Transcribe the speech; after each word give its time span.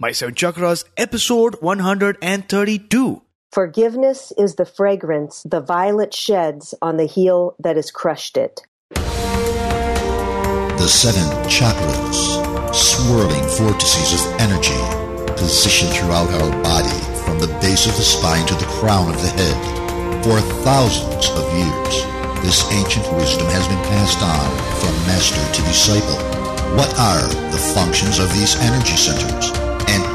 My 0.00 0.12
Seven 0.12 0.36
Chakras, 0.36 0.84
episode 0.96 1.56
132. 1.60 3.22
Forgiveness 3.50 4.32
is 4.38 4.54
the 4.54 4.64
fragrance 4.64 5.42
the 5.42 5.58
violet 5.60 6.14
sheds 6.14 6.72
on 6.80 6.98
the 6.98 7.06
heel 7.06 7.56
that 7.58 7.74
has 7.74 7.90
crushed 7.90 8.36
it. 8.36 8.62
The 8.94 10.86
seven 10.86 11.26
chakras, 11.50 12.14
swirling 12.72 13.42
vortices 13.58 14.24
of 14.24 14.38
energy, 14.38 14.78
positioned 15.34 15.90
throughout 15.90 16.30
our 16.30 16.62
body 16.62 17.02
from 17.26 17.40
the 17.40 17.50
base 17.60 17.90
of 17.90 17.96
the 17.96 18.06
spine 18.06 18.46
to 18.46 18.54
the 18.54 18.70
crown 18.78 19.10
of 19.12 19.20
the 19.20 19.34
head. 19.34 20.22
For 20.22 20.38
thousands 20.62 21.26
of 21.34 21.42
years, 21.58 22.06
this 22.46 22.62
ancient 22.70 23.10
wisdom 23.18 23.48
has 23.50 23.66
been 23.66 23.82
passed 23.90 24.22
on 24.22 24.46
from 24.78 24.94
master 25.10 25.42
to 25.42 25.62
disciple. 25.66 26.22
What 26.78 26.94
are 27.00 27.26
the 27.50 27.58
functions 27.74 28.20
of 28.20 28.32
these 28.32 28.54
energy 28.62 28.94
centers? 28.94 29.67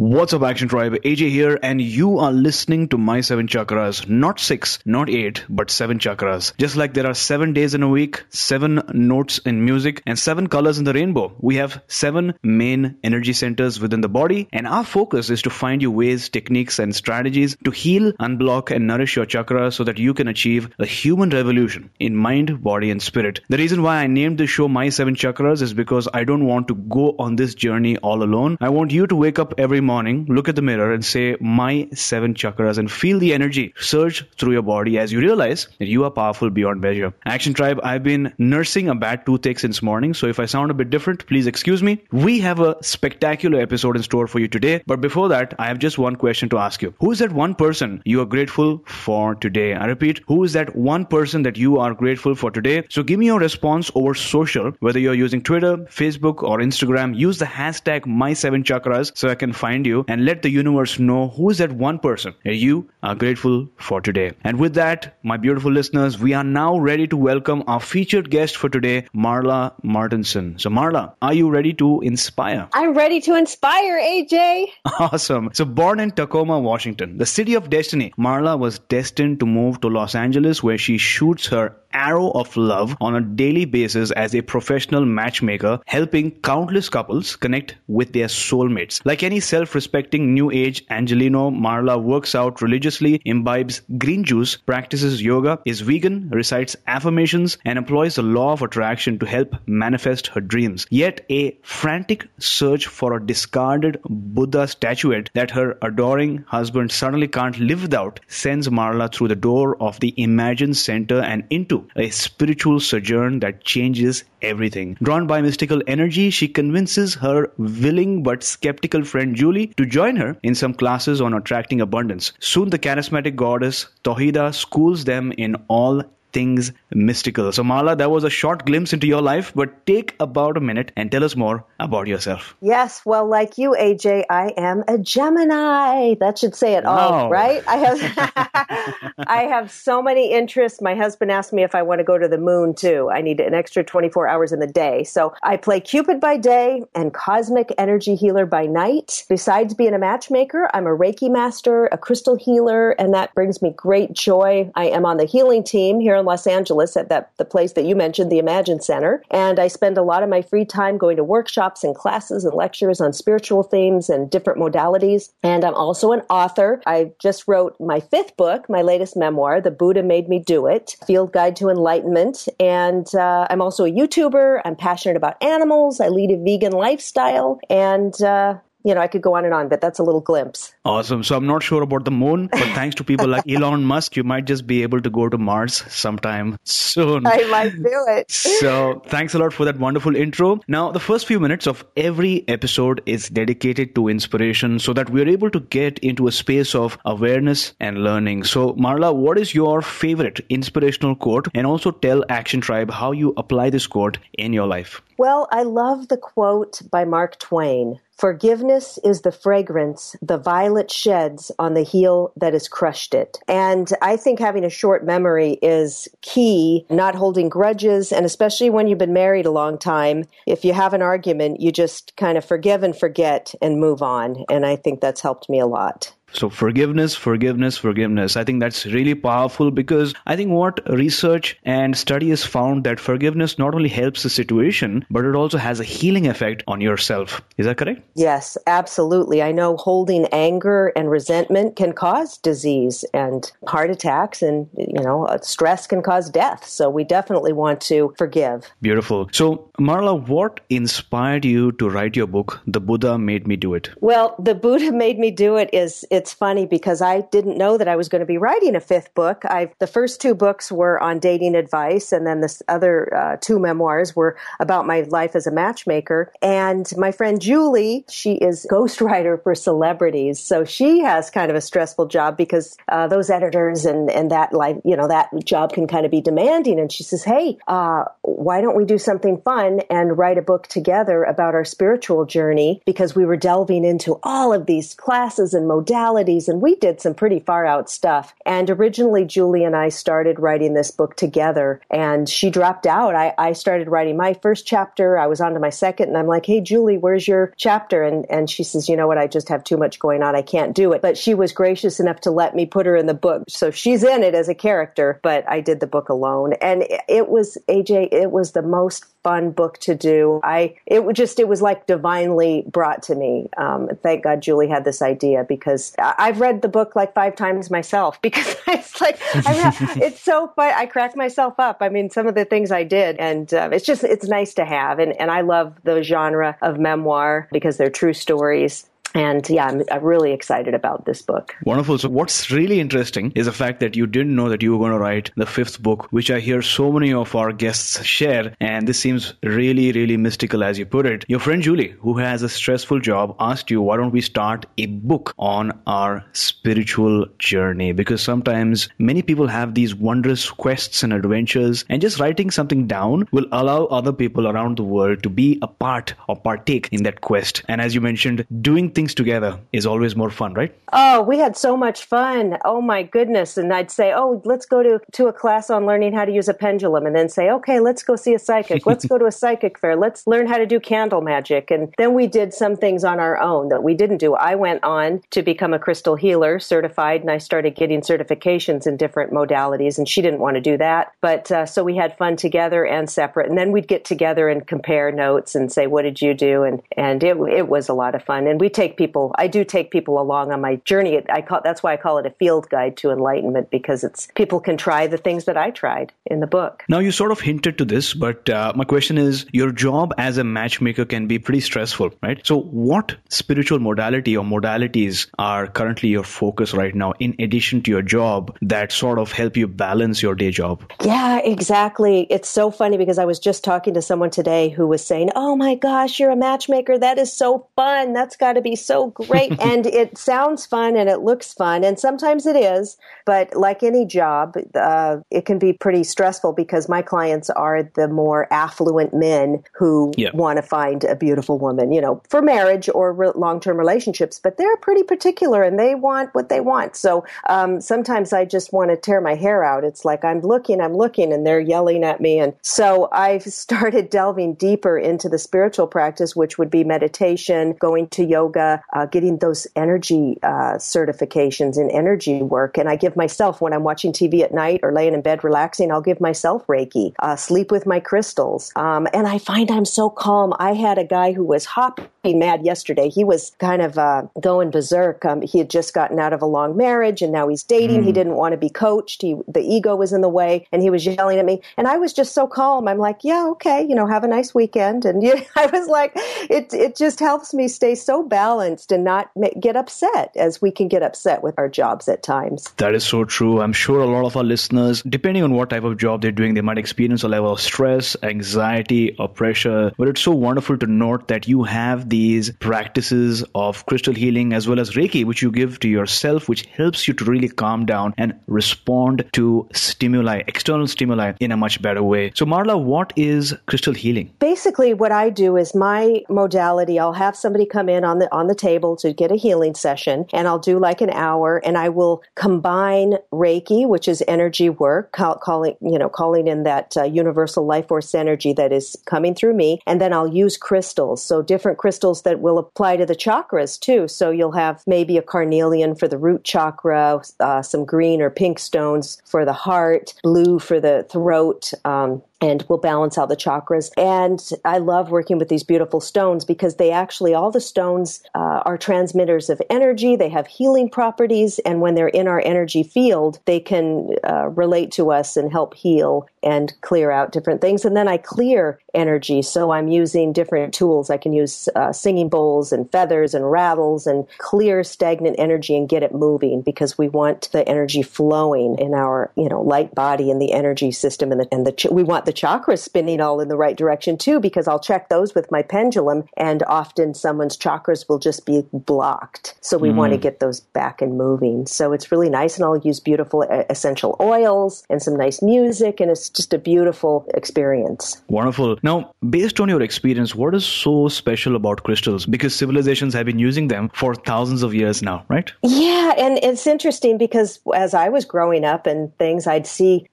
What's 0.00 0.32
up, 0.32 0.42
Action 0.42 0.68
Tribe? 0.68 0.92
AJ 0.92 1.30
here, 1.30 1.58
and 1.60 1.80
you 1.82 2.20
are 2.20 2.30
listening 2.30 2.86
to 2.90 2.96
My 2.96 3.20
Seven 3.20 3.48
Chakras. 3.48 4.08
Not 4.08 4.38
six, 4.38 4.78
not 4.84 5.10
eight, 5.10 5.44
but 5.48 5.72
seven 5.72 5.98
chakras. 5.98 6.56
Just 6.56 6.76
like 6.76 6.94
there 6.94 7.08
are 7.08 7.14
seven 7.14 7.52
days 7.52 7.74
in 7.74 7.82
a 7.82 7.88
week, 7.88 8.22
seven 8.28 8.80
notes 8.92 9.38
in 9.38 9.64
music, 9.64 10.00
and 10.06 10.16
seven 10.16 10.46
colors 10.46 10.78
in 10.78 10.84
the 10.84 10.92
rainbow, 10.92 11.34
we 11.40 11.56
have 11.56 11.82
seven 11.88 12.34
main 12.44 12.96
energy 13.02 13.32
centers 13.32 13.80
within 13.80 14.00
the 14.00 14.08
body, 14.08 14.48
and 14.52 14.68
our 14.68 14.84
focus 14.84 15.30
is 15.30 15.42
to 15.42 15.50
find 15.50 15.82
you 15.82 15.90
ways, 15.90 16.28
techniques, 16.28 16.78
and 16.78 16.94
strategies 16.94 17.56
to 17.64 17.72
heal, 17.72 18.12
unblock, 18.20 18.70
and 18.70 18.86
nourish 18.86 19.16
your 19.16 19.26
chakras 19.26 19.72
so 19.72 19.82
that 19.82 19.98
you 19.98 20.14
can 20.14 20.28
achieve 20.28 20.70
a 20.78 20.86
human 20.86 21.30
revolution 21.30 21.90
in 21.98 22.14
mind, 22.14 22.62
body, 22.62 22.92
and 22.92 23.02
spirit. 23.02 23.40
The 23.48 23.58
reason 23.58 23.82
why 23.82 23.96
I 23.96 24.06
named 24.06 24.38
this 24.38 24.50
show 24.50 24.68
My 24.68 24.90
Seven 24.90 25.16
Chakras 25.16 25.60
is 25.60 25.74
because 25.74 26.06
I 26.14 26.22
don't 26.22 26.46
want 26.46 26.68
to 26.68 26.76
go 26.76 27.16
on 27.18 27.34
this 27.34 27.56
journey 27.56 27.96
all 27.96 28.22
alone. 28.22 28.58
I 28.60 28.68
want 28.68 28.92
you 28.92 29.08
to 29.08 29.16
wake 29.16 29.40
up 29.40 29.54
every 29.58 29.87
morning, 29.88 30.26
look 30.28 30.48
at 30.48 30.56
the 30.56 30.62
mirror, 30.62 30.92
and 30.92 31.04
say, 31.04 31.36
My 31.40 31.88
seven 31.94 32.34
chakras, 32.34 32.78
and 32.78 32.92
feel 32.92 33.18
the 33.18 33.32
energy 33.32 33.72
surge 33.78 34.18
through 34.36 34.52
your 34.52 34.66
body 34.70 34.98
as 34.98 35.12
you 35.12 35.20
realize 35.20 35.66
that 35.78 35.88
you 35.88 36.04
are 36.04 36.10
powerful 36.10 36.50
beyond 36.50 36.82
measure. 36.82 37.12
Action 37.24 37.54
Tribe, 37.54 37.80
I've 37.82 38.02
been 38.02 38.32
nursing 38.38 38.88
a 38.88 38.94
bad 38.94 39.24
toothache 39.24 39.58
since 39.58 39.82
morning, 39.82 40.12
so 40.14 40.26
if 40.26 40.38
I 40.38 40.44
sound 40.44 40.70
a 40.70 40.74
bit 40.74 40.90
different, 40.90 41.26
please 41.26 41.46
excuse 41.46 41.82
me. 41.82 41.94
We 42.12 42.38
have 42.40 42.60
a 42.60 42.76
spectacular 42.82 43.60
episode 43.60 43.96
in 43.96 44.02
store 44.02 44.26
for 44.26 44.40
you 44.40 44.48
today, 44.48 44.82
but 44.86 45.00
before 45.00 45.28
that, 45.30 45.54
I 45.58 45.68
have 45.68 45.78
just 45.78 45.98
one 45.98 46.16
question 46.16 46.50
to 46.50 46.58
ask 46.58 46.82
you. 46.82 46.92
Who 47.00 47.10
is 47.10 47.20
that 47.20 47.32
one 47.32 47.54
person 47.54 48.02
you 48.04 48.20
are 48.20 48.26
grateful 48.36 48.82
for 48.84 49.34
today? 49.36 49.72
I 49.74 49.86
repeat, 49.86 50.20
who 50.28 50.44
is 50.44 50.52
that 50.52 50.76
one 50.76 51.06
person 51.06 51.44
that 51.44 51.56
you 51.56 51.78
are 51.78 51.94
grateful 51.94 52.34
for 52.34 52.50
today? 52.50 52.82
So 52.90 53.02
give 53.02 53.18
me 53.18 53.26
your 53.26 53.40
response 53.40 53.90
over 53.94 54.14
social, 54.14 54.72
whether 54.80 54.98
you're 54.98 55.14
using 55.14 55.40
Twitter, 55.40 55.78
Facebook, 56.02 56.42
or 56.42 56.58
Instagram. 56.58 57.18
Use 57.18 57.38
the 57.38 57.46
hashtag 57.46 58.02
My7Chakras 58.02 59.12
so 59.16 59.28
I 59.28 59.34
can 59.34 59.52
find 59.52 59.77
you 59.86 60.04
and 60.08 60.24
let 60.24 60.42
the 60.42 60.50
universe 60.50 60.98
know 60.98 61.28
who 61.28 61.50
is 61.50 61.58
that 61.58 61.72
one 61.72 61.98
person 61.98 62.34
that 62.44 62.56
you 62.56 62.88
are 63.02 63.14
grateful 63.14 63.68
for 63.76 64.00
today. 64.00 64.32
And 64.42 64.58
with 64.58 64.74
that, 64.74 65.16
my 65.22 65.36
beautiful 65.36 65.72
listeners, 65.72 66.18
we 66.18 66.34
are 66.34 66.44
now 66.44 66.78
ready 66.78 67.06
to 67.08 67.16
welcome 67.16 67.64
our 67.66 67.80
featured 67.80 68.30
guest 68.30 68.56
for 68.56 68.68
today, 68.68 69.06
Marla 69.14 69.72
Martenson. 69.84 70.60
So, 70.60 70.70
Marla, 70.70 71.14
are 71.22 71.34
you 71.34 71.50
ready 71.50 71.72
to 71.74 72.00
inspire? 72.00 72.68
I'm 72.72 72.94
ready 72.94 73.20
to 73.22 73.34
inspire, 73.34 74.00
AJ. 74.00 74.66
Awesome. 75.00 75.50
So, 75.52 75.64
born 75.64 76.00
in 76.00 76.10
Tacoma, 76.10 76.58
Washington, 76.58 77.18
the 77.18 77.26
city 77.26 77.54
of 77.54 77.70
destiny, 77.70 78.12
Marla 78.18 78.58
was 78.58 78.78
destined 78.78 79.40
to 79.40 79.46
move 79.46 79.80
to 79.80 79.88
Los 79.88 80.14
Angeles 80.14 80.62
where 80.62 80.78
she 80.78 80.98
shoots 80.98 81.46
her 81.48 81.76
arrow 81.92 82.30
of 82.30 82.56
love 82.56 82.96
on 83.00 83.14
a 83.14 83.20
daily 83.20 83.64
basis 83.64 84.10
as 84.12 84.34
a 84.34 84.42
professional 84.42 85.04
matchmaker, 85.04 85.80
helping 85.86 86.30
countless 86.30 86.88
couples 86.88 87.36
connect 87.36 87.76
with 87.86 88.12
their 88.12 88.26
soulmates. 88.26 89.00
Like 89.04 89.22
any 89.22 89.40
self 89.40 89.74
respecting 89.74 90.34
new 90.34 90.50
age 90.50 90.84
Angelino, 90.90 91.50
Marla 91.50 92.02
works 92.02 92.34
out 92.34 92.62
religiously, 92.62 93.20
imbibes 93.24 93.82
green 93.98 94.24
juice, 94.24 94.56
practices 94.56 95.22
yoga, 95.22 95.60
is 95.64 95.80
vegan, 95.80 96.30
recites 96.30 96.76
affirmations, 96.86 97.58
and 97.64 97.78
employs 97.78 98.16
the 98.16 98.22
law 98.22 98.52
of 98.52 98.62
attraction 98.62 99.18
to 99.18 99.26
help 99.26 99.54
manifest 99.66 100.28
her 100.28 100.40
dreams. 100.40 100.86
Yet, 100.90 101.24
a 101.30 101.58
frantic 101.62 102.28
search 102.38 102.86
for 102.86 103.16
a 103.16 103.24
discarded 103.24 104.00
Buddha 104.08 104.66
statuette 104.68 105.30
that 105.34 105.50
her 105.52 105.76
adoring 105.82 106.44
husband 106.46 106.92
suddenly 106.92 107.28
can't 107.28 107.58
live 107.58 107.82
without 107.82 108.20
sends 108.28 108.68
Marla 108.68 109.12
through 109.12 109.28
the 109.28 109.36
door 109.36 109.80
of 109.82 110.00
the 110.00 110.14
Imagine 110.16 110.74
Center 110.74 111.20
and 111.20 111.44
into 111.50 111.77
a 111.96 112.10
spiritual 112.10 112.80
sojourn 112.80 113.40
that 113.40 113.64
changes 113.64 114.24
everything. 114.42 114.96
Drawn 115.02 115.26
by 115.26 115.42
mystical 115.42 115.82
energy, 115.86 116.30
she 116.30 116.48
convinces 116.48 117.14
her 117.14 117.50
willing 117.58 118.22
but 118.22 118.42
skeptical 118.42 119.04
friend 119.04 119.34
Julie 119.34 119.68
to 119.76 119.86
join 119.86 120.16
her 120.16 120.36
in 120.42 120.54
some 120.54 120.74
classes 120.74 121.20
on 121.20 121.34
attracting 121.34 121.80
abundance. 121.80 122.32
Soon, 122.40 122.70
the 122.70 122.78
charismatic 122.78 123.36
goddess 123.36 123.86
Tauheedah 124.04 124.54
schools 124.54 125.04
them 125.04 125.32
in 125.36 125.56
all 125.68 126.02
things 126.38 126.72
mystical. 127.10 127.50
So, 127.52 127.62
Marla, 127.64 127.96
that 127.98 128.10
was 128.10 128.24
a 128.24 128.30
short 128.30 128.64
glimpse 128.64 128.92
into 128.92 129.06
your 129.06 129.22
life, 129.22 129.52
but 129.54 129.84
take 129.86 130.14
about 130.20 130.56
a 130.56 130.60
minute 130.60 130.92
and 130.96 131.10
tell 131.10 131.24
us 131.24 131.34
more 131.34 131.64
about 131.80 132.06
yourself. 132.06 132.54
Yes, 132.60 133.02
well, 133.04 133.26
like 133.28 133.58
you, 133.58 133.76
AJ, 133.78 134.24
I 134.30 134.52
am 134.56 134.84
a 134.86 134.98
Gemini. 134.98 136.14
That 136.20 136.38
should 136.38 136.54
say 136.54 136.74
it 136.74 136.84
all, 136.84 137.28
right? 137.30 137.62
I 137.66 137.76
have, 137.76 139.14
I 139.26 139.42
have 139.54 139.70
so 139.70 140.00
many 140.02 140.32
interests. 140.32 140.80
My 140.80 140.94
husband 140.94 141.32
asked 141.32 141.52
me 141.52 141.64
if 141.64 141.74
I 141.74 141.82
want 141.82 141.98
to 141.98 142.04
go 142.04 142.18
to 142.18 142.28
the 142.28 142.38
moon 142.38 142.74
too. 142.74 143.10
I 143.12 143.20
need 143.20 143.40
an 143.40 143.54
extra 143.54 143.82
24 143.82 144.28
hours 144.28 144.52
in 144.52 144.60
the 144.60 144.66
day. 144.66 145.04
So 145.04 145.34
I 145.42 145.56
play 145.56 145.80
Cupid 145.80 146.20
by 146.20 146.36
day 146.36 146.82
and 146.94 147.12
cosmic 147.12 147.72
energy 147.78 148.14
healer 148.14 148.46
by 148.46 148.66
night. 148.66 149.24
Besides 149.28 149.74
being 149.74 149.94
a 149.94 149.98
matchmaker, 149.98 150.70
I'm 150.72 150.86
a 150.86 150.96
Reiki 150.96 151.30
master, 151.30 151.86
a 151.86 151.98
crystal 151.98 152.36
healer, 152.36 152.90
and 152.92 153.14
that 153.14 153.34
brings 153.34 153.60
me 153.60 153.72
great 153.76 154.12
joy. 154.12 154.70
I 154.74 154.86
am 154.86 155.04
on 155.04 155.16
the 155.16 155.24
healing 155.24 155.64
team 155.64 156.00
here 156.00 156.16
in 156.16 156.27
Los 156.28 156.46
Angeles 156.46 156.96
at 156.96 157.08
that 157.08 157.32
the 157.38 157.44
place 157.44 157.72
that 157.72 157.84
you 157.84 157.96
mentioned, 157.96 158.30
the 158.30 158.38
Imagine 158.38 158.80
Center, 158.80 159.22
and 159.30 159.58
I 159.58 159.68
spend 159.68 159.98
a 159.98 160.02
lot 160.02 160.22
of 160.22 160.28
my 160.28 160.42
free 160.42 160.64
time 160.64 160.98
going 160.98 161.16
to 161.16 161.24
workshops 161.24 161.82
and 161.82 161.94
classes 161.94 162.44
and 162.44 162.54
lectures 162.54 163.00
on 163.00 163.12
spiritual 163.12 163.62
themes 163.62 164.08
and 164.08 164.30
different 164.30 164.60
modalities. 164.60 165.30
And 165.42 165.64
I'm 165.64 165.74
also 165.74 166.12
an 166.12 166.22
author. 166.28 166.80
I 166.86 167.12
just 167.18 167.48
wrote 167.48 167.74
my 167.80 168.00
fifth 168.00 168.36
book, 168.36 168.68
my 168.68 168.82
latest 168.82 169.16
memoir, 169.16 169.60
The 169.60 169.70
Buddha 169.70 170.02
Made 170.02 170.28
Me 170.28 170.38
Do 170.38 170.66
It, 170.66 170.96
Field 171.06 171.32
Guide 171.32 171.56
to 171.56 171.68
Enlightenment. 171.68 172.46
And 172.60 173.06
uh, 173.14 173.46
I'm 173.50 173.62
also 173.62 173.84
a 173.84 173.90
YouTuber. 173.90 174.60
I'm 174.64 174.76
passionate 174.76 175.16
about 175.16 175.42
animals. 175.42 176.00
I 176.00 176.08
lead 176.08 176.30
a 176.30 176.36
vegan 176.36 176.72
lifestyle, 176.72 177.58
and 177.70 178.20
uh, 178.22 178.58
you 178.88 178.94
know 178.94 179.02
I 179.02 179.06
could 179.06 179.20
go 179.20 179.36
on 179.36 179.44
and 179.44 179.52
on, 179.52 179.68
but 179.68 179.82
that's 179.82 179.98
a 179.98 180.02
little 180.02 180.22
glimpse. 180.22 180.74
Awesome. 180.84 181.22
So 181.22 181.36
I'm 181.36 181.46
not 181.46 181.62
sure 181.62 181.82
about 181.82 182.06
the 182.06 182.10
moon, 182.10 182.46
but 182.50 182.68
thanks 182.78 182.96
to 182.96 183.04
people 183.04 183.28
like 183.28 183.44
Elon 183.46 183.84
Musk, 183.84 184.16
you 184.16 184.24
might 184.24 184.46
just 184.46 184.66
be 184.66 184.82
able 184.82 185.02
to 185.02 185.10
go 185.10 185.28
to 185.28 185.36
Mars 185.36 185.84
sometime 185.92 186.58
soon. 186.64 187.26
I 187.26 187.44
might 187.50 187.74
do 187.74 188.04
it. 188.08 188.30
So, 188.30 189.02
thanks 189.06 189.34
a 189.34 189.38
lot 189.38 189.52
for 189.52 189.66
that 189.66 189.78
wonderful 189.78 190.16
intro. 190.16 190.60
Now, 190.68 190.90
the 190.90 191.00
first 191.00 191.26
few 191.26 191.38
minutes 191.38 191.66
of 191.66 191.84
every 191.96 192.48
episode 192.48 193.02
is 193.04 193.28
dedicated 193.28 193.94
to 193.96 194.08
inspiration 194.08 194.78
so 194.78 194.94
that 194.94 195.10
we're 195.10 195.28
able 195.28 195.50
to 195.50 195.60
get 195.60 195.98
into 195.98 196.26
a 196.26 196.32
space 196.32 196.74
of 196.74 196.96
awareness 197.04 197.74
and 197.78 198.02
learning. 198.02 198.44
So, 198.44 198.72
Marla, 198.72 199.14
what 199.14 199.38
is 199.38 199.54
your 199.54 199.82
favorite 199.82 200.40
inspirational 200.48 201.14
quote? 201.14 201.48
And 201.54 201.66
also 201.66 201.90
tell 201.90 202.24
Action 202.30 202.62
Tribe 202.62 202.90
how 202.90 203.12
you 203.12 203.34
apply 203.36 203.68
this 203.68 203.86
quote 203.86 204.18
in 204.32 204.54
your 204.54 204.66
life. 204.66 205.02
Well, 205.18 205.48
I 205.50 205.64
love 205.64 206.06
the 206.06 206.16
quote 206.16 206.80
by 206.92 207.04
Mark 207.04 207.40
Twain 207.40 207.98
Forgiveness 208.16 209.00
is 209.04 209.22
the 209.22 209.32
fragrance 209.32 210.14
the 210.22 210.38
violet 210.38 210.92
sheds 210.92 211.50
on 211.58 211.74
the 211.74 211.82
heel 211.82 212.32
that 212.36 212.52
has 212.52 212.68
crushed 212.68 213.14
it. 213.14 213.38
And 213.48 213.90
I 214.00 214.16
think 214.16 214.38
having 214.38 214.64
a 214.64 214.70
short 214.70 215.04
memory 215.04 215.58
is 215.60 216.08
key, 216.22 216.86
not 216.88 217.16
holding 217.16 217.48
grudges, 217.48 218.12
and 218.12 218.24
especially 218.24 218.70
when 218.70 218.86
you've 218.86 218.98
been 218.98 219.12
married 219.12 219.46
a 219.46 219.50
long 219.50 219.76
time, 219.76 220.24
if 220.46 220.64
you 220.64 220.72
have 220.72 220.94
an 220.94 221.02
argument, 221.02 221.60
you 221.60 221.72
just 221.72 222.16
kind 222.16 222.38
of 222.38 222.44
forgive 222.44 222.84
and 222.84 222.96
forget 222.96 223.54
and 223.60 223.80
move 223.80 224.02
on. 224.02 224.44
And 224.48 224.64
I 224.64 224.76
think 224.76 225.00
that's 225.00 225.20
helped 225.20 225.48
me 225.48 225.58
a 225.58 225.66
lot. 225.66 226.12
So 226.32 226.50
forgiveness, 226.50 227.14
forgiveness, 227.14 227.76
forgiveness. 227.78 228.36
I 228.36 228.44
think 228.44 228.60
that's 228.60 228.86
really 228.86 229.14
powerful 229.14 229.70
because 229.70 230.14
I 230.26 230.36
think 230.36 230.50
what 230.50 230.80
research 230.88 231.58
and 231.64 231.96
study 231.96 232.30
has 232.30 232.44
found 232.44 232.84
that 232.84 233.00
forgiveness 233.00 233.58
not 233.58 233.74
only 233.74 233.88
helps 233.88 234.22
the 234.22 234.30
situation, 234.30 235.04
but 235.10 235.24
it 235.24 235.34
also 235.34 235.58
has 235.58 235.80
a 235.80 235.84
healing 235.84 236.26
effect 236.26 236.62
on 236.66 236.80
yourself. 236.80 237.40
Is 237.56 237.66
that 237.66 237.78
correct? 237.78 238.02
Yes, 238.14 238.56
absolutely. 238.66 239.42
I 239.42 239.52
know 239.52 239.76
holding 239.76 240.26
anger 240.26 240.92
and 240.94 241.10
resentment 241.10 241.76
can 241.76 241.92
cause 241.92 242.38
disease 242.38 243.04
and 243.14 243.50
heart 243.66 243.90
attacks 243.90 244.42
and, 244.42 244.68
you 244.76 245.02
know, 245.02 245.24
uh, 245.26 245.38
stress 245.40 245.86
can 245.86 246.02
cause 246.02 246.30
death. 246.30 246.66
So 246.66 246.90
we 246.90 247.04
definitely 247.04 247.52
want 247.52 247.80
to 247.82 248.14
forgive. 248.18 248.70
Beautiful. 248.82 249.28
So, 249.32 249.70
Marla, 249.80 250.26
what 250.28 250.60
inspired 250.68 251.44
you 251.44 251.72
to 251.72 251.88
write 251.88 252.16
your 252.16 252.26
book, 252.26 252.60
The 252.66 252.80
Buddha 252.80 253.18
Made 253.18 253.46
Me 253.46 253.56
Do 253.56 253.74
It? 253.74 253.90
Well, 254.00 254.34
The 254.38 254.54
Buddha 254.54 254.92
Made 254.92 255.18
Me 255.18 255.30
Do 255.30 255.56
It 255.56 255.70
is 255.72 256.04
it's 256.18 256.34
funny 256.34 256.66
because 256.66 257.00
I 257.00 257.20
didn't 257.20 257.56
know 257.56 257.78
that 257.78 257.86
I 257.86 257.94
was 257.94 258.08
going 258.08 258.18
to 258.18 258.26
be 258.26 258.38
writing 258.38 258.74
a 258.74 258.80
fifth 258.80 259.14
book. 259.14 259.44
I 259.44 259.70
the 259.78 259.86
first 259.86 260.20
two 260.20 260.34
books 260.34 260.72
were 260.72 261.00
on 261.00 261.20
dating 261.20 261.54
advice, 261.54 262.10
and 262.10 262.26
then 262.26 262.40
the 262.40 262.60
other 262.66 263.14
uh, 263.14 263.36
two 263.40 263.60
memoirs 263.60 264.16
were 264.16 264.36
about 264.58 264.84
my 264.84 265.02
life 265.02 265.36
as 265.36 265.46
a 265.46 265.52
matchmaker. 265.52 266.32
And 266.42 266.92
my 266.96 267.12
friend 267.12 267.40
Julie, 267.40 268.04
she 268.10 268.32
is 268.32 268.66
ghostwriter 268.68 269.40
for 269.40 269.54
celebrities, 269.54 270.40
so 270.40 270.64
she 270.64 270.98
has 270.98 271.30
kind 271.30 271.52
of 271.52 271.56
a 271.56 271.60
stressful 271.60 272.06
job 272.06 272.36
because 272.36 272.76
uh, 272.88 273.06
those 273.06 273.30
editors 273.30 273.84
and 273.84 274.10
and 274.10 274.32
that 274.32 274.52
life, 274.52 274.78
you 274.84 274.96
know, 274.96 275.06
that 275.06 275.30
job 275.44 275.72
can 275.72 275.86
kind 275.86 276.04
of 276.04 276.10
be 276.10 276.20
demanding. 276.20 276.80
And 276.80 276.90
she 276.90 277.04
says, 277.04 277.22
"Hey, 277.22 277.58
uh, 277.68 278.06
why 278.22 278.60
don't 278.60 278.76
we 278.76 278.84
do 278.84 278.98
something 278.98 279.40
fun 279.42 279.82
and 279.88 280.18
write 280.18 280.36
a 280.36 280.42
book 280.42 280.66
together 280.66 281.22
about 281.22 281.54
our 281.54 281.64
spiritual 281.64 282.24
journey?" 282.24 282.82
Because 282.84 283.14
we 283.14 283.24
were 283.24 283.36
delving 283.36 283.84
into 283.84 284.18
all 284.24 284.52
of 284.52 284.66
these 284.66 284.94
classes 284.94 285.54
and 285.54 285.70
modalities 285.70 286.07
and 286.16 286.62
we 286.62 286.74
did 286.76 287.00
some 287.00 287.14
pretty 287.14 287.40
far 287.40 287.66
out 287.66 287.90
stuff. 287.90 288.34
And 288.46 288.70
originally, 288.70 289.24
Julie 289.24 289.64
and 289.64 289.76
I 289.76 289.88
started 289.88 290.38
writing 290.38 290.74
this 290.74 290.90
book 290.90 291.16
together, 291.16 291.80
and 291.90 292.28
she 292.28 292.50
dropped 292.50 292.86
out. 292.86 293.14
I, 293.14 293.34
I 293.38 293.52
started 293.52 293.88
writing 293.88 294.16
my 294.16 294.34
first 294.34 294.66
chapter. 294.66 295.18
I 295.18 295.26
was 295.26 295.40
on 295.40 295.54
to 295.54 295.60
my 295.60 295.70
second, 295.70 296.08
and 296.08 296.16
I'm 296.16 296.26
like, 296.26 296.46
"Hey, 296.46 296.60
Julie, 296.60 296.98
where's 296.98 297.28
your 297.28 297.52
chapter?" 297.56 298.02
And 298.02 298.26
and 298.30 298.48
she 298.48 298.62
says, 298.62 298.88
"You 298.88 298.96
know 298.96 299.06
what? 299.06 299.18
I 299.18 299.26
just 299.26 299.48
have 299.48 299.64
too 299.64 299.76
much 299.76 299.98
going 299.98 300.22
on. 300.22 300.34
I 300.34 300.42
can't 300.42 300.74
do 300.74 300.92
it." 300.92 301.02
But 301.02 301.18
she 301.18 301.34
was 301.34 301.52
gracious 301.52 302.00
enough 302.00 302.20
to 302.22 302.30
let 302.30 302.54
me 302.54 302.66
put 302.66 302.86
her 302.86 302.96
in 302.96 303.06
the 303.06 303.14
book, 303.14 303.44
so 303.48 303.70
she's 303.70 304.02
in 304.02 304.22
it 304.22 304.34
as 304.34 304.48
a 304.48 304.54
character. 304.54 305.20
But 305.22 305.48
I 305.48 305.60
did 305.60 305.80
the 305.80 305.86
book 305.86 306.08
alone, 306.08 306.54
and 306.54 306.84
it 307.08 307.28
was 307.28 307.58
AJ. 307.68 308.08
It 308.12 308.30
was 308.30 308.52
the 308.52 308.62
most 308.62 309.04
fun 309.22 309.50
book 309.50 309.78
to 309.78 309.94
do. 309.94 310.40
I 310.42 310.76
it 310.86 311.04
was 311.04 311.16
just 311.16 311.38
it 311.38 311.48
was 311.48 311.60
like 311.60 311.86
divinely 311.86 312.64
brought 312.66 313.02
to 313.04 313.14
me. 313.14 313.48
Um, 313.56 313.88
thank 314.02 314.24
God 314.24 314.40
Julie 314.40 314.68
had 314.68 314.84
this 314.84 315.02
idea 315.02 315.44
because 315.44 315.92
I've 316.00 316.40
read 316.40 316.62
the 316.62 316.68
book 316.68 316.94
like 316.96 317.14
five 317.14 317.36
times 317.36 317.70
myself 317.70 318.20
because 318.22 318.56
it's 318.66 319.00
like 319.00 319.18
it's 319.34 320.20
so 320.20 320.48
fun. 320.56 320.72
I 320.74 320.86
crack 320.86 321.16
myself 321.16 321.58
up. 321.58 321.78
I 321.80 321.88
mean, 321.88 322.10
some 322.10 322.26
of 322.26 322.34
the 322.34 322.44
things 322.44 322.70
I 322.70 322.84
did, 322.84 323.16
and 323.16 323.52
uh, 323.52 323.70
it's 323.72 323.84
just 323.84 324.04
it's 324.04 324.26
nice 324.26 324.54
to 324.54 324.64
have. 324.64 324.98
And 324.98 325.18
and 325.20 325.30
I 325.30 325.42
love 325.42 325.74
the 325.84 326.02
genre 326.02 326.56
of 326.62 326.78
memoir 326.78 327.48
because 327.52 327.76
they're 327.76 327.90
true 327.90 328.12
stories 328.12 328.88
and 329.14 329.48
yeah, 329.48 329.66
I'm, 329.66 329.82
I'm, 329.90 330.04
really 330.04 330.32
excited 330.32 330.74
about 330.74 331.04
this 331.04 331.22
book. 331.22 331.54
Wonderful. 331.64 331.98
So, 331.98 332.08
what's 332.08 332.50
really 332.50 332.80
interesting 332.80 333.32
is 333.34 333.46
the 333.46 333.52
fact 333.52 333.80
that 333.80 333.96
you 333.96 334.06
didn't 334.06 334.34
know 334.34 334.48
that 334.48 334.62
you 334.62 334.72
were 334.72 334.78
going 334.78 334.92
to 334.92 334.98
write 334.98 335.30
the 335.36 335.46
fifth 335.46 335.82
book, 335.82 336.08
which 336.10 336.30
I 336.30 336.40
hear 336.40 336.62
so 336.62 336.92
many 336.92 337.12
of 337.12 337.34
our 337.34 337.52
guests 337.52 338.02
share. 338.04 338.54
And 338.60 338.86
this 338.86 338.98
seems 338.98 339.34
really, 339.42 339.92
really 339.92 340.16
mystical, 340.16 340.62
as 340.62 340.78
you 340.78 340.86
put 340.86 341.06
it. 341.06 341.24
Your 341.28 341.40
friend 341.40 341.62
Julie, 341.62 341.94
who 342.00 342.18
has 342.18 342.42
a 342.42 342.48
stressful 342.48 343.00
job, 343.00 343.36
asked 343.40 343.70
you, 343.70 343.82
why 343.82 343.96
don't 343.96 344.12
we 344.12 344.20
start 344.20 344.66
a 344.76 344.86
book 344.86 345.34
on 345.38 345.78
our 345.86 346.24
spiritual 346.32 347.26
journey? 347.38 347.92
Because 347.92 348.22
sometimes 348.22 348.88
many 348.98 349.22
people 349.22 349.46
have 349.46 349.74
these 349.74 349.94
wondrous 349.94 350.50
quests 350.50 351.02
and 351.02 351.12
adventures, 351.12 351.84
and 351.88 352.02
just 352.02 352.20
writing 352.20 352.50
something 352.50 352.86
down 352.86 353.26
will 353.32 353.46
allow 353.52 353.84
other 353.86 354.12
people 354.12 354.48
around 354.48 354.76
the 354.76 354.84
world 354.84 355.22
to 355.22 355.28
be 355.28 355.58
a 355.62 355.66
part 355.66 356.14
or 356.28 356.36
partake 356.36 356.88
in 356.92 357.02
that 357.04 357.20
quest. 357.20 357.62
And 357.68 357.80
as 357.80 357.94
you 357.94 358.00
mentioned, 358.00 358.46
doing 358.60 358.90
things 358.98 359.14
together 359.14 359.56
is 359.72 359.86
always 359.86 360.16
more 360.16 360.28
fun, 360.28 360.54
right? 360.54 360.74
Oh, 360.92 361.22
we 361.22 361.38
had 361.38 361.56
so 361.56 361.76
much 361.76 362.04
fun. 362.04 362.58
Oh 362.64 362.80
my 362.80 363.04
goodness. 363.04 363.56
And 363.56 363.72
I'd 363.72 363.92
say, 363.92 364.12
oh, 364.12 364.42
let's 364.44 364.66
go 364.66 364.82
to, 364.82 365.00
to 365.12 365.28
a 365.28 365.32
class 365.32 365.70
on 365.70 365.86
learning 365.86 366.14
how 366.14 366.24
to 366.24 366.32
use 366.32 366.48
a 366.48 366.54
pendulum 366.54 367.06
and 367.06 367.14
then 367.14 367.28
say, 367.28 367.48
okay, 367.48 367.78
let's 367.78 368.02
go 368.02 368.16
see 368.16 368.34
a 368.34 368.40
psychic. 368.40 368.86
Let's 368.86 369.04
go 369.04 369.16
to 369.16 369.26
a 369.26 369.30
psychic 369.40 369.78
fair. 369.78 369.94
Let's 369.94 370.26
learn 370.26 370.48
how 370.48 370.56
to 370.56 370.66
do 370.66 370.80
candle 370.80 371.20
magic. 371.20 371.70
And 371.70 371.94
then 371.96 372.12
we 372.12 372.26
did 372.26 372.52
some 372.52 372.76
things 372.76 373.04
on 373.04 373.20
our 373.20 373.38
own 373.40 373.68
that 373.68 373.84
we 373.84 373.94
didn't 373.94 374.16
do. 374.16 374.34
I 374.34 374.56
went 374.56 374.82
on 374.82 375.20
to 375.30 375.42
become 375.42 375.72
a 375.72 375.78
crystal 375.78 376.16
healer 376.16 376.58
certified 376.58 377.20
and 377.20 377.30
I 377.30 377.38
started 377.38 377.76
getting 377.76 378.00
certifications 378.00 378.84
in 378.84 378.96
different 378.96 379.32
modalities 379.32 379.96
and 379.96 380.08
she 380.08 380.22
didn't 380.22 380.40
want 380.40 380.56
to 380.56 380.60
do 380.60 380.76
that. 380.76 381.12
But 381.20 381.52
uh, 381.52 381.66
so 381.66 381.84
we 381.84 381.94
had 381.94 382.18
fun 382.18 382.34
together 382.34 382.84
and 382.84 383.08
separate. 383.08 383.48
And 383.48 383.56
then 383.56 383.70
we'd 383.70 383.86
get 383.86 384.04
together 384.04 384.48
and 384.48 384.66
compare 384.66 385.12
notes 385.12 385.54
and 385.54 385.70
say, 385.70 385.86
what 385.86 386.02
did 386.02 386.20
you 386.20 386.34
do? 386.34 386.64
And, 386.64 386.82
and 386.96 387.22
it, 387.22 387.36
it 387.36 387.68
was 387.68 387.88
a 387.88 387.94
lot 387.94 388.16
of 388.16 388.24
fun. 388.24 388.48
And 388.48 388.60
we 388.60 388.68
take 388.68 388.87
take 388.88 388.96
people, 388.96 389.34
I 389.36 389.46
do 389.46 389.64
take 389.64 389.90
people 389.90 390.20
along 390.20 390.52
on 390.52 390.60
my 390.60 390.76
journey. 390.84 391.20
I 391.28 391.42
call, 391.42 391.60
that's 391.62 391.82
why 391.82 391.92
I 391.92 391.96
call 391.96 392.18
it 392.18 392.26
a 392.26 392.30
field 392.30 392.68
guide 392.68 392.96
to 392.98 393.10
enlightenment 393.10 393.70
because 393.70 394.04
it's 394.04 394.28
people 394.34 394.60
can 394.60 394.76
try 394.76 395.06
the 395.06 395.18
things 395.18 395.44
that 395.44 395.56
I 395.56 395.70
tried 395.70 396.12
in 396.26 396.40
the 396.40 396.46
book. 396.46 396.84
Now, 396.88 396.98
you 396.98 397.12
sort 397.12 397.32
of 397.32 397.40
hinted 397.40 397.78
to 397.78 397.84
this, 397.84 398.14
but 398.14 398.48
uh, 398.48 398.72
my 398.74 398.84
question 398.84 399.18
is 399.18 399.46
your 399.52 399.72
job 399.72 400.14
as 400.18 400.38
a 400.38 400.44
matchmaker 400.44 401.04
can 401.04 401.26
be 401.26 401.38
pretty 401.38 401.60
stressful, 401.60 402.10
right? 402.22 402.40
So, 402.46 402.60
what 402.60 403.16
spiritual 403.28 403.78
modality 403.78 404.36
or 404.36 404.44
modalities 404.44 405.28
are 405.38 405.66
currently 405.66 406.08
your 406.08 406.24
focus 406.24 406.74
right 406.74 406.94
now 406.94 407.12
in 407.18 407.34
addition 407.38 407.82
to 407.82 407.90
your 407.90 408.02
job 408.02 408.56
that 408.62 408.92
sort 408.92 409.18
of 409.18 409.32
help 409.32 409.56
you 409.56 409.66
balance 409.66 410.22
your 410.22 410.34
day 410.34 410.50
job? 410.50 410.90
Yeah, 411.02 411.38
exactly. 411.38 412.26
It's 412.30 412.48
so 412.48 412.70
funny 412.70 412.96
because 412.96 413.18
I 413.18 413.24
was 413.24 413.38
just 413.38 413.64
talking 413.64 413.94
to 413.94 414.02
someone 414.02 414.30
today 414.30 414.68
who 414.70 414.86
was 414.86 415.04
saying, 415.04 415.30
Oh 415.34 415.56
my 415.56 415.74
gosh, 415.74 416.18
you're 416.18 416.30
a 416.30 416.36
matchmaker. 416.36 416.98
That 416.98 417.18
is 417.18 417.32
so 417.32 417.68
fun. 417.76 418.12
That's 418.12 418.36
got 418.36 418.54
to 418.54 418.60
be 418.60 418.76
so 418.84 419.08
great. 419.08 419.58
and 419.60 419.86
it 419.86 420.16
sounds 420.18 420.66
fun 420.66 420.96
and 420.96 421.08
it 421.08 421.20
looks 421.20 421.52
fun. 421.54 421.84
And 421.84 421.98
sometimes 421.98 422.46
it 422.46 422.56
is. 422.56 422.96
But 423.26 423.54
like 423.54 423.82
any 423.82 424.06
job, 424.06 424.56
uh, 424.74 425.18
it 425.30 425.44
can 425.44 425.58
be 425.58 425.72
pretty 425.72 426.04
stressful 426.04 426.52
because 426.52 426.88
my 426.88 427.02
clients 427.02 427.50
are 427.50 427.82
the 427.94 428.08
more 428.08 428.52
affluent 428.52 429.12
men 429.12 429.62
who 429.72 430.12
yeah. 430.16 430.30
want 430.32 430.56
to 430.56 430.62
find 430.62 431.04
a 431.04 431.14
beautiful 431.14 431.58
woman, 431.58 431.92
you 431.92 432.00
know, 432.00 432.22
for 432.28 432.42
marriage 432.42 432.88
or 432.94 433.12
re- 433.12 433.32
long 433.34 433.60
term 433.60 433.76
relationships. 433.76 434.40
But 434.42 434.56
they're 434.56 434.76
pretty 434.78 435.02
particular 435.02 435.62
and 435.62 435.78
they 435.78 435.94
want 435.94 436.34
what 436.34 436.48
they 436.48 436.60
want. 436.60 436.96
So 436.96 437.24
um, 437.48 437.80
sometimes 437.80 438.32
I 438.32 438.44
just 438.44 438.72
want 438.72 438.90
to 438.90 438.96
tear 438.96 439.20
my 439.20 439.34
hair 439.34 439.64
out. 439.64 439.84
It's 439.84 440.04
like 440.04 440.24
I'm 440.24 440.40
looking, 440.40 440.80
I'm 440.80 440.96
looking, 440.96 441.32
and 441.32 441.46
they're 441.46 441.60
yelling 441.60 442.04
at 442.04 442.20
me. 442.20 442.38
And 442.38 442.54
so 442.62 443.08
I've 443.12 443.42
started 443.68 444.10
delving 444.10 444.54
deeper 444.54 444.98
into 444.98 445.28
the 445.28 445.38
spiritual 445.38 445.86
practice, 445.86 446.34
which 446.34 446.58
would 446.58 446.70
be 446.70 446.84
meditation, 446.84 447.74
going 447.78 448.08
to 448.08 448.24
yoga, 448.24 448.67
uh, 448.92 449.06
getting 449.06 449.38
those 449.38 449.66
energy 449.76 450.38
uh, 450.42 450.74
certifications 450.78 451.78
in 451.78 451.90
energy 451.90 452.42
work. 452.42 452.78
And 452.78 452.88
I 452.88 452.96
give 452.96 453.16
myself, 453.16 453.60
when 453.60 453.72
I'm 453.72 453.84
watching 453.84 454.12
TV 454.12 454.42
at 454.42 454.52
night 454.52 454.80
or 454.82 454.92
laying 454.92 455.14
in 455.14 455.22
bed 455.22 455.44
relaxing, 455.44 455.90
I'll 455.90 456.00
give 456.00 456.20
myself 456.20 456.66
Reiki, 456.66 457.14
uh, 457.20 457.36
sleep 457.36 457.70
with 457.70 457.86
my 457.86 458.00
crystals. 458.00 458.72
Um, 458.76 459.06
and 459.12 459.26
I 459.26 459.38
find 459.38 459.70
I'm 459.70 459.84
so 459.84 460.10
calm. 460.10 460.52
I 460.58 460.74
had 460.74 460.98
a 460.98 461.04
guy 461.04 461.32
who 461.32 461.44
was 461.44 461.64
hopping 461.64 462.08
mad 462.34 462.64
yesterday. 462.64 463.08
He 463.08 463.24
was 463.24 463.52
kind 463.58 463.82
of 463.82 463.98
uh, 463.98 464.22
going 464.40 464.70
berserk. 464.70 465.24
Um, 465.24 465.42
he 465.42 465.58
had 465.58 465.70
just 465.70 465.94
gotten 465.94 466.18
out 466.18 466.32
of 466.32 466.42
a 466.42 466.46
long 466.46 466.76
marriage 466.76 467.22
and 467.22 467.32
now 467.32 467.48
he's 467.48 467.62
dating. 467.62 468.02
Mm. 468.02 468.06
He 468.06 468.12
didn't 468.12 468.34
want 468.34 468.52
to 468.52 468.58
be 468.58 468.70
coached. 468.70 469.22
He, 469.22 469.36
the 469.46 469.60
ego 469.60 469.96
was 469.96 470.12
in 470.12 470.20
the 470.20 470.28
way 470.28 470.66
and 470.72 470.82
he 470.82 470.90
was 470.90 471.04
yelling 471.06 471.38
at 471.38 471.44
me. 471.44 471.62
And 471.76 471.86
I 471.86 471.96
was 471.96 472.12
just 472.12 472.34
so 472.34 472.46
calm. 472.46 472.88
I'm 472.88 472.98
like, 472.98 473.24
yeah, 473.24 473.46
okay, 473.52 473.82
you 473.82 473.94
know, 473.94 474.06
have 474.06 474.24
a 474.24 474.28
nice 474.28 474.54
weekend. 474.54 475.04
And 475.04 475.22
you 475.22 475.34
I 475.56 475.66
was 475.66 475.88
like, 475.88 476.12
it, 476.14 476.72
it 476.72 476.96
just 476.96 477.20
helps 477.20 477.52
me 477.54 477.68
stay 477.68 477.94
so 477.94 478.22
balanced 478.22 478.92
and 478.92 479.04
not 479.04 479.30
get 479.60 479.76
upset 479.76 480.32
as 480.36 480.60
we 480.60 480.70
can 480.70 480.88
get 480.88 481.02
upset 481.02 481.42
with 481.42 481.58
our 481.58 481.68
jobs 481.68 482.08
at 482.08 482.22
times. 482.22 482.70
That 482.76 482.94
is 482.94 483.04
so 483.04 483.24
true. 483.24 483.60
I'm 483.60 483.72
sure 483.72 484.00
a 484.00 484.06
lot 484.06 484.24
of 484.24 484.36
our 484.36 484.44
listeners, 484.44 485.02
depending 485.02 485.42
on 485.42 485.52
what 485.54 485.70
type 485.70 485.84
of 485.84 485.98
job 485.98 486.22
they're 486.22 486.32
doing, 486.32 486.54
they 486.54 486.60
might 486.60 486.78
experience 486.78 487.22
a 487.22 487.28
level 487.28 487.52
of 487.52 487.60
stress, 487.60 488.16
anxiety, 488.22 489.16
or 489.18 489.28
pressure. 489.28 489.92
But 489.96 490.08
it's 490.08 490.20
so 490.20 490.32
wonderful 490.32 490.78
to 490.78 490.86
note 490.86 491.28
that 491.28 491.48
you 491.48 491.62
have 491.64 492.08
these 492.18 492.50
practices 492.68 493.44
of 493.54 493.84
crystal 493.86 494.14
healing 494.22 494.52
as 494.52 494.66
well 494.68 494.80
as 494.80 494.90
Reiki, 494.98 495.24
which 495.24 495.42
you 495.42 495.50
give 495.52 495.78
to 495.80 495.88
yourself, 495.88 496.48
which 496.48 496.62
helps 496.78 497.06
you 497.06 497.14
to 497.14 497.24
really 497.24 497.48
calm 497.48 497.86
down 497.86 498.14
and 498.18 498.34
respond 498.46 499.24
to 499.38 499.44
stimuli, 499.72 500.38
external 500.52 500.88
stimuli, 500.88 501.32
in 501.38 501.52
a 501.52 501.56
much 501.56 501.80
better 501.80 502.02
way. 502.02 502.32
So, 502.34 502.44
Marla, 502.44 502.76
what 502.92 503.12
is 503.16 503.54
crystal 503.66 503.94
healing? 503.94 504.32
Basically, 504.40 504.94
what 504.94 505.12
I 505.12 505.30
do 505.30 505.56
is 505.56 505.74
my 505.74 506.22
modality. 506.28 506.98
I'll 506.98 507.20
have 507.26 507.36
somebody 507.36 507.66
come 507.66 507.88
in 507.88 508.04
on 508.04 508.18
the 508.18 508.28
on 508.40 508.48
the 508.48 508.54
table 508.54 508.96
to 508.96 509.12
get 509.12 509.30
a 509.30 509.36
healing 509.36 509.74
session 509.74 510.26
and 510.32 510.48
I'll 510.48 510.64
do 510.70 510.78
like 510.88 511.00
an 511.00 511.10
hour 511.10 511.58
and 511.64 511.78
I 511.78 511.88
will 511.88 512.22
combine 512.34 513.14
Reiki, 513.32 513.86
which 513.86 514.08
is 514.08 514.24
energy 514.26 514.68
work, 514.70 515.12
call, 515.12 515.36
calling, 515.36 515.76
you 515.80 515.98
know, 515.98 516.08
calling 516.08 516.48
in 516.48 516.64
that 516.64 516.96
uh, 516.96 517.04
universal 517.04 517.64
life 517.66 517.88
force 517.88 518.14
energy 518.14 518.52
that 518.54 518.72
is 518.72 518.96
coming 519.06 519.34
through 519.34 519.54
me. 519.54 519.78
And 519.86 520.00
then 520.00 520.12
I'll 520.12 520.34
use 520.44 520.56
crystals. 520.56 521.22
So 521.22 521.42
different 521.42 521.78
crystals 521.78 521.97
crystals 521.98 522.22
that 522.22 522.38
will 522.38 522.58
apply 522.58 522.96
to 522.96 523.04
the 523.04 523.16
chakras 523.16 523.78
too. 523.78 524.06
So 524.06 524.30
you'll 524.30 524.52
have 524.52 524.84
maybe 524.86 525.16
a 525.16 525.22
carnelian 525.22 525.96
for 525.96 526.06
the 526.06 526.16
root 526.16 526.44
chakra, 526.44 527.20
uh, 527.40 527.62
some 527.62 527.84
green 527.84 528.22
or 528.22 528.30
pink 528.30 528.60
stones 528.60 529.20
for 529.24 529.44
the 529.44 529.52
heart, 529.52 530.14
blue 530.22 530.60
for 530.60 530.78
the 530.78 531.04
throat, 531.10 531.72
um, 531.84 532.22
and 532.40 532.64
we'll 532.68 532.78
balance 532.78 533.18
out 533.18 533.28
the 533.28 533.36
chakras. 533.36 533.90
And 533.96 534.40
I 534.64 534.78
love 534.78 535.10
working 535.10 535.38
with 535.38 535.48
these 535.48 535.64
beautiful 535.64 536.00
stones 536.00 536.44
because 536.44 536.76
they 536.76 536.90
actually, 536.90 537.34
all 537.34 537.50
the 537.50 537.60
stones 537.60 538.22
uh, 538.34 538.62
are 538.64 538.78
transmitters 538.78 539.50
of 539.50 539.60
energy. 539.70 540.14
They 540.14 540.28
have 540.28 540.46
healing 540.46 540.88
properties. 540.88 541.58
And 541.60 541.80
when 541.80 541.94
they're 541.94 542.08
in 542.08 542.28
our 542.28 542.40
energy 542.44 542.82
field, 542.82 543.40
they 543.46 543.58
can 543.58 544.16
uh, 544.24 544.48
relate 544.48 544.92
to 544.92 545.10
us 545.10 545.36
and 545.36 545.50
help 545.50 545.74
heal 545.74 546.28
and 546.42 546.72
clear 546.82 547.10
out 547.10 547.32
different 547.32 547.60
things. 547.60 547.84
And 547.84 547.96
then 547.96 548.06
I 548.06 548.16
clear 548.18 548.78
energy. 548.94 549.42
So 549.42 549.72
I'm 549.72 549.88
using 549.88 550.32
different 550.32 550.72
tools. 550.72 551.10
I 551.10 551.16
can 551.16 551.32
use 551.32 551.68
uh, 551.74 551.92
singing 551.92 552.28
bowls 552.28 552.72
and 552.72 552.90
feathers 552.90 553.34
and 553.34 553.50
rattles 553.50 554.06
and 554.06 554.26
clear 554.38 554.84
stagnant 554.84 555.36
energy 555.38 555.76
and 555.76 555.88
get 555.88 556.02
it 556.02 556.14
moving 556.14 556.62
because 556.62 556.96
we 556.96 557.08
want 557.08 557.50
the 557.52 557.68
energy 557.68 558.02
flowing 558.02 558.78
in 558.78 558.94
our, 558.94 559.32
you 559.36 559.48
know, 559.48 559.60
light 559.60 559.94
body 559.94 560.30
and 560.30 560.40
the 560.40 560.52
energy 560.52 560.92
system 560.92 561.32
and 561.32 561.40
the, 561.40 561.48
and 561.52 561.66
the, 561.66 561.72
ch- 561.72 561.86
we 561.90 562.04
want 562.04 562.27
the 562.28 562.32
chakras 562.34 562.80
spinning 562.80 563.22
all 563.22 563.40
in 563.40 563.48
the 563.48 563.56
right 563.56 563.74
direction 563.74 564.18
too, 564.18 564.38
because 564.38 564.68
I'll 564.68 564.78
check 564.78 565.08
those 565.08 565.34
with 565.34 565.50
my 565.50 565.62
pendulum, 565.62 566.24
and 566.36 566.62
often 566.64 567.14
someone's 567.14 567.56
chakras 567.56 568.06
will 568.06 568.18
just 568.18 568.44
be 568.44 568.64
blocked. 568.74 569.54
So 569.62 569.78
we 569.78 569.88
mm. 569.88 569.94
want 569.94 570.12
to 570.12 570.18
get 570.18 570.38
those 570.38 570.60
back 570.60 571.00
and 571.00 571.16
moving. 571.16 571.66
So 571.66 571.94
it's 571.94 572.12
really 572.12 572.28
nice, 572.28 572.56
and 572.56 572.66
I'll 572.66 572.76
use 572.76 573.00
beautiful 573.00 573.44
essential 573.70 574.14
oils 574.20 574.84
and 574.90 575.02
some 575.02 575.16
nice 575.16 575.40
music, 575.40 576.00
and 576.00 576.10
it's 576.10 576.28
just 576.28 576.52
a 576.52 576.58
beautiful 576.58 577.24
experience. 577.32 578.20
Wonderful. 578.28 578.76
Now, 578.82 579.10
based 579.30 579.58
on 579.58 579.70
your 579.70 579.80
experience, 579.80 580.34
what 580.34 580.54
is 580.54 580.66
so 580.66 581.08
special 581.08 581.56
about 581.56 581.82
crystals? 581.82 582.26
Because 582.26 582.54
civilizations 582.54 583.14
have 583.14 583.24
been 583.24 583.38
using 583.38 583.68
them 583.68 583.90
for 583.94 584.14
thousands 584.14 584.62
of 584.62 584.74
years 584.74 585.02
now, 585.02 585.24
right? 585.30 585.50
Yeah, 585.62 586.12
and 586.18 586.38
it's 586.42 586.66
interesting 586.66 587.16
because 587.16 587.58
as 587.74 587.94
I 587.94 588.10
was 588.10 588.26
growing 588.26 588.66
up 588.66 588.86
and 588.86 589.16
things, 589.16 589.46
I'd 589.46 589.66
see 589.66 590.06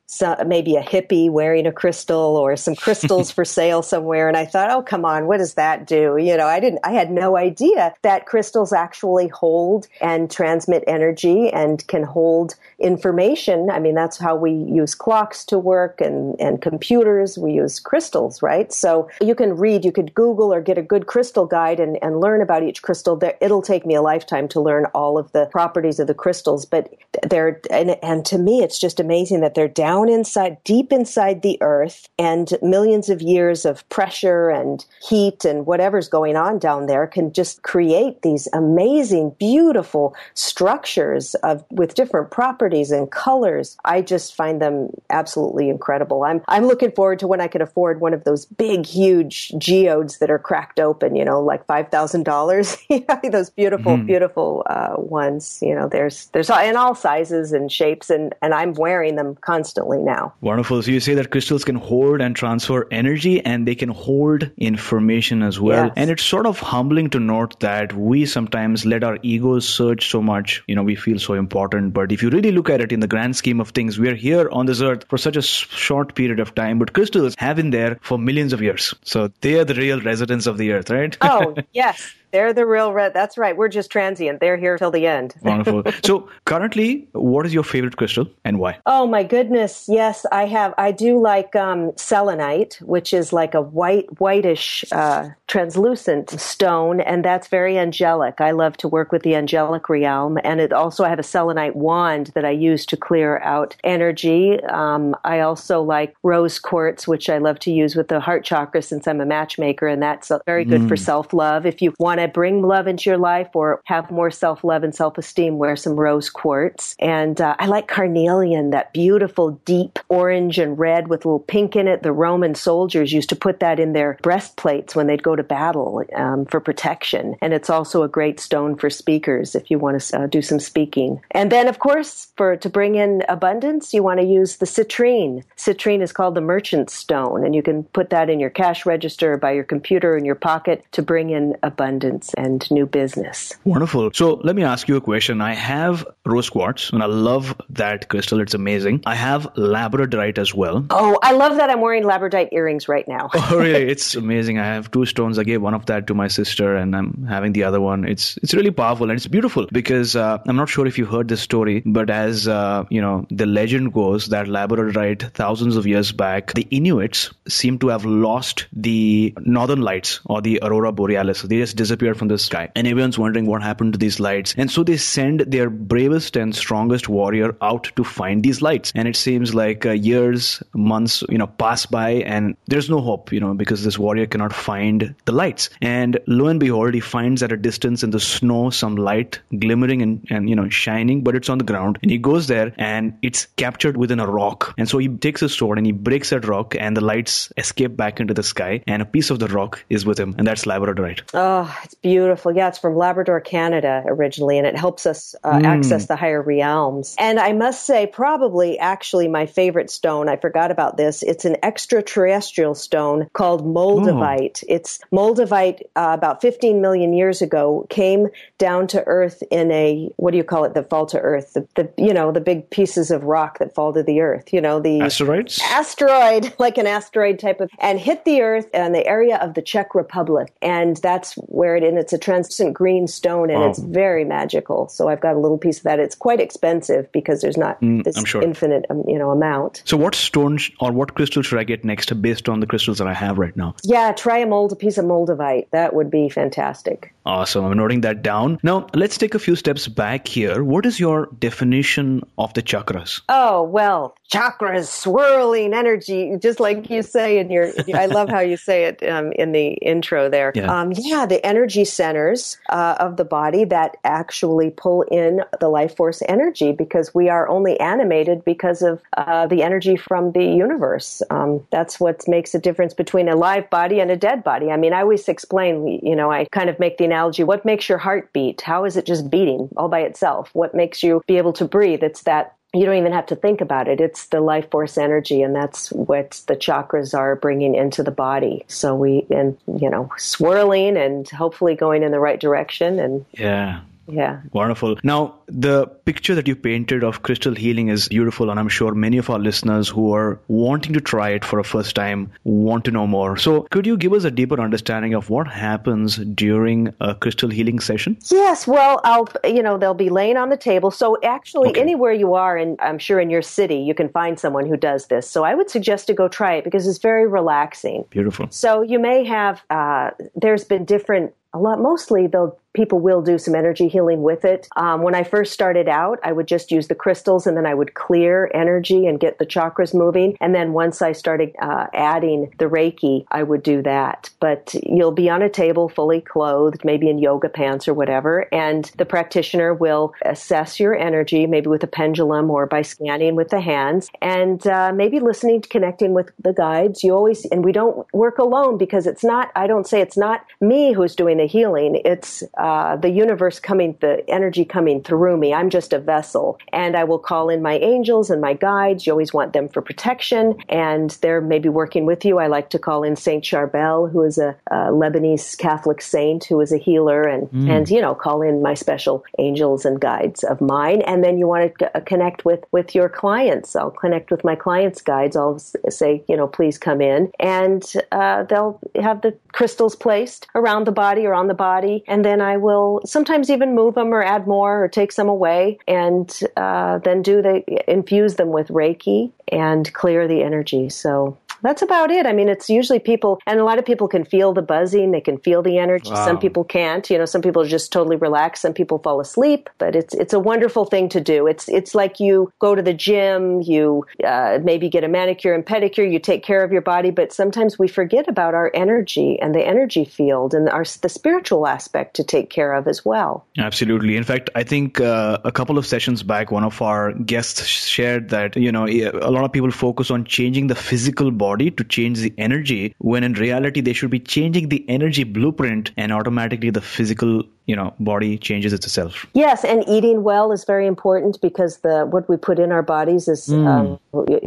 maybe 0.45 0.77
a 0.77 0.83
hippie 0.83 1.29
wearing 1.29 1.65
a 1.65 1.73
crystal 1.73 2.04
or 2.13 2.55
some 2.55 2.75
crystals 2.75 3.31
for 3.35 3.45
sale 3.45 3.81
somewhere. 3.81 4.27
And 4.27 4.37
I 4.37 4.45
thought, 4.45 4.71
oh, 4.71 4.81
come 4.81 5.05
on, 5.05 5.27
what 5.27 5.37
does 5.37 5.55
that 5.55 5.87
do? 5.87 6.17
You 6.17 6.37
know, 6.37 6.47
I 6.47 6.59
didn't, 6.59 6.79
I 6.83 6.91
had 6.91 7.11
no 7.11 7.37
idea 7.37 7.93
that 8.01 8.25
crystals 8.25 8.73
actually 8.73 9.27
hold 9.27 9.87
and 10.01 10.29
transmit 10.29 10.83
energy 10.87 11.49
and 11.49 11.85
can 11.87 12.03
hold 12.03 12.55
information. 12.79 13.69
I 13.69 13.79
mean, 13.79 13.95
that's 13.95 14.17
how 14.17 14.35
we 14.35 14.51
use 14.51 14.95
clocks 14.95 15.45
to 15.45 15.57
work 15.59 16.01
and, 16.01 16.39
and 16.39 16.61
computers. 16.61 17.37
We 17.37 17.53
use 17.53 17.79
crystals, 17.79 18.41
right? 18.41 18.71
So 18.71 19.09
you 19.21 19.35
can 19.35 19.55
read, 19.55 19.85
you 19.85 19.91
could 19.91 20.13
Google 20.13 20.53
or 20.53 20.61
get 20.61 20.77
a 20.77 20.81
good 20.81 21.07
crystal 21.07 21.45
guide 21.45 21.79
and, 21.79 21.97
and 22.03 22.19
learn 22.19 22.41
about 22.41 22.63
each 22.63 22.81
crystal. 22.81 23.21
It'll 23.39 23.61
take 23.61 23.85
me 23.85 23.95
a 23.95 24.01
lifetime 24.01 24.47
to 24.49 24.61
learn 24.61 24.85
all 24.93 25.17
of 25.17 25.31
the 25.31 25.45
properties 25.47 25.99
of 25.99 26.07
the 26.07 26.13
crystals, 26.13 26.65
but 26.65 26.93
they're, 27.23 27.61
and, 27.69 27.97
and 28.03 28.25
to 28.25 28.37
me, 28.37 28.61
it's 28.61 28.79
just 28.79 28.99
amazing 28.99 29.41
that 29.41 29.55
they're 29.55 29.67
down 29.67 30.09
inside, 30.09 30.63
deep 30.63 30.91
inside 30.91 31.41
the 31.41 31.57
earth, 31.61 31.94
and 32.17 32.53
millions 32.61 33.09
of 33.09 33.21
years 33.21 33.65
of 33.65 33.87
pressure 33.89 34.49
and 34.49 34.85
heat 35.01 35.43
and 35.43 35.65
whatever's 35.65 36.07
going 36.07 36.35
on 36.35 36.59
down 36.59 36.85
there 36.85 37.07
can 37.07 37.33
just 37.33 37.63
create 37.63 38.21
these 38.21 38.47
amazing, 38.53 39.35
beautiful 39.37 40.15
structures 40.33 41.35
of 41.35 41.63
with 41.69 41.95
different 41.95 42.31
properties 42.31 42.91
and 42.91 43.11
colors. 43.11 43.77
I 43.83 44.01
just 44.01 44.35
find 44.35 44.61
them 44.61 44.89
absolutely 45.09 45.69
incredible. 45.69 46.23
I'm 46.23 46.41
I'm 46.47 46.65
looking 46.65 46.91
forward 46.91 47.19
to 47.19 47.27
when 47.27 47.41
I 47.41 47.47
can 47.47 47.61
afford 47.61 47.99
one 47.99 48.13
of 48.13 48.23
those 48.23 48.45
big, 48.45 48.85
huge 48.85 49.51
geodes 49.57 50.19
that 50.19 50.31
are 50.31 50.39
cracked 50.39 50.79
open. 50.79 51.15
You 51.15 51.25
know, 51.25 51.41
like 51.41 51.65
five 51.65 51.89
thousand 51.89 52.23
dollars. 52.23 52.77
those 53.31 53.49
beautiful, 53.49 53.97
mm. 53.97 54.05
beautiful 54.05 54.63
uh, 54.67 54.95
ones. 54.97 55.59
You 55.61 55.75
know, 55.75 55.89
there's 55.89 56.27
there's 56.27 56.49
in 56.49 56.75
all 56.75 56.95
sizes 56.95 57.51
and 57.51 57.71
shapes, 57.71 58.09
and 58.09 58.33
and 58.41 58.53
I'm 58.53 58.73
wearing 58.73 59.15
them 59.15 59.35
constantly 59.41 59.99
now. 59.99 60.33
Wonderful. 60.41 60.81
So 60.81 60.91
you 60.91 60.99
say 60.99 61.13
that 61.15 61.31
crystals 61.31 61.63
can 61.63 61.75
hold 61.85 62.21
and 62.21 62.35
transfer 62.35 62.87
energy 62.91 63.33
and 63.53 63.67
they 63.67 63.75
can 63.75 63.89
hold 63.89 64.49
information 64.57 65.43
as 65.43 65.59
well. 65.59 65.85
Yes. 65.85 65.93
And 65.95 66.09
it's 66.09 66.23
sort 66.23 66.45
of 66.45 66.59
humbling 66.59 67.09
to 67.11 67.19
note 67.19 67.59
that 67.59 67.93
we 67.93 68.25
sometimes 68.25 68.85
let 68.85 69.03
our 69.03 69.17
egos 69.21 69.67
surge 69.67 70.09
so 70.09 70.21
much. 70.21 70.63
You 70.67 70.75
know, 70.75 70.83
we 70.83 70.95
feel 70.95 71.19
so 71.19 71.33
important. 71.33 71.93
But 71.93 72.11
if 72.11 72.23
you 72.23 72.29
really 72.29 72.51
look 72.51 72.69
at 72.69 72.81
it 72.81 72.91
in 72.91 72.99
the 72.99 73.07
grand 73.07 73.35
scheme 73.35 73.61
of 73.61 73.69
things, 73.69 73.99
we're 73.99 74.15
here 74.15 74.49
on 74.51 74.65
this 74.65 74.81
earth 74.81 75.05
for 75.09 75.17
such 75.17 75.37
a 75.37 75.41
short 75.41 76.15
period 76.15 76.39
of 76.39 76.55
time, 76.55 76.79
but 76.79 76.93
crystals 76.93 77.35
have 77.37 77.57
been 77.57 77.69
there 77.69 77.97
for 78.01 78.17
millions 78.17 78.53
of 78.53 78.61
years. 78.61 78.93
So 79.03 79.31
they 79.41 79.59
are 79.59 79.65
the 79.65 79.75
real 79.75 80.01
residents 80.01 80.47
of 80.47 80.57
the 80.57 80.71
earth, 80.71 80.89
right? 80.89 81.17
Oh, 81.21 81.55
yes. 81.73 82.13
They're 82.35 82.51
the 82.51 82.65
real 82.65 82.91
red. 82.91 83.13
That's 83.13 83.37
right. 83.37 83.55
We're 83.55 83.69
just 83.69 83.89
transient. 83.89 84.41
They're 84.41 84.57
here 84.57 84.77
till 84.77 84.91
the 84.91 85.07
end. 85.07 85.35
Wonderful. 85.41 85.83
So 86.03 86.27
currently, 86.43 87.07
what 87.13 87.45
is 87.45 87.53
your 87.53 87.63
favorite 87.63 87.95
crystal 87.95 88.27
and 88.43 88.59
why? 88.59 88.77
Oh 88.85 89.07
my 89.07 89.23
goodness. 89.23 89.85
Yes, 89.87 90.25
I 90.33 90.45
have. 90.47 90.73
I 90.77 90.91
do 90.91 91.17
like 91.17 91.55
um, 91.55 91.93
selenite, 91.95 92.77
which 92.81 93.13
is 93.13 93.31
like 93.31 93.53
a 93.53 93.61
white, 93.61 94.19
whitish, 94.19 94.83
uh, 94.91 95.29
translucent 95.47 96.29
stone, 96.31 96.99
and 96.99 97.23
that's 97.23 97.47
very 97.47 97.79
angelic. 97.79 98.41
I 98.41 98.51
love 98.51 98.75
to 98.77 98.89
work 98.89 99.13
with 99.13 99.23
the 99.23 99.35
angelic 99.35 99.87
realm, 99.87 100.37
and 100.43 100.59
it 100.59 100.73
also 100.73 101.05
I 101.05 101.09
have 101.09 101.19
a 101.19 101.23
selenite 101.23 101.77
wand 101.77 102.31
that 102.35 102.43
I 102.43 102.51
use 102.51 102.85
to 102.87 102.97
clear 102.97 103.39
out 103.43 103.77
energy. 103.85 104.61
Um, 104.65 105.15
I 105.23 105.39
also 105.39 105.81
like 105.81 106.15
rose 106.21 106.59
quartz, 106.59 107.07
which 107.07 107.29
I 107.29 107.37
love 107.37 107.59
to 107.59 107.71
use 107.71 107.95
with 107.95 108.09
the 108.09 108.19
heart 108.19 108.43
chakra 108.43 108.81
since 108.81 109.07
I'm 109.07 109.21
a 109.21 109.25
matchmaker, 109.25 109.87
and 109.87 110.03
that's 110.03 110.33
very 110.45 110.65
good 110.65 110.81
mm. 110.81 110.89
for 110.89 110.97
self 110.97 111.31
love. 111.31 111.65
If 111.65 111.81
you 111.81 111.93
want 111.97 112.19
to 112.19 112.24
bring 112.27 112.61
love 112.61 112.87
into 112.87 113.09
your 113.09 113.17
life 113.17 113.49
or 113.53 113.81
have 113.85 114.11
more 114.11 114.31
self 114.31 114.63
love 114.63 114.83
and 114.83 114.93
self 114.93 115.17
esteem, 115.17 115.57
wear 115.57 115.75
some 115.75 115.99
rose 115.99 116.29
quartz. 116.29 116.95
And 116.99 117.39
uh, 117.39 117.55
I 117.59 117.67
like 117.67 117.87
carnelian, 117.87 118.71
that 118.71 118.93
beautiful 118.93 119.51
deep 119.65 119.99
orange 120.09 120.59
and 120.59 120.77
red 120.77 121.07
with 121.07 121.25
a 121.25 121.27
little 121.27 121.39
pink 121.39 121.75
in 121.75 121.87
it. 121.87 122.03
The 122.03 122.11
Roman 122.11 122.55
soldiers 122.55 123.13
used 123.13 123.29
to 123.29 123.35
put 123.35 123.59
that 123.59 123.79
in 123.79 123.93
their 123.93 124.17
breastplates 124.21 124.95
when 124.95 125.07
they'd 125.07 125.23
go 125.23 125.35
to 125.35 125.43
battle 125.43 126.03
um, 126.15 126.45
for 126.45 126.59
protection. 126.59 127.35
And 127.41 127.53
it's 127.53 127.69
also 127.69 128.03
a 128.03 128.07
great 128.07 128.39
stone 128.39 128.75
for 128.75 128.89
speakers 128.89 129.55
if 129.55 129.69
you 129.69 129.79
want 129.79 130.01
to 130.01 130.19
uh, 130.19 130.27
do 130.27 130.41
some 130.41 130.59
speaking. 130.59 131.21
And 131.31 131.51
then, 131.51 131.67
of 131.67 131.79
course, 131.79 132.31
for 132.37 132.55
to 132.57 132.69
bring 132.69 132.95
in 132.95 133.23
abundance, 133.29 133.93
you 133.93 134.03
want 134.03 134.19
to 134.19 134.25
use 134.25 134.57
the 134.57 134.65
citrine. 134.65 135.43
Citrine 135.57 136.01
is 136.01 136.11
called 136.11 136.35
the 136.35 136.41
merchant 136.41 136.89
stone, 136.89 137.45
and 137.45 137.55
you 137.55 137.63
can 137.63 137.83
put 137.83 138.09
that 138.09 138.29
in 138.29 138.39
your 138.39 138.49
cash 138.49 138.85
register 138.85 139.37
by 139.37 139.51
your 139.51 139.63
computer 139.63 140.17
in 140.17 140.25
your 140.25 140.35
pocket 140.35 140.83
to 140.91 141.01
bring 141.01 141.29
in 141.29 141.55
abundance 141.63 142.14
and 142.37 142.69
new 142.71 142.85
business. 142.85 143.53
Wonderful. 143.63 144.11
So 144.13 144.35
let 144.43 144.55
me 144.55 144.63
ask 144.63 144.87
you 144.87 144.95
a 144.95 145.01
question. 145.01 145.41
I 145.41 145.53
have 145.53 146.05
rose 146.25 146.49
quartz 146.49 146.89
and 146.91 147.03
I 147.03 147.07
love 147.07 147.59
that 147.69 148.09
crystal. 148.09 148.39
It's 148.41 148.53
amazing. 148.53 149.03
I 149.05 149.15
have 149.15 149.43
labradorite 149.55 150.37
as 150.37 150.53
well. 150.53 150.85
Oh, 150.89 151.17
I 151.21 151.33
love 151.33 151.57
that 151.57 151.69
I'm 151.69 151.81
wearing 151.81 152.03
labradorite 152.03 152.49
earrings 152.51 152.87
right 152.87 153.07
now. 153.07 153.29
oh, 153.33 153.57
really? 153.57 153.83
It's 153.83 154.15
amazing. 154.25 154.59
I 154.59 154.65
have 154.65 154.91
two 154.91 155.05
stones. 155.05 155.39
I 155.39 155.43
gave 155.43 155.61
one 155.61 155.73
of 155.73 155.85
that 155.87 156.07
to 156.07 156.13
my 156.13 156.27
sister 156.27 156.75
and 156.75 156.95
I'm 156.95 157.25
having 157.25 157.53
the 157.53 157.63
other 157.63 157.81
one. 157.81 158.05
It's 158.05 158.37
it's 158.37 158.53
really 158.53 158.71
powerful 158.71 159.09
and 159.09 159.17
it's 159.17 159.27
beautiful 159.27 159.67
because 159.71 160.15
uh, 160.15 160.39
I'm 160.47 160.55
not 160.55 160.69
sure 160.69 160.87
if 160.87 160.97
you 160.97 161.05
heard 161.05 161.27
this 161.27 161.41
story, 161.41 161.81
but 161.85 162.09
as 162.09 162.47
uh, 162.47 162.85
you 162.89 163.01
know, 163.01 163.25
the 163.29 163.45
legend 163.45 163.93
goes 163.93 164.27
that 164.27 164.47
labradorite 164.47 165.31
thousands 165.33 165.75
of 165.75 165.87
years 165.87 166.11
back, 166.11 166.53
the 166.53 166.67
Inuits 166.71 167.31
seem 167.47 167.79
to 167.79 167.89
have 167.89 168.05
lost 168.05 168.67
the 168.73 169.33
northern 169.41 169.81
lights 169.81 170.21
or 170.25 170.41
the 170.41 170.59
aurora 170.61 170.91
borealis. 170.91 171.41
They 171.41 171.57
just 171.57 171.75
disappeared 171.75 171.94
disappeared 171.95 172.17
from 172.17 172.27
the 172.27 172.37
sky. 172.37 172.69
And 172.75 172.87
everyone's 172.87 173.17
wondering 173.17 173.45
what 173.45 173.63
happened 173.63 173.93
to 173.93 173.99
these 173.99 174.19
lights. 174.19 174.53
And 174.57 174.69
so 174.69 174.83
they 174.83 174.97
send 174.97 175.39
their 175.39 175.69
bravest 175.69 176.35
and 176.35 176.53
strongest 176.53 177.07
warrior 177.07 177.55
out 177.61 177.89
to 177.95 178.03
find 178.03 178.43
these 178.43 178.61
lights. 178.61 178.91
And 178.95 179.07
it 179.07 179.15
seems 179.15 179.55
like 179.55 179.85
uh, 179.85 179.91
years, 179.91 180.61
months, 180.73 181.23
you 181.29 181.37
know, 181.37 181.47
pass 181.47 181.85
by 181.85 182.09
and 182.33 182.57
there's 182.67 182.89
no 182.89 182.99
hope, 182.99 183.31
you 183.31 183.39
know, 183.39 183.53
because 183.53 183.83
this 183.83 183.97
warrior 183.97 184.25
cannot 184.25 184.51
find 184.51 185.15
the 185.23 185.31
lights. 185.31 185.69
And 185.81 186.19
lo 186.27 186.47
and 186.47 186.59
behold, 186.59 186.93
he 186.93 186.99
finds 186.99 187.41
at 187.43 187.53
a 187.53 187.57
distance 187.57 188.03
in 188.03 188.09
the 188.09 188.19
snow 188.19 188.71
some 188.71 188.97
light 188.97 189.39
glimmering 189.57 190.01
and, 190.01 190.27
and 190.29 190.49
you 190.49 190.55
know, 190.55 190.67
shining, 190.67 191.23
but 191.23 191.35
it's 191.35 191.49
on 191.49 191.59
the 191.59 191.63
ground. 191.63 191.99
And 192.01 192.11
he 192.11 192.17
goes 192.17 192.47
there 192.47 192.73
and 192.77 193.17
it's 193.21 193.47
captured 193.55 193.95
within 193.95 194.19
a 194.19 194.27
rock. 194.27 194.73
And 194.77 194.89
so 194.89 194.97
he 194.97 195.07
takes 195.07 195.39
his 195.39 195.53
sword 195.53 195.77
and 195.77 195.85
he 195.85 195.93
breaks 195.93 196.31
that 196.31 196.45
rock 196.45 196.75
and 196.77 196.97
the 196.97 197.01
lights 197.01 197.53
escape 197.55 197.95
back 197.95 198.19
into 198.19 198.33
the 198.33 198.43
sky 198.43 198.83
and 198.85 199.01
a 199.01 199.05
piece 199.05 199.29
of 199.29 199.39
the 199.39 199.47
rock 199.47 199.85
is 199.89 200.05
with 200.05 200.19
him. 200.19 200.35
And 200.37 200.45
that's 200.45 200.65
labradorite. 200.65 201.21
Oh, 201.33 201.73
it's 201.85 201.93
beautiful. 201.93 202.55
Yeah, 202.55 202.67
it's 202.67 202.79
from 202.79 202.95
Labrador, 202.95 203.39
Canada 203.39 204.03
originally, 204.07 204.57
and 204.57 204.65
it 204.65 204.75
helps 204.75 205.05
us 205.05 205.35
uh, 205.43 205.53
mm. 205.53 205.63
access 205.63 206.07
the 206.07 206.15
higher 206.15 206.41
realms. 206.41 207.15
And 207.19 207.39
I 207.39 207.53
must 207.53 207.85
say, 207.85 208.07
probably 208.07 208.79
actually 208.79 209.27
my 209.27 209.45
favorite 209.45 209.91
stone, 209.91 210.27
I 210.27 210.35
forgot 210.35 210.71
about 210.71 210.97
this, 210.97 211.21
it's 211.21 211.45
an 211.45 211.57
extraterrestrial 211.63 212.73
stone 212.73 213.27
called 213.33 213.65
Moldavite. 213.65 214.63
Oh. 214.63 214.67
It's 214.67 214.99
Moldavite 215.11 215.81
uh, 215.95 216.09
about 216.13 216.41
15 216.41 216.81
million 216.81 217.13
years 217.13 217.41
ago 217.41 217.85
came 217.89 218.27
down 218.57 218.87
to 218.87 219.03
Earth 219.05 219.43
in 219.51 219.71
a, 219.71 220.09
what 220.15 220.31
do 220.31 220.37
you 220.37 220.43
call 220.43 220.63
it, 220.63 220.73
that 220.73 220.89
fall 220.89 221.05
to 221.07 221.19
Earth? 221.19 221.53
The, 221.53 221.67
the, 221.75 221.93
you 221.97 222.13
know, 222.13 222.31
the 222.31 222.41
big 222.41 222.69
pieces 222.71 223.11
of 223.11 223.23
rock 223.23 223.59
that 223.59 223.75
fall 223.75 223.93
to 223.93 224.01
the 224.01 224.21
Earth, 224.21 224.51
you 224.51 224.61
know, 224.61 224.79
the 224.79 225.01
asteroids? 225.01 225.59
Asteroid, 225.63 226.51
like 226.59 226.79
an 226.79 226.87
asteroid 226.87 227.37
type 227.37 227.61
of, 227.61 227.69
and 227.77 227.99
hit 227.99 228.25
the 228.25 228.41
Earth 228.41 228.67
in 228.73 228.91
the 228.91 229.05
area 229.05 229.37
of 229.37 229.53
the 229.53 229.61
Czech 229.61 229.93
Republic. 229.93 230.51
And 230.63 230.97
that's 230.97 231.35
where 231.35 231.74
carat 231.79 231.89
and 231.89 231.97
it's 231.97 232.13
a 232.13 232.17
translucent 232.17 232.73
green 232.73 233.07
stone 233.07 233.49
and 233.49 233.59
Wow. 233.61 233.69
it's 233.69 233.79
very 233.79 234.25
magical. 234.25 234.87
So 234.89 235.07
I've 235.09 235.21
got 235.21 235.35
a 235.35 235.39
little 235.39 235.57
piece 235.57 235.77
of 235.77 235.83
that. 235.83 235.99
It's 235.99 236.15
quite 236.15 236.39
expensive 236.39 237.11
because 237.11 237.41
there's 237.41 237.57
not 237.57 237.79
this 237.79 238.15
Mm, 238.15 238.17
I'm 238.17 238.25
sure. 238.25 238.41
infinite, 238.41 238.85
um, 238.89 239.03
you 239.07 239.17
know, 239.17 239.31
amount. 239.31 239.81
So, 239.85 239.97
what 239.97 240.15
stone 240.15 240.57
sh- 240.57 240.71
or 240.79 240.91
what 240.91 241.13
crystal 241.15 241.41
should 241.43 241.59
I 241.59 241.63
get 241.63 241.83
next 241.85 242.11
based 242.21 242.49
on 242.49 242.59
the 242.59 242.67
crystals 242.67 242.97
that 242.99 243.07
I 243.07 243.13
have 243.13 243.37
right 243.37 243.55
now? 243.57 243.75
Yeah, 243.83 244.11
try 244.13 244.37
a 244.39 244.45
mold, 244.45 244.71
a 244.71 244.75
piece 244.75 244.97
of 244.97 245.05
moldavite. 245.05 245.67
That 245.71 245.93
would 245.93 246.09
be 246.09 246.29
fantastic. 246.29 247.13
Awesome. 247.25 247.65
I'm 247.65 247.75
noting 247.77 248.01
that 248.01 248.21
down. 248.21 248.59
Now, 248.61 248.85
let's 248.93 249.17
take 249.17 249.33
a 249.33 249.39
few 249.39 249.55
steps 249.55 249.87
back 249.87 250.27
here. 250.27 250.63
What 250.63 250.85
is 250.85 250.99
your 250.99 251.27
definition 251.39 252.21
of 252.37 252.53
the 252.53 252.61
chakras? 252.61 253.21
Oh, 253.29 253.63
well, 253.63 254.15
chakras, 254.31 254.85
swirling 254.87 255.73
energy, 255.73 256.35
just 256.39 256.59
like 256.59 256.89
you 256.89 257.01
say 257.01 257.39
in 257.39 257.49
your, 257.49 257.71
I 257.95 258.05
love 258.05 258.29
how 258.29 258.41
you 258.41 258.57
say 258.57 258.83
it 258.85 259.01
um, 259.09 259.31
in 259.33 259.51
the 259.53 259.69
intro 259.81 260.29
there. 260.29 260.45
Yeah. 260.55 260.71
Um, 260.79 260.93
yeah, 260.95 261.25
the 261.25 261.43
energy 261.45 261.64
centers 261.69 262.57
uh, 262.69 262.95
of 262.99 263.17
the 263.17 263.25
body 263.25 263.65
that 263.65 263.97
actually 264.03 264.69
pull 264.69 265.01
in 265.03 265.41
the 265.59 265.69
life 265.69 265.95
force 265.95 266.21
energy 266.27 266.71
because 266.71 267.13
we 267.15 267.29
are 267.29 267.47
only 267.47 267.79
animated 267.79 268.43
because 268.45 268.81
of 268.81 269.01
uh, 269.17 269.47
the 269.47 269.63
energy 269.63 269.95
from 269.95 270.31
the 270.33 270.43
universe. 270.43 271.21
Um, 271.29 271.65
that's 271.71 271.99
what 271.99 272.27
makes 272.27 272.53
a 272.53 272.59
difference 272.59 272.93
between 272.93 273.27
a 273.29 273.35
live 273.35 273.69
body 273.69 273.99
and 273.99 274.11
a 274.11 274.17
dead 274.17 274.43
body. 274.43 274.71
I 274.71 274.77
mean, 274.77 274.93
I 274.93 275.01
always 275.01 275.27
explain, 275.27 275.99
you 276.03 276.15
know, 276.15 276.31
I 276.31 276.45
kind 276.51 276.69
of 276.69 276.79
make 276.79 276.97
the 276.97 277.05
analogy 277.05 277.43
what 277.43 277.65
makes 277.65 277.87
your 277.89 277.97
heart 277.97 278.31
beat? 278.33 278.61
How 278.61 278.85
is 278.85 278.97
it 278.97 279.05
just 279.05 279.29
beating 279.29 279.69
all 279.77 279.89
by 279.89 280.01
itself? 280.01 280.49
What 280.53 280.75
makes 280.75 281.03
you 281.03 281.21
be 281.27 281.37
able 281.37 281.53
to 281.53 281.65
breathe? 281.65 282.03
It's 282.03 282.23
that 282.23 282.54
you 282.75 282.85
don't 282.85 282.97
even 282.97 283.13
have 283.13 283.25
to 283.27 283.35
think 283.35 283.61
about 283.61 283.87
it. 283.87 284.01
It's 284.01 284.27
the 284.27 284.41
life 284.41 284.69
force 284.69 284.97
energy, 284.97 285.41
and 285.41 285.55
that's 285.55 285.91
what 285.91 286.41
the 286.47 286.55
chakras 286.55 287.17
are 287.17 287.35
bringing 287.35 287.75
into 287.75 288.03
the 288.03 288.11
body. 288.11 288.65
So 288.67 288.95
we, 288.95 289.25
and 289.29 289.57
you 289.67 289.89
know, 289.89 290.11
swirling 290.17 290.97
and 290.97 291.27
hopefully 291.29 291.75
going 291.75 292.03
in 292.03 292.11
the 292.11 292.19
right 292.19 292.39
direction. 292.39 292.99
And 292.99 293.25
Yeah. 293.33 293.81
Yeah, 294.07 294.41
Wonderful. 294.51 294.97
Now, 295.03 295.35
the 295.47 295.87
picture 295.87 296.35
that 296.35 296.47
you 296.47 296.55
painted 296.55 297.03
of 297.03 297.23
crystal 297.23 297.55
healing 297.55 297.89
is 297.89 298.07
beautiful, 298.07 298.49
and 298.49 298.59
I'm 298.59 298.69
sure 298.69 298.93
many 298.93 299.17
of 299.17 299.29
our 299.29 299.39
listeners 299.39 299.89
who 299.89 300.13
are 300.13 300.39
wanting 300.47 300.93
to 300.93 301.01
try 301.01 301.29
it 301.31 301.43
for 301.45 301.59
a 301.59 301.63
first 301.63 301.95
time 301.95 302.31
want 302.43 302.85
to 302.85 302.91
know 302.91 303.07
more. 303.07 303.37
So, 303.37 303.61
could 303.71 303.85
you 303.85 303.97
give 303.97 304.13
us 304.13 304.23
a 304.23 304.31
deeper 304.31 304.59
understanding 304.61 305.13
of 305.13 305.29
what 305.29 305.47
happens 305.47 306.17
during 306.17 306.93
a 306.99 307.15
crystal 307.15 307.49
healing 307.49 307.79
session? 307.79 308.17
Yes, 308.31 308.67
well, 308.67 309.01
I'll 309.03 309.27
you 309.43 309.61
know 309.63 309.77
they'll 309.77 309.93
be 309.93 310.09
laying 310.09 310.37
on 310.37 310.49
the 310.49 310.57
table. 310.57 310.91
So 310.91 311.17
actually, 311.23 311.69
Okay. 311.69 311.81
anywhere 311.81 312.13
you 312.13 312.33
are, 312.35 312.57
and 312.57 312.77
I'm 312.81 312.99
sure 312.99 313.19
in 313.19 313.29
your 313.29 313.41
city, 313.41 313.77
you 313.77 313.93
can 313.93 314.09
find 314.09 314.39
someone 314.39 314.65
who 314.65 314.77
does 314.77 315.07
this. 315.07 315.29
So 315.29 315.43
I 315.43 315.55
would 315.55 315.69
suggest 315.69 316.07
to 316.07 316.13
go 316.13 316.27
try 316.27 316.55
it 316.55 316.63
because 316.63 316.87
it's 316.87 316.99
very 316.99 317.27
relaxing. 317.27 318.05
Beautiful. 318.09 318.47
So 318.49 318.81
you 318.81 318.99
may 318.99 319.23
have. 319.25 319.63
Uh, 319.69 320.11
there's 320.35 320.63
been 320.63 320.85
different. 320.85 321.33
A 321.55 321.57
lot. 321.57 321.79
Mostly, 321.79 322.27
they'll 322.27 322.59
people 322.75 322.99
will 322.99 323.21
do 323.21 323.37
some 323.39 323.55
energy 323.55 323.87
healing 323.87 324.21
with 324.21 324.45
it. 324.45 324.67
Um, 324.75 325.01
when 325.01 325.15
I 325.15 325.23
first 325.23 325.53
started 325.53 325.87
out, 325.87 326.19
I 326.23 326.31
would 326.31 326.47
just 326.47 326.71
use 326.71 326.87
the 326.87 326.95
crystals, 326.95 327.47
and 327.47 327.57
then 327.57 327.65
I 327.65 327.73
would 327.73 327.95
clear 327.95 328.51
energy 328.53 329.07
and 329.07 329.19
get 329.19 329.39
the 329.39 329.45
chakras 329.45 329.93
moving. 329.93 330.37
And 330.39 330.53
then 330.53 330.73
once 330.73 331.01
I 331.01 331.13
started 331.13 331.55
uh, 331.59 331.87
adding 331.93 332.53
the 332.59 332.65
Reiki, 332.65 333.25
I 333.31 333.41
would 333.41 333.63
do 333.63 333.81
that. 333.83 334.29
But 334.39 334.75
you'll 334.83 335.11
be 335.11 335.29
on 335.29 335.41
a 335.41 335.49
table, 335.49 335.89
fully 335.89 336.21
clothed, 336.21 336.83
maybe 336.83 337.09
in 337.09 337.17
yoga 337.17 337.49
pants 337.49 337.87
or 337.87 337.93
whatever, 337.93 338.53
and 338.53 338.91
the 338.97 339.05
practitioner 339.05 339.73
will 339.73 340.13
assess 340.23 340.79
your 340.79 340.95
energy, 340.95 341.47
maybe 341.47 341.67
with 341.67 341.83
a 341.83 341.87
pendulum 341.87 342.51
or 342.51 342.65
by 342.65 342.81
scanning 342.81 343.35
with 343.35 343.49
the 343.49 343.61
hands, 343.61 344.09
and 344.21 344.67
uh, 344.67 344.91
maybe 344.93 345.19
listening 345.19 345.61
to 345.61 345.69
connecting 345.69 346.13
with 346.13 346.29
the 346.43 346.53
guides. 346.53 347.03
You 347.03 347.15
always, 347.15 347.45
and 347.45 347.63
we 347.63 347.71
don't 347.71 348.05
work 348.13 348.37
alone 348.37 348.77
because 348.77 349.07
it's 349.07 349.23
not. 349.23 349.51
I 349.55 349.65
don't 349.67 349.87
say 349.87 350.01
it's 350.01 350.17
not 350.17 350.45
me 350.59 350.91
who's 350.91 351.15
doing 351.15 351.37
the 351.37 351.44
healing. 351.47 352.01
It's 352.05 352.43
uh, 352.57 352.95
the 352.97 353.09
universe 353.09 353.59
coming, 353.59 353.97
the 354.01 354.23
energy 354.29 354.65
coming 354.65 355.03
through 355.03 355.37
me. 355.37 355.53
I'm 355.53 355.69
just 355.69 355.93
a 355.93 355.99
vessel, 355.99 356.59
and 356.71 356.95
I 356.95 357.03
will 357.03 357.19
call 357.19 357.49
in 357.49 357.61
my 357.61 357.77
angels 357.77 358.29
and 358.29 358.41
my 358.41 358.53
guides. 358.53 359.05
You 359.05 359.13
always 359.13 359.33
want 359.33 359.53
them 359.53 359.69
for 359.69 359.81
protection, 359.81 360.55
and 360.69 361.11
they're 361.21 361.41
maybe 361.41 361.69
working 361.69 362.05
with 362.05 362.25
you. 362.25 362.39
I 362.39 362.47
like 362.47 362.69
to 362.71 362.79
call 362.79 363.03
in 363.03 363.15
Saint 363.15 363.43
Charbel, 363.43 364.11
who 364.11 364.23
is 364.23 364.37
a, 364.37 364.55
a 364.71 364.75
Lebanese 364.91 365.57
Catholic 365.57 366.01
saint 366.01 366.45
who 366.45 366.59
is 366.61 366.71
a 366.71 366.77
healer, 366.77 367.23
and 367.23 367.49
and 367.69 367.89
you 367.89 368.01
know 368.01 368.15
call 368.15 368.41
in 368.41 368.61
my 368.61 368.73
special 368.73 369.23
angels 369.39 369.85
and 369.85 369.99
guides 369.99 370.43
of 370.43 370.61
mine. 370.61 371.01
And 371.01 371.23
then 371.23 371.37
you 371.37 371.47
want 371.47 371.77
to 371.77 371.85
c- 371.85 372.01
connect 372.05 372.45
with 372.45 372.63
with 372.71 372.95
your 372.95 373.09
clients. 373.09 373.75
I'll 373.75 373.91
connect 373.91 374.31
with 374.31 374.43
my 374.43 374.55
clients' 374.55 375.01
guides. 375.01 375.35
I'll 375.35 375.59
say, 375.59 376.23
you 376.27 376.35
know, 376.35 376.47
please 376.47 376.77
come 376.77 377.01
in, 377.01 377.31
and 377.39 377.83
uh, 378.11 378.43
they'll 378.43 378.79
have 379.01 379.21
the 379.21 379.37
crystals 379.51 379.95
placed 379.95 380.47
around 380.55 380.85
the 380.85 380.91
body 380.91 381.25
or 381.25 381.33
on 381.35 381.47
the 381.47 381.53
body, 381.53 382.03
and 382.07 382.23
then 382.23 382.41
I 382.41 382.57
will 382.57 383.01
sometimes 383.05 383.49
even 383.49 383.75
move 383.75 383.95
them 383.95 384.13
or 384.13 384.23
add 384.23 384.47
more 384.47 384.83
or 384.83 384.87
take 384.87 385.11
some 385.11 385.29
away, 385.29 385.77
and 385.87 386.27
uh, 386.57 386.99
then 386.99 387.21
do 387.21 387.41
the 387.41 387.63
infuse 387.87 388.35
them 388.35 388.49
with 388.49 388.69
Reiki 388.69 389.31
and 389.49 389.91
clear 389.93 390.27
the 390.27 390.41
energy. 390.41 390.89
So 390.89 391.37
that's 391.61 391.81
about 391.81 392.11
it. 392.11 392.25
I 392.25 392.33
mean, 392.33 392.49
it's 392.49 392.69
usually 392.69 392.99
people, 392.99 393.39
and 393.47 393.59
a 393.59 393.63
lot 393.63 393.79
of 393.79 393.85
people 393.85 394.07
can 394.07 394.25
feel 394.25 394.53
the 394.53 394.61
buzzing, 394.61 395.11
they 395.11 395.21
can 395.21 395.37
feel 395.37 395.61
the 395.61 395.77
energy. 395.77 396.11
Wow. 396.11 396.25
Some 396.25 396.39
people 396.39 396.63
can't. 396.63 397.09
You 397.09 397.17
know, 397.17 397.25
some 397.25 397.41
people 397.41 397.61
are 397.61 397.67
just 397.67 397.91
totally 397.91 398.17
relaxed. 398.17 398.61
Some 398.61 398.73
people 398.73 398.99
fall 398.99 399.19
asleep. 399.19 399.69
But 399.77 399.95
it's 399.95 400.13
it's 400.13 400.33
a 400.33 400.39
wonderful 400.39 400.85
thing 400.85 401.09
to 401.09 401.21
do. 401.21 401.47
It's 401.47 401.67
it's 401.69 401.95
like 401.95 402.19
you 402.19 402.51
go 402.59 402.75
to 402.75 402.81
the 402.81 402.93
gym, 402.93 403.61
you 403.61 404.05
uh, 404.23 404.59
maybe 404.63 404.89
get 404.89 405.03
a 405.03 405.07
manicure 405.07 405.53
and 405.53 405.65
pedicure, 405.65 406.11
you 406.11 406.19
take 406.19 406.43
care 406.43 406.63
of 406.63 406.71
your 406.71 406.81
body. 406.81 407.11
But 407.11 407.31
sometimes 407.31 407.79
we 407.79 407.87
forget 407.87 408.27
about 408.27 408.53
our 408.53 408.71
energy 408.73 409.39
and 409.41 409.55
the 409.55 409.65
energy 409.65 410.05
field 410.05 410.53
and 410.53 410.69
our 410.69 410.83
the 411.01 411.09
spiritual 411.09 411.67
aspect 411.67 412.15
to 412.15 412.23
take 412.23 412.49
care 412.49 412.73
of 412.73 412.87
as 412.87 413.03
well. 413.03 413.45
Absolutely. 413.57 414.17
In 414.17 414.23
fact, 414.23 414.49
I 414.55 414.63
think 414.63 415.01
uh, 415.01 415.39
a 415.43 415.51
couple 415.51 415.77
of 415.77 415.85
sessions 415.85 416.21
back, 416.23 416.51
one 416.51 416.63
of 416.63 416.81
our 416.81 417.13
guests 417.13 417.65
shared 417.65 418.29
that, 418.29 418.55
you 418.55 418.71
know, 418.71 418.87
a 418.87 419.31
lot 419.31 419.43
of 419.43 419.51
people 419.51 419.71
focus 419.71 420.11
on 420.11 420.25
changing 420.25 420.67
the 420.67 420.75
physical 420.75 421.31
body 421.31 421.44
to 421.53 421.83
change 421.83 422.19
the 422.19 422.33
energy, 422.37 422.95
when 422.97 423.23
in 423.23 423.33
reality, 423.33 423.81
they 423.81 423.93
should 423.93 424.09
be 424.09 424.19
changing 424.19 424.69
the 424.69 424.83
energy 424.89 425.23
blueprint 425.23 425.91
and 425.97 426.11
automatically 426.11 426.69
the 426.71 426.81
physical, 426.81 427.43
you 427.65 427.75
know, 427.75 427.93
body 427.99 428.37
changes 428.37 428.73
itself. 428.73 429.25
Yes, 429.33 429.63
and 429.63 429.83
eating 429.87 430.23
well 430.23 430.51
is 430.51 430.65
very 430.65 430.85
important 430.85 431.41
because 431.41 431.79
the 431.79 432.05
what 432.05 432.29
we 432.29 432.37
put 432.37 432.59
in 432.59 432.71
our 432.71 432.83
bodies 432.83 433.27
is 433.27 433.51
um, 433.51 433.99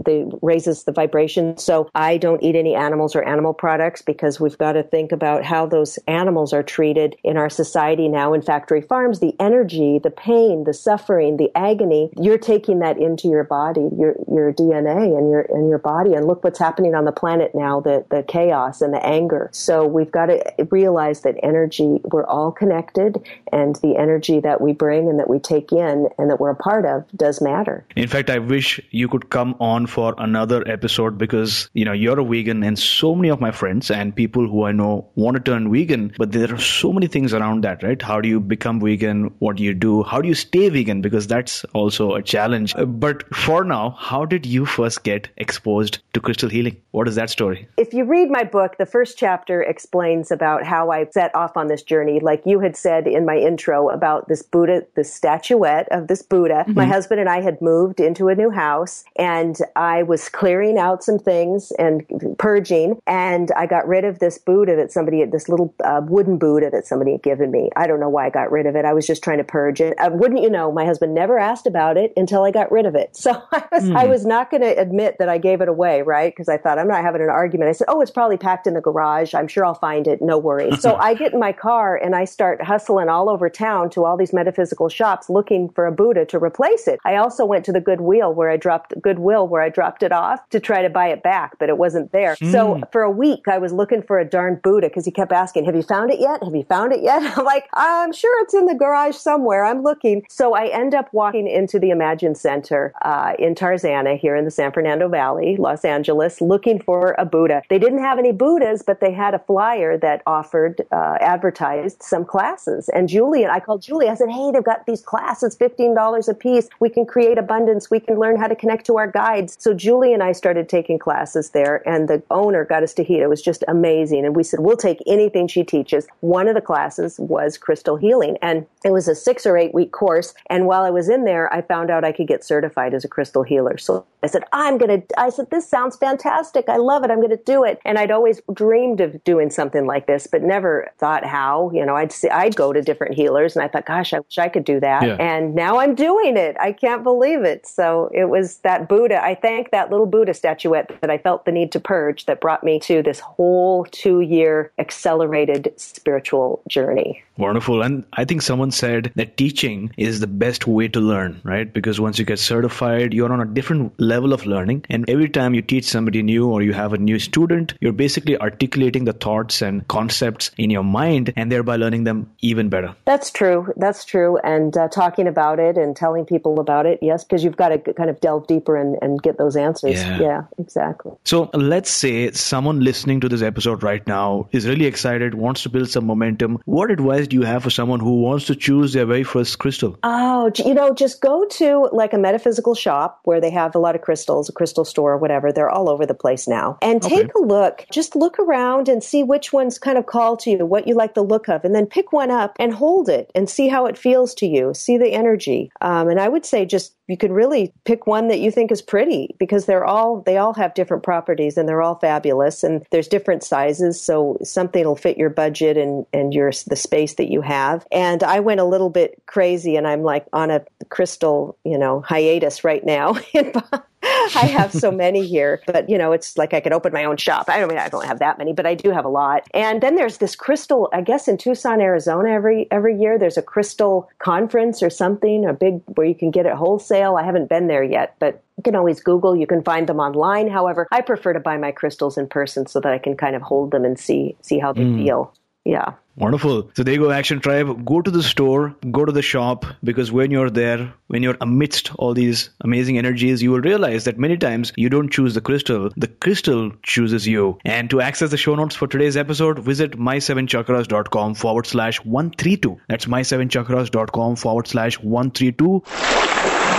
they 0.04 0.24
raises 0.40 0.84
the 0.84 0.92
vibration. 0.92 1.56
So 1.58 1.90
I 1.94 2.16
don't 2.16 2.42
eat 2.42 2.54
any 2.54 2.76
animals 2.76 3.16
or 3.16 3.22
animal 3.24 3.54
products 3.54 4.02
because 4.02 4.38
we've 4.38 4.56
got 4.58 4.72
to 4.72 4.84
think 4.84 5.10
about 5.10 5.44
how 5.44 5.66
those 5.66 5.98
animals 6.06 6.52
are 6.52 6.62
treated 6.62 7.16
in 7.24 7.36
our 7.36 7.50
society 7.50 8.08
now 8.08 8.32
in 8.32 8.42
factory 8.42 8.82
farms. 8.82 9.18
The 9.18 9.34
energy, 9.40 9.98
the 9.98 10.10
pain, 10.10 10.62
the 10.64 10.74
suffering, 10.74 11.38
the 11.38 11.50
agony, 11.56 12.10
you're 12.20 12.38
taking 12.38 12.78
that 12.80 12.98
into 12.98 13.26
your 13.26 13.44
body, 13.44 13.88
your 13.98 14.14
your 14.30 14.52
DNA 14.52 15.18
and 15.18 15.28
your 15.28 15.40
and 15.48 15.68
your 15.68 15.78
body. 15.78 16.14
And 16.14 16.26
look 16.26 16.44
what's 16.44 16.58
happening 16.58 16.94
on 16.94 17.04
the 17.04 17.12
planet 17.12 17.52
now, 17.52 17.80
the 17.80 18.06
the 18.10 18.22
chaos 18.22 18.80
and 18.80 18.94
the 18.94 19.04
anger. 19.04 19.50
So 19.52 19.84
we've 19.84 20.12
got 20.12 20.26
to 20.26 20.68
realize 20.70 21.22
that 21.22 21.34
energy, 21.42 22.00
we're 22.04 22.26
all 22.26 22.52
connected 22.52 23.07
and 23.52 23.76
the 23.76 23.96
energy 23.96 24.40
that 24.40 24.60
we 24.60 24.72
bring 24.72 25.08
and 25.08 25.18
that 25.18 25.28
we 25.28 25.38
take 25.38 25.72
in 25.72 26.08
and 26.18 26.30
that 26.30 26.40
we're 26.40 26.50
a 26.50 26.56
part 26.56 26.84
of 26.84 27.04
does 27.16 27.40
matter. 27.40 27.86
In 27.96 28.08
fact, 28.08 28.30
I 28.30 28.38
wish 28.38 28.80
you 28.90 29.08
could 29.08 29.30
come 29.30 29.54
on 29.60 29.86
for 29.86 30.14
another 30.18 30.66
episode 30.68 31.18
because, 31.18 31.68
you 31.72 31.84
know, 31.84 31.92
you're 31.92 32.18
a 32.18 32.24
vegan 32.24 32.62
and 32.62 32.78
so 32.78 33.14
many 33.14 33.28
of 33.28 33.40
my 33.40 33.50
friends 33.50 33.90
and 33.90 34.14
people 34.14 34.46
who 34.48 34.64
I 34.64 34.72
know 34.72 35.08
want 35.14 35.36
to 35.36 35.42
turn 35.42 35.72
vegan, 35.72 36.12
but 36.18 36.32
there 36.32 36.52
are 36.52 36.58
so 36.58 36.92
many 36.92 37.06
things 37.06 37.34
around 37.34 37.64
that, 37.64 37.82
right? 37.82 38.00
How 38.00 38.20
do 38.20 38.28
you 38.28 38.40
become 38.40 38.80
vegan? 38.80 39.34
What 39.38 39.56
do 39.56 39.62
you 39.62 39.74
do? 39.74 40.02
How 40.02 40.20
do 40.20 40.28
you 40.28 40.34
stay 40.34 40.68
vegan? 40.68 41.00
Because 41.00 41.26
that's 41.26 41.64
also 41.74 42.14
a 42.14 42.22
challenge. 42.22 42.74
Uh, 42.74 42.84
But 42.84 43.34
for 43.34 43.64
now, 43.64 43.90
how 43.98 44.24
did 44.24 44.44
you 44.44 44.66
first 44.66 45.04
get 45.04 45.28
exposed 45.36 45.98
to 46.14 46.20
crystal 46.20 46.48
healing? 46.48 46.76
What 46.90 47.06
is 47.06 47.14
that 47.14 47.30
story? 47.30 47.68
If 47.76 47.92
you 47.92 48.04
read 48.04 48.30
my 48.30 48.44
book, 48.44 48.76
the 48.78 48.86
first 48.86 49.16
chapter 49.18 49.62
explains 49.62 50.30
about 50.30 50.64
how 50.64 50.90
I 50.90 51.06
set 51.10 51.34
off 51.34 51.56
on 51.56 51.68
this 51.68 51.82
journey. 51.82 52.18
Like 52.20 52.42
you 52.44 52.58
had 52.60 52.76
said 52.76 52.97
in 53.06 53.24
my 53.24 53.36
intro 53.36 53.88
about 53.88 54.28
this 54.28 54.42
Buddha, 54.42 54.84
this 54.94 55.12
statuette 55.12 55.88
of 55.90 56.08
this 56.08 56.22
Buddha. 56.22 56.64
My 56.68 56.84
husband 56.84 57.20
and 57.20 57.28
I 57.28 57.40
had 57.40 57.60
moved 57.60 58.00
into 58.00 58.28
a 58.28 58.34
new 58.34 58.50
house 58.50 59.04
and 59.16 59.58
I 59.76 60.02
was 60.02 60.28
clearing 60.28 60.78
out 60.78 61.04
some 61.04 61.18
things 61.18 61.72
and 61.72 62.04
purging 62.38 63.00
and 63.06 63.52
I 63.52 63.66
got 63.66 63.86
rid 63.86 64.04
of 64.04 64.18
this 64.18 64.38
Buddha 64.38 64.76
that 64.76 64.92
somebody, 64.92 65.20
had, 65.20 65.32
this 65.32 65.48
little 65.48 65.74
uh, 65.84 66.00
wooden 66.04 66.38
Buddha 66.38 66.70
that 66.70 66.86
somebody 66.86 67.12
had 67.12 67.22
given 67.22 67.50
me. 67.50 67.70
I 67.76 67.86
don't 67.86 68.00
know 68.00 68.08
why 68.08 68.26
I 68.26 68.30
got 68.30 68.50
rid 68.50 68.66
of 68.66 68.76
it. 68.76 68.84
I 68.84 68.92
was 68.92 69.06
just 69.06 69.22
trying 69.22 69.38
to 69.38 69.44
purge 69.44 69.80
it. 69.80 69.98
Uh, 69.98 70.10
wouldn't 70.12 70.42
you 70.42 70.50
know, 70.50 70.72
my 70.72 70.84
husband 70.84 71.14
never 71.14 71.38
asked 71.38 71.66
about 71.66 71.96
it 71.96 72.12
until 72.16 72.44
I 72.44 72.50
got 72.50 72.70
rid 72.72 72.86
of 72.86 72.94
it. 72.94 73.16
So 73.28 73.42
I 73.52 73.64
was, 73.70 73.90
I 73.90 74.04
was 74.06 74.24
not 74.24 74.50
going 74.50 74.62
to 74.62 74.80
admit 74.80 75.16
that 75.18 75.28
I 75.28 75.36
gave 75.36 75.60
it 75.60 75.68
away, 75.68 76.00
right? 76.00 76.32
Because 76.32 76.48
I 76.48 76.56
thought 76.56 76.78
I'm 76.78 76.88
not 76.88 77.02
having 77.02 77.20
an 77.20 77.28
argument. 77.28 77.68
I 77.68 77.72
said, 77.72 77.88
oh, 77.88 78.00
it's 78.00 78.10
probably 78.10 78.38
packed 78.38 78.66
in 78.66 78.72
the 78.72 78.80
garage. 78.80 79.34
I'm 79.34 79.48
sure 79.48 79.66
I'll 79.66 79.74
find 79.74 80.06
it. 80.06 80.22
No 80.22 80.38
worries. 80.38 80.80
so 80.80 80.96
I 80.96 81.12
get 81.12 81.34
in 81.34 81.38
my 81.38 81.52
car 81.52 81.96
and 81.96 82.16
I 82.16 82.24
start 82.24 82.62
hustling 82.62 82.87
hustling 82.88 83.08
all 83.08 83.28
over 83.28 83.50
town 83.50 83.90
to 83.90 84.04
all 84.04 84.16
these 84.16 84.32
metaphysical 84.32 84.88
shops 84.88 85.28
looking 85.28 85.68
for 85.70 85.86
a 85.86 85.92
Buddha 85.92 86.24
to 86.24 86.38
replace 86.38 86.88
it. 86.88 86.98
I 87.04 87.16
also 87.16 87.44
went 87.44 87.64
to 87.66 87.72
the 87.72 87.80
Goodwill 87.80 88.32
where 88.32 88.50
I 88.50 88.56
dropped 88.56 88.94
Goodwill 89.02 89.46
where 89.46 89.62
I 89.62 89.68
dropped 89.68 90.02
it 90.02 90.12
off 90.12 90.48
to 90.50 90.60
try 90.60 90.80
to 90.82 90.88
buy 90.88 91.08
it 91.08 91.22
back, 91.22 91.58
but 91.58 91.68
it 91.68 91.76
wasn't 91.76 92.12
there. 92.12 92.36
Mm. 92.36 92.52
So 92.52 92.80
for 92.90 93.02
a 93.02 93.10
week 93.10 93.46
I 93.46 93.58
was 93.58 93.72
looking 93.72 94.02
for 94.02 94.18
a 94.18 94.24
darn 94.24 94.60
Buddha 94.62 94.88
because 94.88 95.04
he 95.04 95.10
kept 95.10 95.32
asking, 95.32 95.66
"Have 95.66 95.76
you 95.76 95.82
found 95.82 96.10
it 96.10 96.20
yet? 96.20 96.42
Have 96.42 96.54
you 96.54 96.64
found 96.64 96.92
it 96.92 97.02
yet?" 97.02 97.22
I'm 97.36 97.44
like, 97.44 97.68
"I'm 97.74 98.12
sure 98.12 98.42
it's 98.42 98.54
in 98.54 98.66
the 98.66 98.74
garage 98.74 99.16
somewhere. 99.16 99.64
I'm 99.64 99.82
looking." 99.82 100.24
So 100.28 100.54
I 100.54 100.68
end 100.68 100.94
up 100.94 101.12
walking 101.12 101.46
into 101.46 101.78
the 101.78 101.90
Imagine 101.90 102.34
Center 102.34 102.92
uh, 103.02 103.34
in 103.38 103.54
Tarzana 103.54 104.18
here 104.18 104.34
in 104.36 104.44
the 104.44 104.50
San 104.50 104.72
Fernando 104.72 105.08
Valley, 105.08 105.56
Los 105.58 105.84
Angeles, 105.84 106.40
looking 106.40 106.80
for 106.80 107.14
a 107.18 107.24
Buddha. 107.24 107.62
They 107.68 107.78
didn't 107.78 108.02
have 108.02 108.18
any 108.18 108.32
Buddhas, 108.32 108.82
but 108.82 109.00
they 109.00 109.12
had 109.12 109.34
a 109.34 109.38
flyer 109.38 109.98
that 109.98 110.22
offered 110.26 110.82
uh, 110.90 111.16
advertised 111.20 112.02
some 112.02 112.24
classes. 112.24 112.77
And 112.90 113.08
Julie 113.08 113.46
I 113.46 113.60
called 113.60 113.82
Julie. 113.82 114.08
I 114.08 114.14
said, 114.14 114.30
"Hey, 114.30 114.50
they've 114.52 114.62
got 114.62 114.86
these 114.86 115.00
classes, 115.00 115.56
fifteen 115.56 115.94
dollars 115.94 116.28
a 116.28 116.34
piece. 116.34 116.68
We 116.78 116.90
can 116.90 117.06
create 117.06 117.38
abundance. 117.38 117.90
We 117.90 118.00
can 118.00 118.18
learn 118.18 118.36
how 118.36 118.46
to 118.46 118.54
connect 118.54 118.86
to 118.86 118.98
our 118.98 119.10
guides." 119.10 119.56
So 119.58 119.74
Julie 119.74 120.12
and 120.12 120.22
I 120.22 120.32
started 120.32 120.68
taking 120.68 120.98
classes 120.98 121.50
there, 121.50 121.82
and 121.88 122.08
the 122.08 122.22
owner 122.30 122.64
Goddess 122.64 122.94
Tauheedah. 122.94 123.22
It 123.22 123.28
was 123.28 123.42
just 123.42 123.64
amazing. 123.66 124.24
And 124.24 124.36
we 124.36 124.42
said, 124.42 124.60
"We'll 124.60 124.76
take 124.76 125.02
anything 125.06 125.48
she 125.48 125.64
teaches." 125.64 126.06
One 126.20 126.46
of 126.46 126.54
the 126.54 126.60
classes 126.60 127.18
was 127.18 127.58
crystal 127.58 127.96
healing, 127.96 128.36
and 128.42 128.66
it 128.84 128.92
was 128.92 129.08
a 129.08 129.14
six 129.14 129.46
or 129.46 129.56
eight 129.56 129.74
week 129.74 129.92
course. 129.92 130.34
And 130.50 130.66
while 130.66 130.82
I 130.82 130.90
was 130.90 131.08
in 131.08 131.24
there, 131.24 131.52
I 131.52 131.62
found 131.62 131.90
out 131.90 132.04
I 132.04 132.12
could 132.12 132.28
get 132.28 132.44
certified 132.44 132.94
as 132.94 133.04
a 133.04 133.08
crystal 133.08 133.42
healer. 133.42 133.78
So 133.78 134.04
I 134.22 134.26
said, 134.26 134.44
I'm 134.52 134.78
going 134.78 135.02
to, 135.02 135.20
I 135.20 135.30
said, 135.30 135.50
this 135.50 135.68
sounds 135.68 135.96
fantastic. 135.96 136.68
I 136.68 136.76
love 136.76 137.04
it. 137.04 137.10
I'm 137.10 137.18
going 137.18 137.30
to 137.30 137.36
do 137.44 137.64
it. 137.64 137.80
And 137.84 137.98
I'd 137.98 138.10
always 138.10 138.40
dreamed 138.52 139.00
of 139.00 139.22
doing 139.24 139.48
something 139.50 139.86
like 139.86 140.06
this, 140.06 140.26
but 140.26 140.42
never 140.42 140.90
thought 140.98 141.24
how, 141.24 141.70
you 141.72 141.86
know, 141.86 141.94
I'd 141.96 142.10
see, 142.10 142.28
I'd 142.28 142.56
go 142.56 142.67
to 142.72 142.82
different 142.82 143.14
healers 143.14 143.56
and 143.56 143.64
I 143.64 143.68
thought, 143.68 143.86
gosh, 143.86 144.12
I 144.12 144.20
wish 144.20 144.38
I 144.38 144.48
could 144.48 144.64
do 144.64 144.80
that. 144.80 145.02
Yeah. 145.02 145.16
And 145.18 145.54
now 145.54 145.78
I'm 145.78 145.94
doing 145.94 146.36
it. 146.36 146.56
I 146.60 146.72
can't 146.72 147.02
believe 147.02 147.42
it. 147.44 147.66
So 147.66 148.10
it 148.12 148.26
was 148.26 148.58
that 148.58 148.88
Buddha. 148.88 149.22
I 149.22 149.34
thank 149.34 149.70
that 149.70 149.90
little 149.90 150.06
Buddha 150.06 150.34
statuette 150.34 151.00
that 151.00 151.10
I 151.10 151.18
felt 151.18 151.44
the 151.44 151.52
need 151.52 151.72
to 151.72 151.80
purge 151.80 152.26
that 152.26 152.40
brought 152.40 152.64
me 152.64 152.80
to 152.80 153.02
this 153.02 153.20
whole 153.20 153.84
two 153.90 154.20
year 154.20 154.72
accelerated 154.78 155.72
spiritual 155.76 156.62
journey. 156.68 157.22
Wonderful. 157.38 157.82
And 157.82 158.04
I 158.12 158.24
think 158.24 158.42
someone 158.42 158.72
said 158.72 159.12
that 159.14 159.36
teaching 159.36 159.92
is 159.96 160.18
the 160.18 160.26
best 160.26 160.66
way 160.66 160.88
to 160.88 161.00
learn, 161.00 161.40
right? 161.44 161.72
Because 161.72 162.00
once 162.00 162.18
you 162.18 162.24
get 162.24 162.40
certified, 162.40 163.14
you're 163.14 163.32
on 163.32 163.40
a 163.40 163.46
different 163.46 163.98
level 164.00 164.32
of 164.32 164.44
learning. 164.44 164.84
And 164.90 165.08
every 165.08 165.28
time 165.28 165.54
you 165.54 165.62
teach 165.62 165.84
somebody 165.84 166.22
new 166.22 166.48
or 166.48 166.62
you 166.62 166.72
have 166.72 166.92
a 166.92 166.98
new 166.98 167.20
student, 167.20 167.74
you're 167.80 167.92
basically 167.92 168.36
articulating 168.36 169.04
the 169.04 169.12
thoughts 169.12 169.62
and 169.62 169.86
concepts 169.86 170.50
in 170.58 170.70
your 170.70 170.82
mind 170.82 171.32
and 171.36 171.50
thereby 171.52 171.76
learning 171.76 172.04
them 172.04 172.28
even 172.48 172.68
better. 172.68 172.94
That's 173.04 173.30
true. 173.30 173.72
That's 173.76 174.04
true. 174.04 174.38
And 174.38 174.76
uh, 174.76 174.88
talking 174.88 175.26
about 175.26 175.58
it 175.58 175.76
and 175.76 175.94
telling 175.94 176.24
people 176.24 176.60
about 176.60 176.86
it, 176.86 176.98
yes, 177.02 177.24
because 177.24 177.44
you've 177.44 177.56
got 177.56 177.68
to 177.68 177.94
kind 177.94 178.10
of 178.10 178.20
delve 178.20 178.46
deeper 178.46 178.76
and, 178.76 178.96
and 179.02 179.22
get 179.22 179.38
those 179.38 179.56
answers. 179.56 179.94
Yeah. 179.94 180.20
yeah, 180.20 180.42
exactly. 180.58 181.12
So 181.24 181.50
let's 181.54 181.90
say 181.90 182.30
someone 182.32 182.80
listening 182.80 183.20
to 183.20 183.28
this 183.28 183.42
episode 183.42 183.82
right 183.82 184.06
now 184.06 184.48
is 184.52 184.66
really 184.66 184.86
excited, 184.86 185.34
wants 185.34 185.62
to 185.64 185.68
build 185.68 185.90
some 185.90 186.06
momentum. 186.06 186.60
What 186.64 186.90
advice 186.90 187.28
do 187.28 187.36
you 187.36 187.42
have 187.42 187.62
for 187.62 187.70
someone 187.70 188.00
who 188.00 188.20
wants 188.20 188.46
to 188.46 188.54
choose 188.54 188.92
their 188.92 189.06
very 189.06 189.24
first 189.24 189.58
crystal? 189.58 189.98
Oh, 190.02 190.50
you 190.56 190.74
know, 190.74 190.94
just 190.94 191.20
go 191.20 191.44
to 191.44 191.88
like 191.92 192.12
a 192.12 192.18
metaphysical 192.18 192.74
shop 192.74 193.20
where 193.24 193.40
they 193.40 193.50
have 193.50 193.74
a 193.74 193.78
lot 193.78 193.94
of 193.94 194.02
crystals, 194.02 194.48
a 194.48 194.52
crystal 194.52 194.84
store, 194.84 195.16
whatever. 195.18 195.52
They're 195.52 195.70
all 195.70 195.88
over 195.88 196.06
the 196.06 196.14
place 196.14 196.48
now. 196.48 196.78
And 196.82 197.02
take 197.02 197.30
okay. 197.30 197.32
a 197.36 197.40
look. 197.40 197.84
Just 197.90 198.16
look 198.16 198.38
around 198.38 198.88
and 198.88 199.02
see 199.02 199.22
which 199.22 199.52
ones 199.52 199.78
kind 199.78 199.98
of 199.98 200.06
call 200.06 200.36
to 200.38 200.50
you, 200.50 200.64
what 200.64 200.86
you 200.86 200.94
like 200.94 201.14
the 201.14 201.22
look 201.22 201.48
of, 201.48 201.64
and 201.64 201.74
then 201.74 201.86
pick 201.86 202.12
one 202.12 202.30
up 202.30 202.37
and 202.58 202.72
hold 202.72 203.08
it 203.08 203.30
and 203.34 203.48
see 203.48 203.68
how 203.68 203.86
it 203.86 203.98
feels 203.98 204.34
to 204.34 204.46
you. 204.46 204.72
See 204.74 204.98
the 204.98 205.12
energy. 205.12 205.70
Um, 205.80 206.08
and 206.08 206.20
I 206.20 206.28
would 206.28 206.46
say 206.46 206.64
just 206.64 206.94
you 207.08 207.16
could 207.16 207.32
really 207.32 207.72
pick 207.84 208.06
one 208.06 208.28
that 208.28 208.38
you 208.38 208.50
think 208.50 208.70
is 208.70 208.82
pretty 208.82 209.34
because 209.38 209.66
they're 209.66 209.84
all 209.84 210.20
they 210.20 210.36
all 210.36 210.54
have 210.54 210.74
different 210.74 211.02
properties 211.02 211.56
and 211.56 211.68
they're 211.68 211.82
all 211.82 211.96
fabulous 211.96 212.62
and 212.62 212.86
there's 212.90 213.08
different 213.08 213.42
sizes 213.42 214.00
so 214.00 214.36
something 214.44 214.84
will 214.84 214.94
fit 214.94 215.18
your 215.18 215.30
budget 215.30 215.76
and 215.76 216.06
and 216.12 216.34
your 216.34 216.52
the 216.66 216.76
space 216.76 217.14
that 217.14 217.30
you 217.30 217.40
have 217.40 217.86
and 217.90 218.22
I 218.22 218.40
went 218.40 218.60
a 218.60 218.64
little 218.64 218.90
bit 218.90 219.22
crazy 219.26 219.76
and 219.76 219.88
I'm 219.88 220.02
like 220.02 220.26
on 220.32 220.50
a 220.50 220.64
crystal 220.90 221.56
you 221.64 221.78
know 221.78 222.00
hiatus 222.02 222.62
right 222.62 222.84
now 222.84 223.16
I 224.36 224.46
have 224.46 224.72
so 224.72 224.90
many 224.90 225.26
here, 225.26 225.62
but 225.66 225.88
you 225.88 225.98
know, 225.98 226.12
it's 226.12 226.36
like 226.36 226.54
I 226.54 226.60
could 226.60 226.72
open 226.72 226.92
my 226.92 227.04
own 227.04 227.16
shop. 227.16 227.48
I 227.48 227.58
don't 227.58 227.68
mean 227.68 227.78
I 227.78 227.88
don't 227.88 228.04
have 228.04 228.18
that 228.18 228.38
many, 228.38 228.52
but 228.52 228.66
I 228.66 228.74
do 228.74 228.90
have 228.90 229.04
a 229.04 229.08
lot. 229.08 229.46
And 229.54 229.82
then 229.82 229.96
there's 229.96 230.18
this 230.18 230.36
crystal, 230.36 230.88
I 230.92 231.00
guess 231.00 231.28
in 231.28 231.38
Tucson, 231.38 231.80
Arizona 231.80 232.30
every 232.30 232.66
every 232.70 232.98
year 232.98 233.18
there's 233.18 233.36
a 233.36 233.42
crystal 233.42 234.08
conference 234.18 234.82
or 234.82 234.90
something, 234.90 235.44
a 235.44 235.52
big 235.52 235.80
where 235.94 236.06
you 236.06 236.14
can 236.14 236.30
get 236.30 236.46
it 236.46 236.54
wholesale. 236.54 237.16
I 237.16 237.24
haven't 237.24 237.48
been 237.48 237.66
there 237.66 237.84
yet, 237.84 238.14
but 238.18 238.42
you 238.56 238.62
can 238.62 238.74
always 238.74 239.00
Google. 239.00 239.36
You 239.36 239.46
can 239.46 239.62
find 239.62 239.88
them 239.88 240.00
online. 240.00 240.48
However, 240.48 240.86
I 240.90 241.00
prefer 241.00 241.32
to 241.32 241.40
buy 241.40 241.56
my 241.56 241.70
crystals 241.70 242.18
in 242.18 242.28
person 242.28 242.66
so 242.66 242.80
that 242.80 242.92
I 242.92 242.98
can 242.98 243.16
kind 243.16 243.36
of 243.36 243.42
hold 243.42 243.70
them 243.70 243.84
and 243.84 243.98
see 243.98 244.36
see 244.42 244.58
how 244.58 244.72
they 244.72 244.82
mm. 244.82 245.04
feel. 245.04 245.32
Yeah. 245.68 245.92
Wonderful. 246.16 246.70
So 246.74 246.82
there 246.82 246.94
you 246.94 247.00
go, 247.00 247.10
Action 247.10 247.40
Tribe. 247.40 247.84
Go 247.84 248.00
to 248.00 248.10
the 248.10 248.22
store, 248.22 248.74
go 248.90 249.04
to 249.04 249.12
the 249.12 249.20
shop, 249.20 249.66
because 249.84 250.10
when 250.10 250.30
you're 250.30 250.48
there, 250.48 250.94
when 251.08 251.22
you're 251.22 251.36
amidst 251.42 251.94
all 251.96 252.14
these 252.14 252.48
amazing 252.62 252.96
energies, 252.96 253.42
you 253.42 253.50
will 253.50 253.60
realize 253.60 254.04
that 254.04 254.18
many 254.18 254.38
times 254.38 254.72
you 254.76 254.88
don't 254.88 255.10
choose 255.10 255.34
the 255.34 255.42
crystal, 255.42 255.90
the 255.94 256.08
crystal 256.08 256.72
chooses 256.82 257.26
you. 257.26 257.58
And 257.66 257.90
to 257.90 258.00
access 258.00 258.30
the 258.30 258.38
show 258.38 258.54
notes 258.54 258.76
for 258.76 258.88
today's 258.88 259.18
episode, 259.18 259.58
visit 259.58 259.92
my7chakras.com 259.92 261.34
forward 261.34 261.66
slash 261.66 262.02
132. 262.02 262.80
That's 262.88 263.04
my7chakras.com 263.04 264.36
forward 264.36 264.68
slash 264.68 264.98
132. 264.98 266.77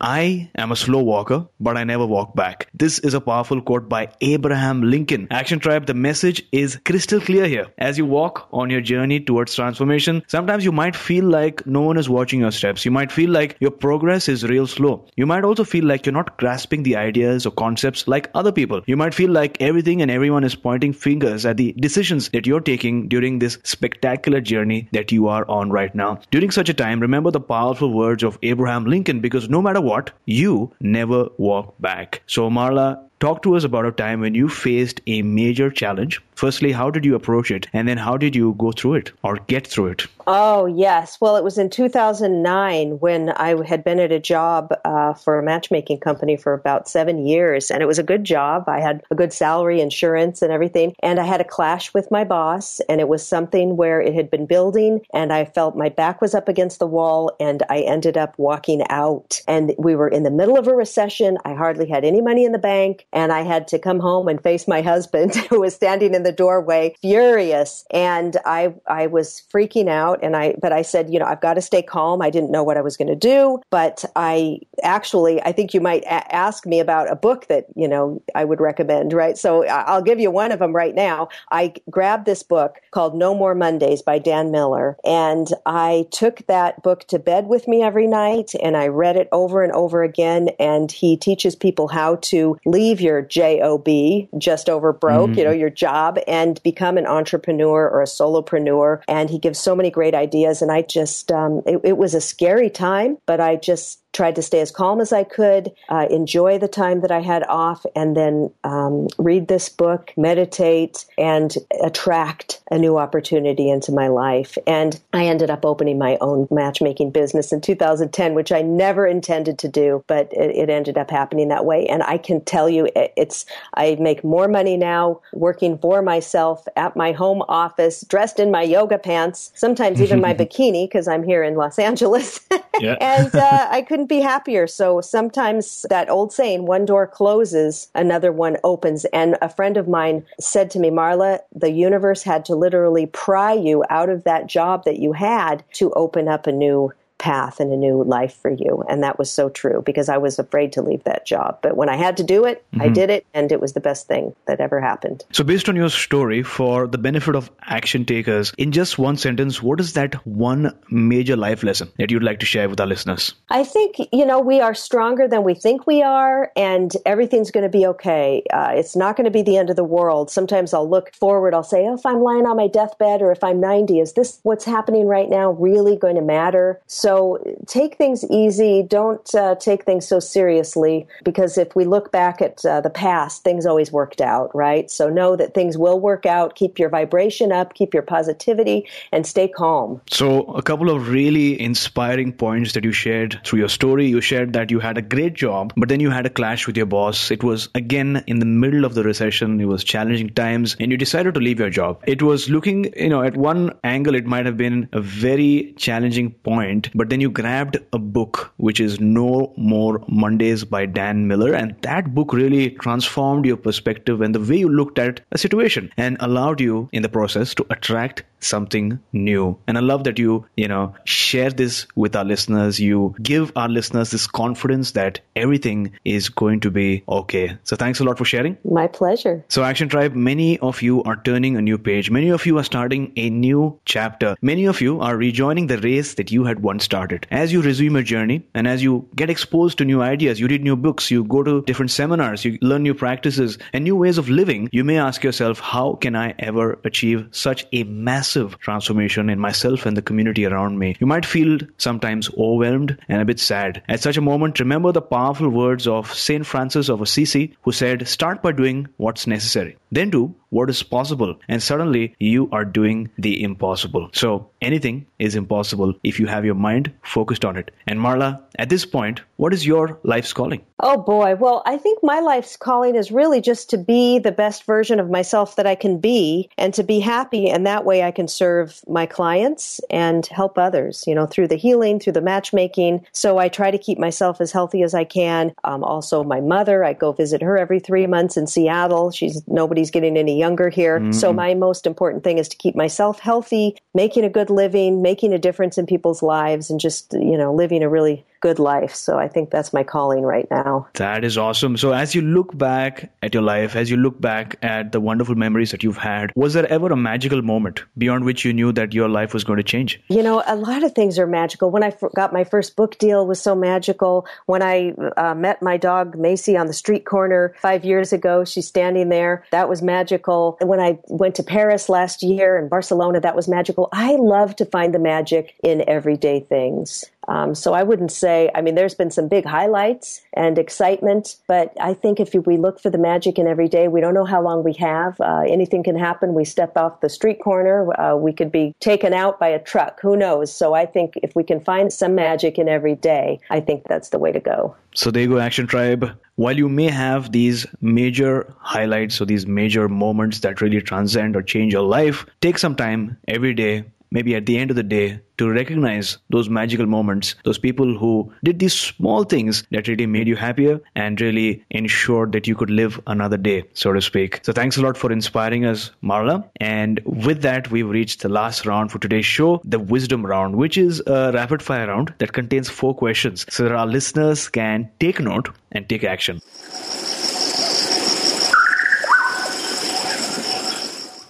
I 0.00 0.50
am 0.54 0.72
a 0.72 0.76
slow 0.76 1.02
walker, 1.02 1.46
but 1.60 1.76
I 1.76 1.84
never 1.84 2.06
walk 2.06 2.34
back. 2.34 2.70
This 2.72 2.98
is 3.00 3.12
a 3.12 3.20
powerful 3.20 3.60
quote 3.60 3.86
by 3.86 4.08
Abraham 4.22 4.82
Lincoln. 4.82 5.26
Action 5.30 5.58
Tribe, 5.58 5.84
the 5.84 5.92
message 5.92 6.42
is 6.52 6.78
crystal 6.86 7.20
clear 7.20 7.46
here. 7.46 7.66
As 7.76 7.98
you 7.98 8.06
walk 8.06 8.48
on 8.50 8.70
your 8.70 8.80
journey 8.80 9.20
towards 9.20 9.54
transformation, 9.54 10.22
sometimes 10.26 10.64
you 10.64 10.72
might 10.72 10.96
feel 10.96 11.26
like 11.26 11.66
no 11.66 11.82
one 11.82 11.98
is 11.98 12.08
watching 12.08 12.40
your 12.40 12.50
steps. 12.50 12.86
You 12.86 12.90
might 12.90 13.12
feel 13.12 13.28
like 13.28 13.58
your 13.60 13.70
progress 13.70 14.26
is 14.26 14.42
real 14.42 14.66
slow. 14.66 15.06
You 15.16 15.26
might 15.26 15.44
also 15.44 15.64
feel 15.64 15.84
like 15.84 16.06
you're 16.06 16.14
not 16.14 16.38
grasping 16.38 16.82
the 16.82 16.96
ideas 16.96 17.44
or 17.44 17.50
concepts 17.50 18.08
like 18.08 18.30
other 18.32 18.52
people. 18.52 18.80
You 18.86 18.96
might 18.96 19.12
feel 19.12 19.30
like 19.30 19.60
everything 19.60 20.00
and 20.00 20.10
everyone 20.10 20.44
is 20.44 20.54
pointing 20.54 20.94
fingers 20.94 21.44
at 21.44 21.58
the 21.58 21.74
decisions 21.74 22.30
that 22.30 22.46
you're 22.46 22.60
taking 22.60 23.06
during 23.08 23.38
this 23.38 23.58
spectacular 23.64 24.40
journey 24.40 24.88
that 24.92 25.12
you 25.12 25.28
are 25.28 25.46
on 25.46 25.70
right 25.70 25.94
now. 25.94 26.20
During 26.30 26.50
such 26.50 26.70
a 26.70 26.74
time, 26.74 27.00
remember 27.00 27.30
the 27.30 27.38
powerful 27.38 27.92
words 27.92 28.22
of 28.22 28.38
Abraham 28.42 28.86
Lincoln 28.86 29.20
because 29.20 29.50
no 29.50 29.60
matter 29.60 29.82
what, 29.82 29.89
what? 29.90 30.12
You 30.26 30.72
never 30.80 31.20
walk 31.38 31.74
back. 31.80 32.22
So, 32.26 32.48
Marla, 32.48 33.09
talk 33.20 33.42
to 33.42 33.54
us 33.54 33.64
about 33.64 33.86
a 33.86 33.92
time 33.92 34.20
when 34.20 34.34
you 34.34 34.48
faced 34.48 35.00
a 35.06 35.22
major 35.22 35.70
challenge 35.70 36.20
Firstly, 36.40 36.72
how 36.72 36.88
did 36.88 37.04
you 37.04 37.14
approach 37.14 37.50
it? 37.50 37.66
And 37.74 37.86
then 37.86 37.98
how 37.98 38.16
did 38.16 38.34
you 38.34 38.54
go 38.56 38.72
through 38.72 38.94
it 38.94 39.12
or 39.22 39.36
get 39.46 39.66
through 39.66 39.88
it? 39.88 40.06
Oh, 40.26 40.64
yes. 40.64 41.20
Well, 41.20 41.36
it 41.36 41.44
was 41.44 41.58
in 41.58 41.68
2009 41.68 42.98
when 43.00 43.28
I 43.30 43.62
had 43.66 43.84
been 43.84 44.00
at 44.00 44.10
a 44.10 44.18
job 44.18 44.72
uh, 44.86 45.12
for 45.12 45.38
a 45.38 45.42
matchmaking 45.42 45.98
company 45.98 46.38
for 46.38 46.54
about 46.54 46.88
seven 46.88 47.26
years. 47.26 47.70
And 47.70 47.82
it 47.82 47.86
was 47.86 47.98
a 47.98 48.02
good 48.02 48.24
job. 48.24 48.70
I 48.70 48.80
had 48.80 49.02
a 49.10 49.14
good 49.14 49.34
salary, 49.34 49.82
insurance, 49.82 50.40
and 50.40 50.50
everything. 50.50 50.94
And 51.02 51.20
I 51.20 51.24
had 51.24 51.42
a 51.42 51.44
clash 51.44 51.92
with 51.92 52.10
my 52.10 52.24
boss. 52.24 52.80
And 52.88 53.02
it 53.02 53.08
was 53.08 53.26
something 53.26 53.76
where 53.76 54.00
it 54.00 54.14
had 54.14 54.30
been 54.30 54.46
building. 54.46 55.04
And 55.12 55.34
I 55.34 55.44
felt 55.44 55.76
my 55.76 55.90
back 55.90 56.22
was 56.22 56.34
up 56.34 56.48
against 56.48 56.78
the 56.78 56.86
wall. 56.86 57.36
And 57.38 57.62
I 57.68 57.80
ended 57.80 58.16
up 58.16 58.32
walking 58.38 58.82
out. 58.88 59.42
And 59.46 59.74
we 59.76 59.94
were 59.94 60.08
in 60.08 60.22
the 60.22 60.30
middle 60.30 60.56
of 60.56 60.68
a 60.68 60.74
recession. 60.74 61.36
I 61.44 61.52
hardly 61.52 61.86
had 61.86 62.02
any 62.02 62.22
money 62.22 62.46
in 62.46 62.52
the 62.52 62.58
bank. 62.58 63.06
And 63.12 63.32
I 63.32 63.42
had 63.42 63.68
to 63.68 63.78
come 63.78 64.00
home 64.00 64.28
and 64.28 64.42
face 64.42 64.68
my 64.68 64.82
husband, 64.82 65.34
who 65.50 65.60
was 65.60 65.74
standing 65.74 66.14
in 66.14 66.22
the 66.22 66.32
doorway, 66.32 66.94
furious. 67.00 67.84
And 67.90 68.36
I, 68.44 68.74
I 68.86 69.06
was 69.06 69.42
freaking 69.52 69.88
out. 69.88 70.20
And 70.22 70.36
I, 70.36 70.54
but 70.60 70.72
I 70.72 70.82
said, 70.82 71.12
you 71.12 71.18
know, 71.18 71.26
I've 71.26 71.40
got 71.40 71.54
to 71.54 71.62
stay 71.62 71.82
calm. 71.82 72.22
I 72.22 72.30
didn't 72.30 72.50
know 72.50 72.62
what 72.62 72.76
I 72.76 72.82
was 72.82 72.96
going 72.96 73.08
to 73.08 73.16
do. 73.16 73.60
But 73.70 74.04
I 74.16 74.60
actually, 74.82 75.42
I 75.42 75.52
think 75.52 75.74
you 75.74 75.80
might 75.80 76.02
a- 76.04 76.34
ask 76.34 76.66
me 76.66 76.80
about 76.80 77.10
a 77.10 77.16
book 77.16 77.46
that, 77.48 77.66
you 77.74 77.88
know, 77.88 78.22
I 78.34 78.44
would 78.44 78.60
recommend, 78.60 79.12
right? 79.12 79.36
So 79.36 79.66
I'll 79.66 80.02
give 80.02 80.20
you 80.20 80.30
one 80.30 80.52
of 80.52 80.58
them 80.58 80.74
right 80.74 80.94
now. 80.94 81.28
I 81.50 81.74
grabbed 81.90 82.26
this 82.26 82.42
book 82.42 82.80
called 82.90 83.14
No 83.14 83.34
More 83.34 83.54
Mondays 83.54 84.02
by 84.02 84.18
Dan 84.18 84.50
Miller. 84.50 84.96
And 85.04 85.48
I 85.66 86.06
took 86.10 86.46
that 86.46 86.82
book 86.82 87.06
to 87.08 87.18
bed 87.18 87.46
with 87.46 87.66
me 87.68 87.82
every 87.82 88.06
night 88.06 88.52
and 88.62 88.76
I 88.76 88.88
read 88.88 89.16
it 89.16 89.28
over 89.32 89.62
and 89.62 89.72
over 89.72 90.02
again. 90.02 90.50
And 90.58 90.90
he 90.90 91.16
teaches 91.16 91.56
people 91.56 91.88
how 91.88 92.16
to 92.16 92.58
leave 92.64 92.99
your 93.00 93.22
job, 93.22 94.28
just 94.38 94.68
over 94.68 94.92
broke, 94.92 95.30
mm-hmm. 95.30 95.38
you 95.38 95.44
know, 95.44 95.50
your 95.50 95.70
job 95.70 96.18
and 96.26 96.62
become 96.62 96.98
an 96.98 97.06
entrepreneur 97.06 97.88
or 97.88 98.02
a 98.02 98.06
solopreneur. 98.06 99.02
And 99.08 99.30
he 99.30 99.38
gives 99.38 99.58
so 99.58 99.74
many 99.74 99.90
great 99.90 100.14
ideas. 100.14 100.62
And 100.62 100.70
I 100.70 100.82
just, 100.82 101.30
um, 101.32 101.62
it, 101.66 101.80
it 101.84 101.96
was 101.96 102.14
a 102.14 102.20
scary 102.20 102.70
time, 102.70 103.18
but 103.26 103.40
I 103.40 103.56
just 103.56 103.99
tried 104.12 104.34
to 104.36 104.42
stay 104.42 104.60
as 104.60 104.70
calm 104.70 105.00
as 105.00 105.12
I 105.12 105.24
could, 105.24 105.70
uh, 105.88 106.06
enjoy 106.10 106.58
the 106.58 106.68
time 106.68 107.00
that 107.00 107.12
I 107.12 107.20
had 107.20 107.44
off, 107.44 107.84
and 107.94 108.16
then 108.16 108.50
um, 108.64 109.08
read 109.18 109.48
this 109.48 109.68
book, 109.68 110.12
meditate, 110.16 111.04
and 111.16 111.54
attract 111.82 112.60
a 112.70 112.78
new 112.78 112.98
opportunity 112.98 113.70
into 113.70 113.92
my 113.92 114.08
life. 114.08 114.58
And 114.66 115.00
I 115.12 115.26
ended 115.26 115.50
up 115.50 115.64
opening 115.64 115.98
my 115.98 116.16
own 116.20 116.48
matchmaking 116.50 117.10
business 117.10 117.52
in 117.52 117.60
2010, 117.60 118.34
which 118.34 118.52
I 118.52 118.62
never 118.62 119.06
intended 119.06 119.58
to 119.60 119.68
do, 119.68 120.04
but 120.06 120.32
it, 120.32 120.56
it 120.56 120.70
ended 120.70 120.98
up 120.98 121.10
happening 121.10 121.48
that 121.48 121.64
way. 121.64 121.86
And 121.86 122.02
I 122.02 122.18
can 122.18 122.40
tell 122.44 122.68
you, 122.68 122.88
it's, 122.94 123.46
I 123.74 123.96
make 124.00 124.24
more 124.24 124.48
money 124.48 124.76
now 124.76 125.20
working 125.32 125.78
for 125.78 126.02
myself 126.02 126.66
at 126.76 126.96
my 126.96 127.12
home 127.12 127.42
office, 127.48 128.02
dressed 128.02 128.40
in 128.40 128.50
my 128.50 128.62
yoga 128.62 128.98
pants, 128.98 129.52
sometimes 129.54 130.00
even 130.00 130.20
my 130.20 130.34
bikini, 130.40 130.88
because 130.88 131.06
I'm 131.06 131.22
here 131.22 131.42
in 131.42 131.54
Los 131.54 131.78
Angeles. 131.78 132.40
yeah. 132.80 132.94
and 133.00 133.34
uh, 133.34 133.68
I 133.70 133.82
couldn't 134.00 134.08
be 134.08 134.20
happier. 134.22 134.66
So 134.66 135.02
sometimes 135.02 135.84
that 135.90 136.08
old 136.08 136.32
saying, 136.32 136.64
one 136.64 136.86
door 136.86 137.06
closes, 137.06 137.88
another 137.94 138.32
one 138.32 138.56
opens. 138.64 139.04
And 139.06 139.36
a 139.42 139.48
friend 139.50 139.76
of 139.76 139.88
mine 139.88 140.24
said 140.40 140.70
to 140.70 140.78
me, 140.78 140.88
Marla, 140.88 141.40
the 141.54 141.70
universe 141.70 142.22
had 142.22 142.46
to 142.46 142.54
literally 142.54 143.04
pry 143.04 143.52
you 143.52 143.84
out 143.90 144.08
of 144.08 144.24
that 144.24 144.46
job 144.46 144.84
that 144.86 145.00
you 145.00 145.12
had 145.12 145.62
to 145.74 145.92
open 145.92 146.28
up 146.28 146.46
a 146.46 146.52
new 146.52 146.90
path 147.20 147.60
and 147.60 147.70
a 147.72 147.76
new 147.76 148.02
life 148.02 148.34
for 148.34 148.50
you. 148.50 148.82
And 148.88 149.02
that 149.04 149.18
was 149.18 149.30
so 149.30 149.48
true 149.48 149.82
because 149.86 150.08
I 150.08 150.16
was 150.16 150.38
afraid 150.38 150.72
to 150.72 150.82
leave 150.82 151.04
that 151.04 151.26
job. 151.26 151.58
But 151.62 151.76
when 151.76 151.88
I 151.88 151.96
had 151.96 152.16
to 152.16 152.24
do 152.24 152.44
it, 152.46 152.64
mm-hmm. 152.72 152.82
I 152.82 152.88
did 152.88 153.10
it, 153.10 153.26
and 153.34 153.52
it 153.52 153.60
was 153.60 153.74
the 153.74 153.80
best 153.80 154.08
thing 154.08 154.34
that 154.46 154.60
ever 154.60 154.80
happened. 154.80 155.24
So, 155.30 155.44
based 155.44 155.68
on 155.68 155.76
your 155.76 155.90
story, 155.90 156.42
for 156.42 156.86
the 156.86 156.98
benefit 156.98 157.36
of 157.36 157.50
action 157.62 158.04
takers, 158.04 158.52
in 158.56 158.72
just 158.72 158.98
one 158.98 159.16
sentence, 159.16 159.62
what 159.62 159.80
is 159.80 159.92
that 159.92 160.14
one 160.26 160.76
major 160.90 161.36
life 161.36 161.62
lesson 161.62 161.92
that 161.98 162.10
you'd 162.10 162.22
like 162.22 162.40
to 162.40 162.46
share 162.46 162.68
with 162.68 162.80
our 162.80 162.86
listeners? 162.86 163.34
I 163.50 163.64
think, 163.64 163.96
you 164.12 164.24
know, 164.24 164.40
we 164.40 164.60
are 164.60 164.74
stronger 164.74 165.28
than 165.28 165.44
we 165.44 165.54
think 165.54 165.86
we 165.86 166.02
are, 166.02 166.50
and 166.56 166.90
everything's 167.04 167.50
going 167.50 167.64
to 167.64 167.78
be 167.78 167.86
okay. 167.86 168.42
Uh, 168.52 168.72
it's 168.74 168.96
not 168.96 169.16
going 169.16 169.26
to 169.26 169.30
be 169.30 169.42
the 169.42 169.58
end 169.58 169.68
of 169.68 169.76
the 169.76 169.84
world. 169.84 170.30
Sometimes 170.30 170.72
I'll 170.72 170.88
look 170.88 171.14
forward, 171.14 171.52
I'll 171.52 171.62
say, 171.62 171.86
oh, 171.86 171.94
if 171.94 172.06
I'm 172.06 172.22
lying 172.22 172.46
on 172.46 172.56
my 172.56 172.66
deathbed 172.66 173.20
or 173.20 173.30
if 173.30 173.44
I'm 173.44 173.60
90, 173.60 174.00
is 174.00 174.14
this 174.14 174.40
what's 174.42 174.64
happening 174.64 175.06
right 175.06 175.28
now 175.28 175.50
really 175.50 175.96
going 175.96 176.16
to 176.16 176.22
matter? 176.22 176.80
So, 176.86 177.09
so 177.10 177.42
take 177.66 177.96
things 177.96 178.24
easy. 178.30 178.84
Don't 178.84 179.34
uh, 179.34 179.56
take 179.56 179.84
things 179.84 180.06
so 180.06 180.20
seriously 180.20 181.08
because 181.24 181.58
if 181.58 181.74
we 181.74 181.84
look 181.84 182.12
back 182.12 182.40
at 182.40 182.64
uh, 182.64 182.80
the 182.80 182.90
past, 182.90 183.42
things 183.42 183.66
always 183.66 183.90
worked 183.90 184.20
out, 184.20 184.54
right? 184.54 184.88
So 184.88 185.08
know 185.08 185.34
that 185.34 185.52
things 185.52 185.76
will 185.76 185.98
work 185.98 186.24
out. 186.24 186.54
Keep 186.54 186.78
your 186.78 186.88
vibration 186.88 187.50
up, 187.50 187.74
keep 187.74 187.94
your 187.94 188.04
positivity, 188.04 188.86
and 189.10 189.26
stay 189.26 189.48
calm. 189.48 190.00
So, 190.08 190.44
a 190.54 190.62
couple 190.62 190.88
of 190.88 191.08
really 191.08 191.60
inspiring 191.60 192.32
points 192.32 192.74
that 192.74 192.84
you 192.84 192.92
shared 192.92 193.40
through 193.44 193.58
your 193.58 193.68
story. 193.68 194.06
You 194.06 194.20
shared 194.20 194.52
that 194.52 194.70
you 194.70 194.78
had 194.78 194.96
a 194.96 195.02
great 195.02 195.34
job, 195.34 195.72
but 195.76 195.88
then 195.88 195.98
you 195.98 196.10
had 196.10 196.26
a 196.26 196.30
clash 196.30 196.68
with 196.68 196.76
your 196.76 196.86
boss. 196.86 197.32
It 197.32 197.42
was 197.42 197.68
again 197.74 198.22
in 198.28 198.38
the 198.38 198.46
middle 198.46 198.84
of 198.84 198.94
the 198.94 199.02
recession, 199.02 199.60
it 199.60 199.64
was 199.64 199.82
challenging 199.82 200.30
times, 200.30 200.76
and 200.78 200.92
you 200.92 200.96
decided 200.96 201.34
to 201.34 201.40
leave 201.40 201.58
your 201.58 201.70
job. 201.70 202.04
It 202.06 202.22
was 202.22 202.48
looking, 202.48 202.92
you 202.96 203.08
know, 203.08 203.22
at 203.24 203.36
one 203.36 203.72
angle, 203.82 204.14
it 204.14 204.26
might 204.26 204.46
have 204.46 204.56
been 204.56 204.88
a 204.92 205.00
very 205.00 205.74
challenging 205.76 206.30
point 206.30 206.94
but 207.00 207.08
then 207.08 207.22
you 207.22 207.30
grabbed 207.30 207.78
a 207.94 207.98
book 207.98 208.52
which 208.58 208.78
is 208.78 209.00
No 209.00 209.54
More 209.56 210.04
Mondays 210.06 210.64
by 210.66 210.84
Dan 210.84 211.26
Miller, 211.26 211.54
and 211.54 211.74
that 211.80 212.14
book 212.14 212.34
really 212.34 212.72
transformed 212.72 213.46
your 213.46 213.56
perspective 213.56 214.20
and 214.20 214.34
the 214.34 214.40
way 214.40 214.58
you 214.58 214.68
looked 214.68 214.98
at 214.98 215.22
a 215.32 215.38
situation 215.38 215.90
and 215.96 216.18
allowed 216.20 216.60
you 216.60 216.90
in 216.92 217.00
the 217.00 217.08
process 217.08 217.54
to 217.54 217.66
attract 217.70 218.24
something 218.40 218.98
new. 219.12 219.58
And 219.66 219.76
I 219.76 219.80
love 219.80 220.04
that 220.04 220.18
you, 220.18 220.46
you 220.56 220.68
know, 220.68 220.94
share 221.04 221.50
this 221.50 221.86
with 221.94 222.16
our 222.16 222.24
listeners. 222.24 222.80
You 222.80 223.14
give 223.22 223.52
our 223.56 223.68
listeners 223.68 224.10
this 224.10 224.26
confidence 224.26 224.92
that 224.92 225.20
everything 225.36 225.92
is 226.04 226.28
going 226.28 226.60
to 226.60 226.70
be 226.70 227.04
okay. 227.08 227.58
So 227.64 227.76
thanks 227.76 228.00
a 228.00 228.04
lot 228.04 228.18
for 228.18 228.24
sharing. 228.24 228.56
My 228.64 228.86
pleasure. 228.86 229.44
So 229.48 229.62
Action 229.62 229.88
Tribe, 229.88 230.14
many 230.14 230.58
of 230.58 230.82
you 230.82 231.02
are 231.04 231.20
turning 231.22 231.56
a 231.56 231.62
new 231.62 231.78
page. 231.78 232.10
Many 232.10 232.30
of 232.30 232.46
you 232.46 232.58
are 232.58 232.64
starting 232.64 233.12
a 233.16 233.30
new 233.30 233.78
chapter. 233.84 234.36
Many 234.40 234.66
of 234.66 234.80
you 234.80 235.00
are 235.00 235.16
rejoining 235.16 235.66
the 235.66 235.78
race 235.78 236.14
that 236.14 236.30
you 236.30 236.44
had 236.44 236.62
once 236.62 236.88
started. 236.90 237.26
As 237.30 237.52
you 237.52 237.62
resume 237.62 237.94
your 237.94 238.02
journey 238.02 238.42
and 238.52 238.66
as 238.66 238.82
you 238.82 239.08
get 239.14 239.30
exposed 239.30 239.78
to 239.78 239.84
new 239.84 240.02
ideas, 240.02 240.40
you 240.40 240.48
read 240.48 240.64
new 240.64 240.76
books, 240.76 241.10
you 241.10 241.24
go 241.24 241.42
to 241.44 241.62
different 241.62 241.92
seminars, 241.92 242.44
you 242.44 242.58
learn 242.60 242.82
new 242.82 242.94
practices 242.94 243.58
and 243.72 243.84
new 243.84 243.96
ways 243.96 244.18
of 244.18 244.28
living, 244.28 244.68
you 244.72 244.82
may 244.82 244.98
ask 244.98 245.22
yourself, 245.22 245.60
how 245.60 245.94
can 245.94 246.16
I 246.16 246.34
ever 246.38 246.78
achieve 246.84 247.28
such 247.30 247.66
a 247.72 247.84
massive 247.84 248.58
transformation 248.58 249.30
in 249.30 249.38
myself 249.38 249.86
and 249.86 249.96
the 249.96 250.02
community 250.02 250.44
around 250.46 250.78
me. 250.78 250.96
You 251.00 251.06
might 251.06 251.26
feel 251.26 251.58
sometimes 251.78 252.30
overwhelmed 252.36 252.98
and 253.08 253.22
a 253.22 253.24
bit 253.24 253.40
sad. 253.40 253.82
At 253.88 254.00
such 254.00 254.16
a 254.16 254.20
moment, 254.22 254.60
remember 254.60 254.92
the 254.92 255.02
powerful 255.02 255.48
words 255.48 255.86
of 255.86 256.12
St. 256.12 256.44
Francis 256.46 256.88
of 256.88 257.00
Assisi, 257.00 257.56
who 257.62 257.72
said, 257.72 258.08
Start 258.08 258.42
by 258.42 258.52
doing 258.52 258.88
what's 258.96 259.26
necessary, 259.26 259.76
then 259.90 260.10
do 260.10 260.34
what 260.50 260.70
is 260.70 260.82
possible, 260.82 261.38
and 261.48 261.62
suddenly 261.62 262.14
you 262.18 262.48
are 262.52 262.64
doing 262.64 263.10
the 263.18 263.42
impossible. 263.42 264.10
So 264.12 264.50
anything 264.60 265.06
is 265.18 265.34
impossible 265.34 265.94
if 266.02 266.18
you 266.20 266.26
have 266.26 266.44
your 266.44 266.54
mind 266.54 266.92
focused 267.02 267.44
on 267.44 267.56
it. 267.56 267.70
And 267.86 267.98
Marla, 267.98 268.40
at 268.58 268.68
this 268.68 268.84
point, 268.84 269.22
what 269.36 269.52
is 269.52 269.66
your 269.66 269.98
life's 270.02 270.32
calling? 270.32 270.62
Oh 270.82 270.96
boy. 270.96 271.36
Well, 271.36 271.62
I 271.66 271.76
think 271.76 271.98
my 272.02 272.20
life's 272.20 272.56
calling 272.56 272.96
is 272.96 273.12
really 273.12 273.40
just 273.40 273.68
to 273.70 273.78
be 273.78 274.18
the 274.18 274.32
best 274.32 274.64
version 274.64 274.98
of 274.98 275.10
myself 275.10 275.56
that 275.56 275.66
I 275.66 275.74
can 275.74 275.98
be 275.98 276.48
and 276.56 276.72
to 276.74 276.82
be 276.82 277.00
happy. 277.00 277.50
And 277.50 277.66
that 277.66 277.84
way 277.84 278.02
I 278.02 278.10
can 278.10 278.28
serve 278.28 278.80
my 278.88 279.04
clients 279.04 279.80
and 279.90 280.26
help 280.26 280.56
others, 280.56 281.04
you 281.06 281.14
know, 281.14 281.26
through 281.26 281.48
the 281.48 281.56
healing, 281.56 282.00
through 282.00 282.14
the 282.14 282.22
matchmaking. 282.22 283.04
So 283.12 283.36
I 283.36 283.48
try 283.48 283.70
to 283.70 283.78
keep 283.78 283.98
myself 283.98 284.40
as 284.40 284.52
healthy 284.52 284.82
as 284.82 284.94
I 284.94 285.04
can. 285.04 285.52
Um, 285.64 285.84
also, 285.84 286.24
my 286.24 286.40
mother, 286.40 286.82
I 286.82 286.94
go 286.94 287.12
visit 287.12 287.42
her 287.42 287.58
every 287.58 287.80
three 287.80 288.06
months 288.06 288.38
in 288.38 288.46
Seattle. 288.46 289.10
She's 289.10 289.46
nobody's 289.46 289.90
getting 289.90 290.16
any 290.16 290.38
younger 290.38 290.70
here. 290.70 290.98
Mm-hmm. 290.98 291.12
So 291.12 291.32
my 291.32 291.52
most 291.54 291.86
important 291.86 292.24
thing 292.24 292.38
is 292.38 292.48
to 292.48 292.56
keep 292.56 292.74
myself 292.74 293.20
healthy, 293.20 293.76
making 293.92 294.24
a 294.24 294.30
good 294.30 294.48
living, 294.48 295.02
making 295.02 295.34
a 295.34 295.38
difference 295.38 295.76
in 295.76 295.84
people's 295.84 296.22
lives, 296.22 296.70
and 296.70 296.80
just, 296.80 297.12
you 297.12 297.36
know, 297.36 297.52
living 297.52 297.82
a 297.82 297.88
really 297.88 298.24
good 298.40 298.58
life. 298.58 298.94
So 298.94 299.18
I 299.18 299.28
think 299.28 299.50
that's 299.50 299.72
my 299.72 299.82
calling 299.82 300.22
right 300.22 300.48
now. 300.50 300.88
That 300.94 301.24
is 301.24 301.38
awesome. 301.38 301.76
So 301.76 301.92
as 301.92 302.14
you 302.14 302.22
look 302.22 302.56
back 302.56 303.12
at 303.22 303.34
your 303.34 303.42
life, 303.42 303.76
as 303.76 303.90
you 303.90 303.96
look 303.96 304.20
back 304.20 304.56
at 304.62 304.92
the 304.92 305.00
wonderful 305.00 305.34
memories 305.34 305.70
that 305.70 305.82
you've 305.82 305.96
had, 305.96 306.32
was 306.34 306.54
there 306.54 306.66
ever 306.66 306.88
a 306.88 306.96
magical 306.96 307.42
moment 307.42 307.84
beyond 307.98 308.24
which 308.24 308.44
you 308.44 308.52
knew 308.52 308.72
that 308.72 308.92
your 308.94 309.08
life 309.08 309.34
was 309.34 309.44
going 309.44 309.58
to 309.58 309.62
change? 309.62 310.00
You 310.08 310.22
know, 310.22 310.42
a 310.46 310.56
lot 310.56 310.82
of 310.82 310.94
things 310.94 311.18
are 311.18 311.26
magical. 311.26 311.70
When 311.70 311.82
I 311.82 311.94
got 312.16 312.32
my 312.32 312.44
first 312.44 312.76
book 312.76 312.98
deal 312.98 313.26
was 313.26 313.40
so 313.40 313.54
magical. 313.54 314.26
When 314.46 314.62
I 314.62 314.92
uh, 315.16 315.34
met 315.34 315.62
my 315.62 315.76
dog 315.76 316.16
Macy 316.16 316.56
on 316.56 316.66
the 316.66 316.72
street 316.72 317.04
corner 317.04 317.54
five 317.60 317.84
years 317.84 318.12
ago, 318.12 318.44
she's 318.44 318.66
standing 318.66 319.08
there. 319.08 319.44
That 319.50 319.68
was 319.68 319.82
magical. 319.82 320.56
And 320.60 320.68
when 320.68 320.80
I 320.80 320.98
went 321.08 321.34
to 321.36 321.42
Paris 321.42 321.88
last 321.88 322.22
year 322.22 322.56
and 322.56 322.70
Barcelona, 322.70 323.20
that 323.20 323.36
was 323.36 323.48
magical. 323.48 323.88
I 323.92 324.16
love 324.16 324.56
to 324.56 324.64
find 324.64 324.94
the 324.94 324.98
magic 324.98 325.54
in 325.62 325.84
everyday 325.88 326.40
things. 326.40 327.04
Um, 327.28 327.54
so 327.54 327.74
I 327.74 327.82
wouldn't 327.82 328.12
say, 328.12 328.50
I 328.54 328.60
mean, 328.60 328.74
there's 328.74 328.94
been 328.94 329.10
some 329.10 329.28
big 329.28 329.44
highlights 329.44 330.22
and 330.34 330.58
excitement, 330.58 331.36
but 331.46 331.72
I 331.80 331.94
think 331.94 332.18
if 332.18 332.34
we 332.34 332.56
look 332.56 332.80
for 332.80 332.90
the 332.90 332.98
magic 332.98 333.38
in 333.38 333.46
every 333.46 333.68
day, 333.68 333.88
we 333.88 334.00
don't 334.00 334.14
know 334.14 334.24
how 334.24 334.42
long 334.42 334.64
we 334.64 334.72
have. 334.74 335.20
Uh, 335.20 335.42
anything 335.48 335.82
can 335.82 335.96
happen. 335.96 336.34
We 336.34 336.44
step 336.44 336.76
off 336.76 337.00
the 337.00 337.08
street 337.08 337.40
corner, 337.40 337.92
uh, 338.00 338.16
we 338.16 338.32
could 338.32 338.50
be 338.50 338.74
taken 338.80 339.12
out 339.12 339.38
by 339.38 339.48
a 339.48 339.58
truck. 339.58 340.00
Who 340.00 340.16
knows? 340.16 340.52
So 340.52 340.74
I 340.74 340.86
think 340.86 341.18
if 341.22 341.34
we 341.36 341.44
can 341.44 341.60
find 341.60 341.92
some 341.92 342.14
magic 342.14 342.58
in 342.58 342.68
every 342.68 342.94
day, 342.94 343.38
I 343.50 343.60
think 343.60 343.84
that's 343.88 344.08
the 344.08 344.18
way 344.18 344.32
to 344.32 344.40
go. 344.40 344.74
So 344.94 345.10
there 345.10 345.22
you 345.22 345.28
go, 345.28 345.38
Action 345.38 345.66
Tribe. 345.66 346.10
While 346.36 346.56
you 346.56 346.68
may 346.68 346.88
have 346.88 347.32
these 347.32 347.66
major 347.80 348.52
highlights 348.58 349.20
or 349.20 349.26
these 349.26 349.46
major 349.46 349.88
moments 349.88 350.40
that 350.40 350.60
really 350.60 350.80
transcend 350.80 351.36
or 351.36 351.42
change 351.42 351.72
your 351.72 351.82
life, 351.82 352.24
take 352.40 352.58
some 352.58 352.74
time 352.74 353.18
every 353.28 353.54
day 353.54 353.84
maybe 354.10 354.34
at 354.34 354.46
the 354.46 354.58
end 354.58 354.70
of 354.70 354.76
the 354.76 354.82
day 354.82 355.20
to 355.38 355.50
recognize 355.50 356.18
those 356.28 356.50
magical 356.50 356.86
moments, 356.86 357.34
those 357.44 357.58
people 357.58 357.96
who 357.96 358.32
did 358.44 358.58
these 358.58 358.74
small 358.74 359.24
things 359.24 359.64
that 359.70 359.88
really 359.88 360.06
made 360.06 360.28
you 360.28 360.36
happier 360.36 360.80
and 360.94 361.20
really 361.20 361.64
ensured 361.70 362.32
that 362.32 362.46
you 362.46 362.54
could 362.54 362.70
live 362.70 363.00
another 363.06 363.36
day, 363.36 363.64
so 363.72 363.92
to 363.92 364.02
speak. 364.02 364.40
So 364.42 364.52
thanks 364.52 364.76
a 364.76 364.82
lot 364.82 364.96
for 364.96 365.10
inspiring 365.10 365.64
us, 365.64 365.90
Marla. 366.02 366.48
And 366.60 367.00
with 367.04 367.42
that, 367.42 367.70
we've 367.70 367.88
reached 367.88 368.20
the 368.20 368.28
last 368.28 368.66
round 368.66 368.92
for 368.92 368.98
today's 368.98 369.26
show, 369.26 369.62
the 369.64 369.78
wisdom 369.78 370.26
round, 370.26 370.56
which 370.56 370.76
is 370.76 371.02
a 371.06 371.32
rapid 371.32 371.62
fire 371.62 371.86
round 371.86 372.12
that 372.18 372.32
contains 372.32 372.68
four 372.68 372.94
questions 372.94 373.46
so 373.48 373.62
that 373.62 373.72
our 373.72 373.86
listeners 373.86 374.48
can 374.48 374.90
take 375.00 375.20
note 375.20 375.48
and 375.72 375.88
take 375.88 376.04
action. 376.04 376.42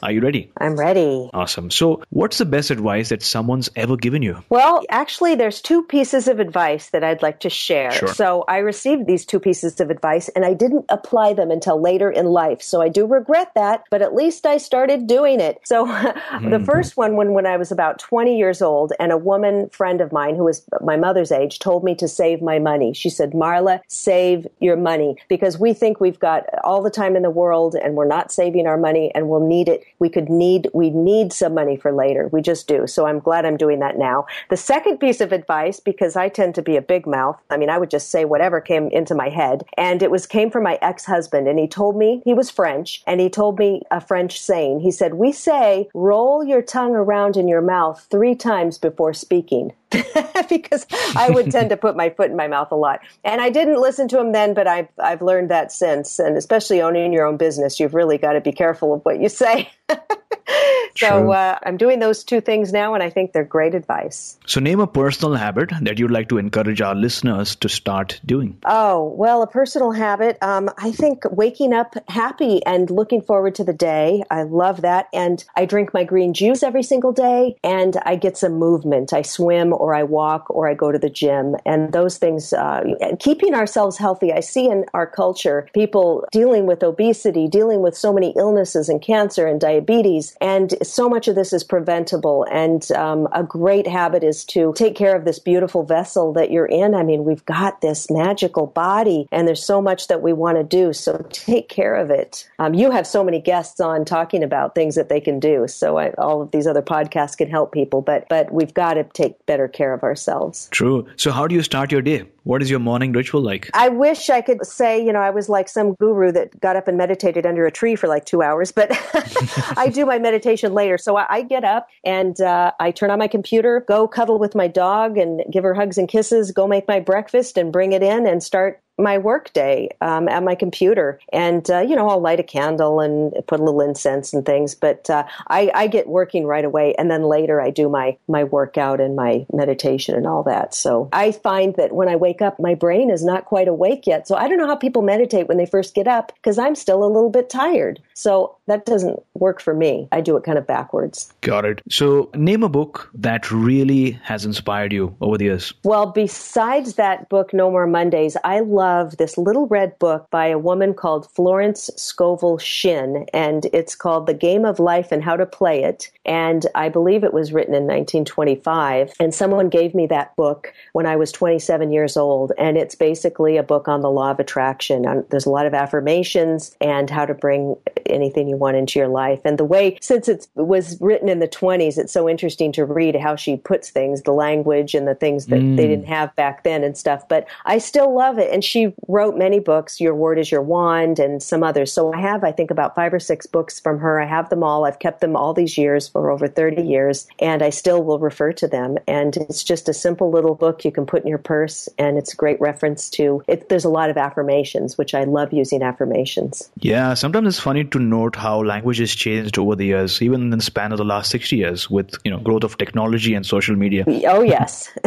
Are 0.02 0.12
you 0.12 0.20
ready? 0.20 0.50
I'm 0.56 0.76
ready. 0.76 1.30
Awesome. 1.34 1.70
So, 1.70 2.02
what's 2.10 2.38
the 2.38 2.44
best 2.44 2.70
advice 2.70 3.10
that 3.10 3.22
someone's 3.22 3.70
ever 3.76 3.96
given 3.96 4.22
you? 4.22 4.42
Well, 4.48 4.82
actually, 4.88 5.34
there's 5.34 5.60
two 5.60 5.82
pieces 5.82 6.28
of 6.28 6.40
advice 6.40 6.90
that 6.90 7.04
I'd 7.04 7.22
like 7.22 7.40
to 7.40 7.50
share. 7.50 7.92
Sure. 7.92 8.14
So, 8.14 8.44
I 8.48 8.58
received 8.58 9.06
these 9.06 9.26
two 9.26 9.40
pieces 9.40 9.80
of 9.80 9.90
advice 9.90 10.28
and 10.30 10.44
I 10.44 10.54
didn't 10.54 10.86
apply 10.88 11.34
them 11.34 11.50
until 11.50 11.80
later 11.80 12.10
in 12.10 12.26
life. 12.26 12.62
So, 12.62 12.80
I 12.80 12.88
do 12.88 13.06
regret 13.06 13.52
that, 13.54 13.84
but 13.90 14.02
at 14.02 14.14
least 14.14 14.46
I 14.46 14.56
started 14.56 15.06
doing 15.06 15.40
it. 15.40 15.60
So, 15.64 15.86
mm-hmm. 15.86 16.50
the 16.50 16.60
first 16.60 16.96
one, 16.96 17.16
when, 17.16 17.32
when 17.32 17.46
I 17.46 17.56
was 17.56 17.70
about 17.70 17.98
20 17.98 18.38
years 18.38 18.62
old, 18.62 18.92
and 18.98 19.12
a 19.12 19.18
woman 19.18 19.68
friend 19.70 20.00
of 20.00 20.12
mine 20.12 20.36
who 20.36 20.44
was 20.44 20.64
my 20.80 20.96
mother's 20.96 21.32
age 21.32 21.58
told 21.58 21.84
me 21.84 21.94
to 21.96 22.08
save 22.08 22.42
my 22.42 22.58
money. 22.58 22.92
She 22.92 23.10
said, 23.10 23.32
Marla, 23.32 23.80
save 23.88 24.46
your 24.60 24.76
money 24.76 25.16
because 25.28 25.58
we 25.58 25.72
think 25.72 26.00
we've 26.00 26.18
got 26.18 26.44
all 26.64 26.82
the 26.82 26.90
time 26.90 27.16
in 27.16 27.22
the 27.22 27.30
world 27.30 27.74
and 27.74 27.94
we're 27.94 28.06
not 28.06 28.32
saving 28.32 28.66
our 28.66 28.76
money 28.76 29.10
and 29.14 29.28
we'll 29.28 29.46
need 29.46 29.68
it 29.68 29.84
We 30.00 30.08
could 30.08 30.28
need, 30.28 30.68
we 30.74 30.90
need 30.90 31.32
some 31.32 31.54
money 31.54 31.76
for 31.76 31.92
later. 31.92 32.28
We 32.32 32.42
just 32.42 32.66
do. 32.66 32.86
So 32.86 33.06
I'm 33.06 33.20
glad 33.20 33.44
I'm 33.44 33.56
doing 33.56 33.78
that 33.80 33.98
now. 33.98 34.26
The 34.48 34.56
second 34.56 34.98
piece 34.98 35.20
of 35.20 35.32
advice, 35.32 35.78
because 35.78 36.16
I 36.16 36.28
tend 36.28 36.54
to 36.56 36.62
be 36.62 36.76
a 36.76 36.82
big 36.82 37.06
mouth. 37.06 37.38
I 37.50 37.56
mean, 37.56 37.70
I 37.70 37.78
would 37.78 37.90
just 37.90 38.10
say 38.10 38.24
whatever 38.24 38.60
came 38.60 38.88
into 38.88 39.14
my 39.14 39.28
head. 39.28 39.64
And 39.76 40.02
it 40.02 40.10
was 40.10 40.26
came 40.26 40.50
from 40.50 40.64
my 40.64 40.78
ex-husband 40.82 41.46
and 41.46 41.58
he 41.58 41.68
told 41.68 41.96
me 41.96 42.22
he 42.24 42.34
was 42.34 42.50
French 42.50 43.02
and 43.06 43.20
he 43.20 43.28
told 43.28 43.58
me 43.58 43.82
a 43.90 44.00
French 44.00 44.40
saying. 44.40 44.80
He 44.80 44.90
said, 44.90 45.14
we 45.14 45.32
say 45.32 45.88
roll 45.94 46.42
your 46.42 46.62
tongue 46.62 46.94
around 46.94 47.36
in 47.36 47.46
your 47.46 47.62
mouth 47.62 48.06
three 48.10 48.34
times 48.34 48.78
before 48.78 49.12
speaking. 49.12 49.72
because 50.48 50.87
I 51.16 51.31
would 51.31 51.50
tend 51.50 51.70
to 51.70 51.76
put 51.76 51.96
my 51.96 52.11
foot 52.11 52.31
in 52.31 52.37
my 52.37 52.48
mouth 52.48 52.70
a 52.70 52.76
lot. 52.76 53.00
And 53.24 53.40
I 53.40 53.50
didn't 53.50 53.81
listen 53.81 54.09
to 54.09 54.20
him 54.20 54.33
then, 54.33 54.55
but 54.55 54.66
I've, 54.66 54.88
I've 54.98 55.22
learned 55.22 55.50
that 55.50 55.72
since. 55.72 56.18
And 56.18 56.37
especially 56.37 56.81
owning 56.81 57.12
your 57.12 57.26
own 57.26 57.37
business, 57.37 57.81
you've 57.81 57.94
really 57.94 58.18
got 58.18 58.33
to 58.33 58.40
be 58.40 58.53
careful 58.53 58.94
of 58.94 59.05
what 59.05 59.20
you 59.20 59.29
say. 59.29 59.70
so 60.96 61.33
uh, 61.33 61.59
I'm 61.64 61.76
doing 61.76 61.98
those 61.98 62.24
two 62.24 62.40
things 62.40 62.72
now, 62.72 62.94
and 62.94 63.03
I 63.03 63.11
think 63.11 63.33
they're 63.33 63.44
great 63.44 63.74
advice. 63.74 64.38
So, 64.46 64.61
name 64.61 64.81
a 64.81 64.87
personal 64.87 65.35
habit 65.35 65.70
that 65.83 65.98
you'd 65.98 66.11
like 66.11 66.29
to 66.29 66.38
encourage 66.38 66.81
our 66.81 66.94
listeners 66.94 67.57
to 67.57 67.68
start 67.68 68.20
doing. 68.24 68.59
Oh, 68.66 69.14
well, 69.16 69.42
a 69.42 69.46
personal 69.46 69.92
habit. 69.92 70.38
Um, 70.42 70.70
I 70.79 70.92
think 70.92 71.24
waking 71.31 71.72
up 71.72 71.94
happy 72.09 72.64
and 72.66 72.90
looking 72.90 73.22
forward 73.22 73.55
to 73.57 73.64
the 73.64 73.72
day. 73.72 74.22
I 74.31 74.42
love 74.42 74.83
that. 74.83 75.09
And 75.12 75.44
I 75.57 75.64
drink 75.64 75.94
my 75.94 76.05
green 76.05 76.35
juice 76.35 76.62
every 76.62 76.83
single 76.83 77.12
day, 77.12 77.57
and 77.62 77.96
I 78.05 78.16
get 78.16 78.37
some 78.37 78.55
movement. 78.55 79.12
I 79.12 79.22
swim 79.22 79.72
or 79.81 79.95
I 79.95 80.03
walk 80.03 80.47
or 80.51 80.69
I 80.69 80.75
go 80.75 80.93
to 80.93 80.99
the 80.99 81.11
gym. 81.11 81.57
And 81.64 81.93
those 81.93 82.19
things, 82.19 82.53
uh, 82.53 82.83
keeping 83.19 83.55
ourselves 83.55 83.97
healthy. 83.97 84.33
I 84.33 84.40
see 84.40 84.66
in 84.66 84.85
our 84.93 85.07
culture 85.07 85.66
people 85.73 86.27
dealing 86.31 86.66
with 86.66 86.83
obesity, 86.83 87.49
dealing 87.49 87.81
with 87.81 87.97
so 87.97 88.12
many 88.12 88.35
illnesses 88.37 88.88
and 88.88 89.01
cancer 89.01 89.47
and 89.47 89.61
diabetes. 89.61 90.37
And 90.40 90.75
so 90.83 91.09
much 91.09 91.29
of 91.29 91.35
this 91.35 91.53
is 91.53 91.64
preventable. 91.64 92.47
And 92.53 92.90
um, 92.93 93.27
a 93.33 93.43
great 93.43 93.87
habit 93.87 94.23
is 94.23 94.45
to 94.47 94.75
take 94.77 94.95
care 94.95 95.16
of 95.16 95.25
this 95.25 95.38
beautiful 95.38 95.83
vessel 95.83 96.33
that 96.35 96.51
you're 96.51 96.66
in. 96.66 96.95
I 96.95 97.03
mean, 97.03 97.25
we've 97.25 97.45
got 97.47 97.81
this 97.81 98.11
magical 98.11 98.66
body 98.66 99.27
and 99.33 99.49
there's 99.49 99.64
so 99.64 99.81
much 99.81 100.09
that 100.09 100.21
we 100.21 100.33
want 100.33 100.59
to 100.59 100.64
do. 100.64 100.93
So 100.93 101.27
take 101.31 101.69
care 101.69 101.95
of 101.95 102.11
it. 102.11 102.49
Um, 102.59 102.75
you 102.75 102.90
have 102.90 103.07
so 103.07 103.25
many 103.25 103.40
guests 103.40 103.81
on 103.81 104.05
talking 104.05 104.43
about 104.43 104.75
things 104.75 104.95
that 104.95 105.09
they 105.09 105.21
can 105.21 105.40
do. 105.40 105.66
So 105.69 105.99
I, 105.99 106.11
all 106.19 106.43
of 106.43 106.51
these 106.51 106.66
other 106.66 106.83
podcasts 106.83 107.37
can 107.37 107.49
help 107.49 107.73
people, 107.73 108.03
but, 108.03 108.29
but 108.29 108.53
we've 108.53 108.75
got 108.75 108.95
to 108.95 109.05
take 109.05 109.45
better 109.47 109.69
care 109.72 109.92
of 109.92 110.02
ourselves. 110.02 110.68
True. 110.70 111.06
So, 111.16 111.30
how 111.30 111.46
do 111.46 111.54
you 111.54 111.62
start 111.62 111.92
your 111.92 112.02
day? 112.02 112.24
What 112.44 112.62
is 112.62 112.70
your 112.70 112.80
morning 112.80 113.12
ritual 113.12 113.42
like? 113.42 113.70
I 113.74 113.88
wish 113.90 114.30
I 114.30 114.40
could 114.40 114.64
say, 114.64 115.04
you 115.04 115.12
know, 115.12 115.20
I 115.20 115.30
was 115.30 115.48
like 115.48 115.68
some 115.68 115.94
guru 115.94 116.33
that 116.33 116.59
got 116.61 116.74
up 116.74 116.88
and 116.88 116.96
meditated 116.96 117.44
under 117.44 117.66
a 117.66 117.70
tree 117.70 117.96
for 117.96 118.09
like 118.09 118.24
two 118.24 118.42
hours, 118.42 118.72
but 118.72 118.90
I 119.76 119.90
do 119.92 120.06
my 120.06 120.18
meditation 120.18 120.72
later. 120.72 120.96
So 120.96 121.16
I, 121.16 121.26
I 121.28 121.42
get 121.42 121.64
up 121.64 121.88
and 122.04 122.40
uh, 122.40 122.72
I 122.80 122.90
turn 122.92 123.11
on 123.11 123.18
my 123.18 123.28
computer, 123.28 123.85
go 123.87 124.09
cuddle 124.09 124.38
with 124.38 124.54
my 124.54 124.68
dog 124.68 125.18
and 125.18 125.42
give 125.52 125.64
her 125.64 125.74
hugs 125.74 125.98
and 125.98 126.09
kisses, 126.09 126.50
go 126.50 126.66
make 126.66 126.88
my 126.88 126.98
breakfast 126.98 127.59
and 127.59 127.72
bring 127.72 127.92
it 127.92 128.02
in 128.02 128.26
and 128.26 128.42
start 128.42 128.83
my 129.00 129.18
work 129.18 129.52
day 129.52 129.90
um, 130.00 130.28
at 130.28 130.42
my 130.42 130.54
computer. 130.54 131.18
And, 131.32 131.68
uh, 131.70 131.80
you 131.80 131.96
know, 131.96 132.08
I'll 132.08 132.20
light 132.20 132.40
a 132.40 132.44
candle 132.44 133.00
and 133.00 133.32
put 133.46 133.60
a 133.60 133.62
little 133.62 133.80
incense 133.80 134.32
and 134.32 134.44
things, 134.44 134.74
but 134.74 135.08
uh, 135.10 135.24
I, 135.48 135.70
I, 135.74 135.86
get 135.90 136.06
working 136.06 136.46
right 136.46 136.64
away. 136.64 136.94
And 136.96 137.10
then 137.10 137.24
later 137.24 137.60
I 137.60 137.70
do 137.70 137.88
my, 137.88 138.16
my 138.28 138.44
workout 138.44 139.00
and 139.00 139.16
my 139.16 139.44
meditation 139.52 140.14
and 140.14 140.26
all 140.26 140.44
that. 140.44 140.74
So 140.74 141.08
I 141.12 141.32
find 141.32 141.74
that 141.76 141.92
when 141.92 142.08
I 142.08 142.16
wake 142.16 142.42
up, 142.42 142.60
my 142.60 142.74
brain 142.74 143.10
is 143.10 143.24
not 143.24 143.46
quite 143.46 143.66
awake 143.66 144.06
yet. 144.06 144.28
So 144.28 144.36
I 144.36 144.46
don't 144.48 144.58
know 144.58 144.66
how 144.66 144.76
people 144.76 145.02
meditate 145.02 145.48
when 145.48 145.56
they 145.56 145.66
first 145.66 145.94
get 145.94 146.06
up 146.06 146.32
because 146.36 146.58
I'm 146.58 146.74
still 146.76 147.02
a 147.02 147.10
little 147.10 147.30
bit 147.30 147.50
tired. 147.50 148.00
So 148.14 148.56
that 148.66 148.86
doesn't 148.86 149.20
work 149.34 149.60
for 149.60 149.74
me. 149.74 150.08
I 150.12 150.20
do 150.20 150.36
it 150.36 150.44
kind 150.44 150.58
of 150.58 150.66
backwards. 150.66 151.32
Got 151.40 151.64
it. 151.64 151.82
So 151.90 152.30
name 152.34 152.62
a 152.62 152.68
book 152.68 153.10
that 153.14 153.50
really 153.50 154.12
has 154.22 154.44
inspired 154.44 154.92
you 154.92 155.16
over 155.20 155.38
the 155.38 155.46
years. 155.46 155.74
Well, 155.82 156.06
besides 156.06 156.94
that 156.94 157.28
book, 157.28 157.52
No 157.52 157.70
More 157.70 157.86
Mondays, 157.86 158.36
I 158.44 158.60
love 158.60 158.89
love 158.90 159.16
this 159.16 159.38
little 159.38 159.66
red 159.68 159.98
book 159.98 160.29
by 160.31 160.46
a 160.46 160.59
woman 160.59 160.94
called 160.94 161.31
Florence 161.31 161.90
Scovel 161.96 162.59
Shinn, 162.59 163.26
and 163.33 163.66
it's 163.72 163.94
called 163.94 164.26
The 164.26 164.35
Game 164.35 164.64
of 164.64 164.79
Life 164.79 165.12
and 165.12 165.22
How 165.22 165.37
to 165.37 165.46
Play 165.46 165.85
It. 165.85 166.11
And 166.26 166.66
I 166.74 166.88
believe 166.88 167.22
it 167.22 167.33
was 167.33 167.53
written 167.53 167.74
in 167.74 167.85
1925. 167.85 169.14
And 169.20 169.35
someone 169.35 169.68
gave 169.68 169.94
me 169.94 170.07
that 170.09 170.35
book 170.37 170.72
when 170.92 171.07
I 171.07 171.16
was 171.16 171.33
27 171.33 171.92
years 171.92 172.16
old. 172.16 172.53
And 172.59 172.76
it's 172.76 172.94
basically 172.94 173.57
a 173.57 173.62
book 173.62 173.87
on 173.88 174.00
the 174.00 174.11
law 174.11 174.31
of 174.31 174.40
attraction. 174.40 175.24
There's 175.31 175.46
a 175.46 175.50
lot 175.50 175.66
of 175.66 175.74
affirmations 175.74 176.76
and 176.81 177.09
how 177.09 177.26
to 177.26 177.35
bring 177.35 177.76
anything 178.07 178.48
you 178.48 178.57
want 178.57 178.76
into 178.76 178.98
your 178.98 179.09
life. 179.09 179.40
And 179.44 179.59
the 179.59 179.64
way, 179.64 179.98
since 180.00 180.29
it 180.29 180.48
was 180.55 181.00
written 181.00 181.29
in 181.29 181.38
the 181.38 181.48
20s, 181.48 181.96
it's 181.96 182.12
so 182.12 182.29
interesting 182.29 182.72
to 182.72 182.85
read 182.85 183.16
how 183.16 183.37
she 183.37 183.57
puts 183.57 183.90
things, 183.90 184.22
the 184.22 184.33
language 184.33 184.94
and 184.94 185.07
the 185.07 185.14
things 185.14 185.46
that 185.46 185.61
mm. 185.61 185.76
they 185.76 185.87
didn't 185.87 186.07
have 186.07 186.35
back 186.37 186.64
then 186.64 186.83
and 186.83 186.96
stuff. 186.96 187.29
But 187.29 187.46
I 187.64 187.79
still 187.79 188.14
love 188.14 188.38
it. 188.38 188.53
And 188.53 188.64
she 188.64 188.80
wrote 189.09 189.37
many 189.37 189.61
books, 189.61 190.01
Your 190.01 190.14
Word 190.14 190.38
is 190.38 190.51
Your 190.51 190.62
Wand, 190.62 191.19
and 191.19 191.43
some 191.43 191.62
others. 191.62 191.93
So 191.93 192.12
I 192.12 192.21
have, 192.21 192.45
I 192.45 192.53
think, 192.53 192.71
about 192.71 192.95
five 192.95 193.12
or 193.12 193.19
six 193.19 193.47
books 193.47 193.81
from 193.81 193.99
her. 193.99 194.21
I 194.21 194.27
have 194.27 194.49
them 194.49 194.62
all. 194.62 194.85
I've 194.85 194.99
kept 194.99 195.21
them 195.21 195.37
all 195.37 195.55
these 195.55 195.77
years 195.79 196.09
for 196.09 196.31
over 196.31 196.49
30 196.49 196.83
years, 196.83 197.27
and 197.38 197.62
I 197.62 197.71
still 197.71 198.03
will 198.03 198.19
refer 198.19 198.53
to 198.55 198.69
them. 198.69 198.99
And 199.07 199.37
it's 199.37 199.64
just 199.64 199.88
a 199.88 199.95
simple 199.95 200.31
little 200.31 200.55
book 200.55 200.85
you 200.85 200.93
can 200.93 201.07
put 201.07 201.23
in 201.23 201.29
your 201.29 201.38
purse, 201.38 201.88
and 201.99 202.19
it's 202.19 202.33
a 202.33 202.37
great 202.37 202.61
reference 202.61 203.11
to 203.11 203.43
it. 203.49 203.69
There's 203.69 203.85
a 203.85 203.90
lot 203.90 204.11
of 204.11 204.16
affirmations, 204.16 204.97
which 204.99 205.14
I 205.14 205.25
love 205.25 205.53
using 205.53 205.83
affirmations. 205.83 206.71
Yeah, 206.81 207.14
sometimes 207.14 207.49
it's 207.49 207.59
funny 207.59 207.85
to 207.85 207.99
note 207.99 208.37
how 208.37 208.62
language 208.62 208.99
has 208.99 209.14
changed 209.14 209.59
over 209.59 209.77
the 209.77 209.87
years, 209.87 210.23
even 210.23 210.43
in 210.43 210.51
the 210.51 210.61
span 210.62 210.93
of 210.93 210.99
the 210.99 211.05
last 211.05 211.31
60 211.31 211.57
years 211.57 211.90
with, 211.90 212.14
you 212.25 212.31
know, 212.31 212.38
growth 212.38 212.64
of 212.64 212.79
technology 212.79 213.35
and 213.35 213.45
social 213.45 213.77
media. 213.77 214.05
Oh, 214.27 214.43
yes, 214.43 214.90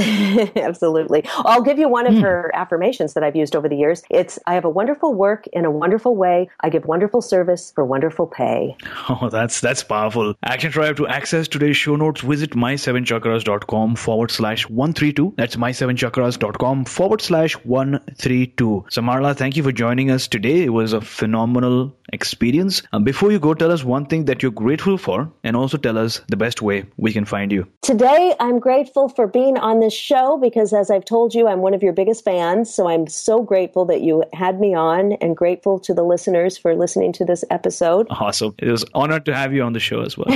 absolutely. 0.55 1.23
I'll 1.37 1.61
give 1.61 1.79
you 1.79 1.87
one 1.87 2.07
of 2.07 2.13
mm. 2.13 2.21
her 2.21 2.51
affirmations 2.53 3.13
that 3.13 3.23
I've 3.23 3.35
used 3.35 3.55
over 3.55 3.62
the 3.69 3.75
years. 3.75 4.03
It's, 4.09 4.39
I 4.45 4.55
have 4.55 4.65
a 4.65 4.69
wonderful 4.69 5.13
work 5.13 5.47
in 5.47 5.65
a 5.65 5.71
wonderful 5.71 6.15
way. 6.15 6.49
I 6.59 6.69
give 6.69 6.85
wonderful 6.85 7.21
service 7.21 7.71
for 7.73 7.85
wonderful 7.85 8.27
pay. 8.27 8.77
Oh, 9.09 9.29
that's, 9.29 9.59
that's 9.59 9.83
powerful. 9.83 10.33
Action 10.43 10.71
Tribe 10.71 10.95
to 10.97 11.07
access 11.07 11.47
today's 11.47 11.75
show 11.75 11.95
notes, 11.95 12.21
visit 12.21 12.51
my7chakras.com 12.51 13.95
forward 13.95 14.31
slash 14.31 14.69
132. 14.69 15.33
That's 15.37 15.55
my7chakras.com 15.55 16.85
forward 16.85 17.21
slash 17.21 17.53
132. 17.65 18.85
So 18.89 19.01
Marla, 19.01 19.35
thank 19.35 19.57
you 19.57 19.63
for 19.63 19.71
joining 19.71 20.09
us 20.09 20.27
today. 20.27 20.63
It 20.63 20.69
was 20.69 20.93
a 20.93 21.01
phenomenal 21.01 21.95
experience. 22.11 22.81
Um, 22.93 23.03
before 23.03 23.31
you 23.31 23.39
go, 23.39 23.53
tell 23.53 23.71
us 23.71 23.83
one 23.83 24.05
thing 24.05 24.25
that 24.25 24.41
you're 24.41 24.51
grateful 24.51 24.97
for 24.97 25.31
and 25.43 25.55
also 25.55 25.77
tell 25.77 25.97
us 25.97 26.21
the 26.29 26.37
best 26.37 26.61
way 26.61 26.85
we 26.97 27.11
can 27.11 27.25
find 27.25 27.51
you. 27.51 27.67
Today, 27.81 28.33
I'm 28.39 28.59
grateful 28.59 29.09
for 29.09 29.27
being 29.27 29.57
on 29.57 29.79
this 29.79 29.93
show 29.93 30.37
because, 30.37 30.73
as 30.73 30.89
I've 30.89 31.05
told 31.05 31.33
you, 31.33 31.47
I'm 31.47 31.59
one 31.59 31.73
of 31.73 31.83
your 31.83 31.93
biggest 31.93 32.23
fans. 32.23 32.73
So 32.73 32.87
I'm 32.87 33.07
so 33.07 33.42
grateful 33.43 33.85
that 33.85 34.01
you 34.01 34.23
had 34.33 34.59
me 34.59 34.73
on 34.73 35.13
and 35.13 35.37
grateful 35.37 35.79
to 35.79 35.93
the 35.93 36.03
listeners 36.03 36.57
for 36.57 36.75
listening 36.75 37.13
to 37.13 37.23
this 37.25 37.43
episode. 37.49 38.07
Awesome. 38.09 38.55
It 38.59 38.71
was 38.71 38.85
honored 38.93 39.25
to 39.25 39.35
have 39.35 39.53
you 39.53 39.63
on 39.63 39.73
the 39.73 39.79
show 39.79 40.01
as 40.01 40.15
well. 40.17 40.27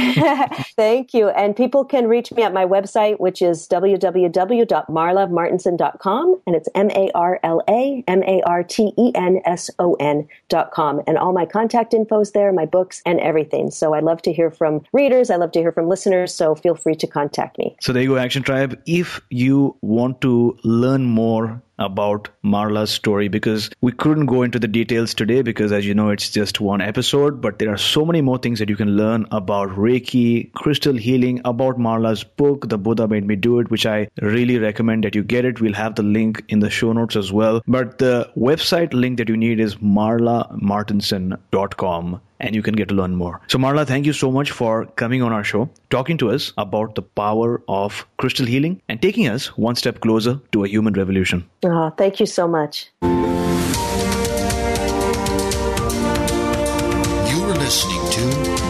Thank 0.76 1.14
you. 1.14 1.30
And 1.30 1.56
people 1.56 1.86
can 1.86 2.08
reach 2.08 2.32
me 2.32 2.42
at 2.44 2.54
my 2.54 2.66
website, 2.66 3.20
which 3.20 3.42
is 3.42 3.68
www.marlamartenson.com. 3.68 6.42
And 6.46 6.56
it's 6.56 6.70
M 6.76 6.92
A 6.92 7.10
R 7.16 7.40
L 7.44 7.64
A 7.70 8.04
M 8.08 8.24
A 8.24 8.42
R 8.46 8.64
T 8.64 8.94
E 8.98 9.12
N 9.16 9.42
S 9.46 9.70
O 9.80 9.96
N.com. 9.96 11.02
And 11.08 11.18
all 11.18 11.34
my 11.34 11.46
contact 11.46 11.94
info 11.94 12.22
is 12.22 12.32
there, 12.32 12.54
my 12.54 12.66
books, 12.66 13.02
and 13.06 13.20
everything. 13.20 13.70
So 13.72 13.94
I 13.94 14.00
love 14.00 14.22
to 14.24 14.34
hear 14.34 14.52
from 14.52 14.84
readers. 14.94 15.30
I 15.30 15.36
love 15.38 15.52
to 15.54 15.60
hear 15.60 15.72
from 15.72 15.88
listeners. 15.88 16.34
So 16.34 16.56
feel 16.56 16.76
free 16.76 16.96
to 16.96 17.08
contact 17.08 17.58
me. 17.58 17.78
So 17.82 17.94
there 17.94 18.04
you 18.04 18.10
go, 18.10 18.18
Action 18.18 18.44
Tribe. 18.44 18.78
If 18.86 19.22
you 19.30 19.78
want 19.82 20.20
to 20.22 20.58
learn 20.64 21.06
more 21.06 21.62
about 21.80 22.30
Marla's 22.44 22.92
story 22.92 23.28
because 23.28 23.70
we 23.82 23.92
couldn't 23.92 24.26
go 24.26 24.44
into 24.44 24.60
the 24.60 24.68
details 24.68 25.14
today 25.14 25.42
because 25.42 25.72
as 25.72 25.86
you 25.86 25.94
know 25.94 26.10
it's 26.10 26.30
just 26.30 26.60
one 26.60 26.82
episode 26.82 27.42
but 27.42 27.60
there 27.60 27.72
are 27.72 27.78
so 27.78 28.06
many 28.06 28.22
more 28.22 28.38
things 28.38 28.60
that 28.60 28.70
you 28.70 28.76
can 28.76 28.98
learn 28.98 29.26
about 29.32 29.70
Reiki, 29.70 30.52
crystal 30.54 30.96
healing, 30.96 31.42
about 31.46 31.78
Marla's 31.78 32.24
book 32.24 32.70
The 32.70 32.78
Buddha 32.78 33.08
Made 33.08 33.26
Me 33.26 33.36
Do 33.36 33.60
It 33.60 33.70
which 33.70 33.86
I 33.86 34.08
really 34.22 34.58
recommend 34.58 35.04
that 35.04 35.16
you 35.16 35.24
get 35.24 35.46
it. 35.46 35.62
We'll 35.62 35.74
have 35.74 35.96
the 35.96 36.04
link 36.04 36.44
in 36.48 36.60
the 36.60 36.70
show 36.70 36.94
notes 36.94 37.16
as 37.16 37.32
well. 37.32 37.62
But 37.68 38.00
the 38.00 38.30
website 38.36 38.94
link 38.94 39.18
that 39.18 39.30
you 39.30 39.38
need 39.38 39.60
is 39.60 39.76
marlamartenson.com 39.76 42.22
and 42.40 42.56
you 42.56 42.62
can 42.62 42.76
get 42.76 42.90
to 42.90 42.96
learn 42.96 43.16
more. 43.16 43.42
So, 43.48 43.58
Marla, 43.58 43.86
thank 43.86 44.06
you 44.06 44.14
so 44.14 44.32
much 44.32 44.52
for 44.52 44.86
coming 44.96 45.22
on 45.22 45.32
our 45.32 45.44
show, 45.44 45.70
talking 45.90 46.18
to 46.20 46.30
us 46.32 46.54
about 46.58 46.96
the 46.96 47.02
power 47.02 47.62
of 47.68 48.06
crystal 48.18 48.46
healing 48.46 48.82
and 48.88 49.02
taking 49.02 49.28
us 49.28 49.58
one 49.58 49.76
step 49.76 50.00
closer 50.00 50.40
to 50.52 50.64
a 50.64 50.68
human 50.68 50.94
revolution. 50.94 51.46
Oh, 51.66 51.90
thank 51.98 52.20
you 52.20 52.26
so 52.26 52.48
much. 52.48 52.90
You 53.02 53.10
were 57.44 57.58
listening 57.58 58.04
to 58.12 58.22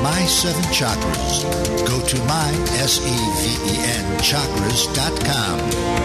My 0.02 0.22
Seven 0.26 0.64
Chakras. 0.74 1.44
Go 1.88 2.06
to 2.06 2.18
my, 2.26 2.52
S-E-V-E-N, 2.80 4.18
chakras.com. 4.20 5.60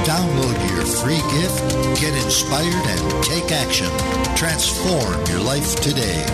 Download 0.05 0.70
your 0.70 0.85
free 0.85 1.22
gift, 1.38 1.62
get 2.01 2.14
inspired, 2.25 2.87
and 2.87 3.25
take 3.25 3.51
action. 3.53 3.88
Transform 4.37 5.25
your 5.27 5.40
life 5.40 5.75
today. 5.77 6.25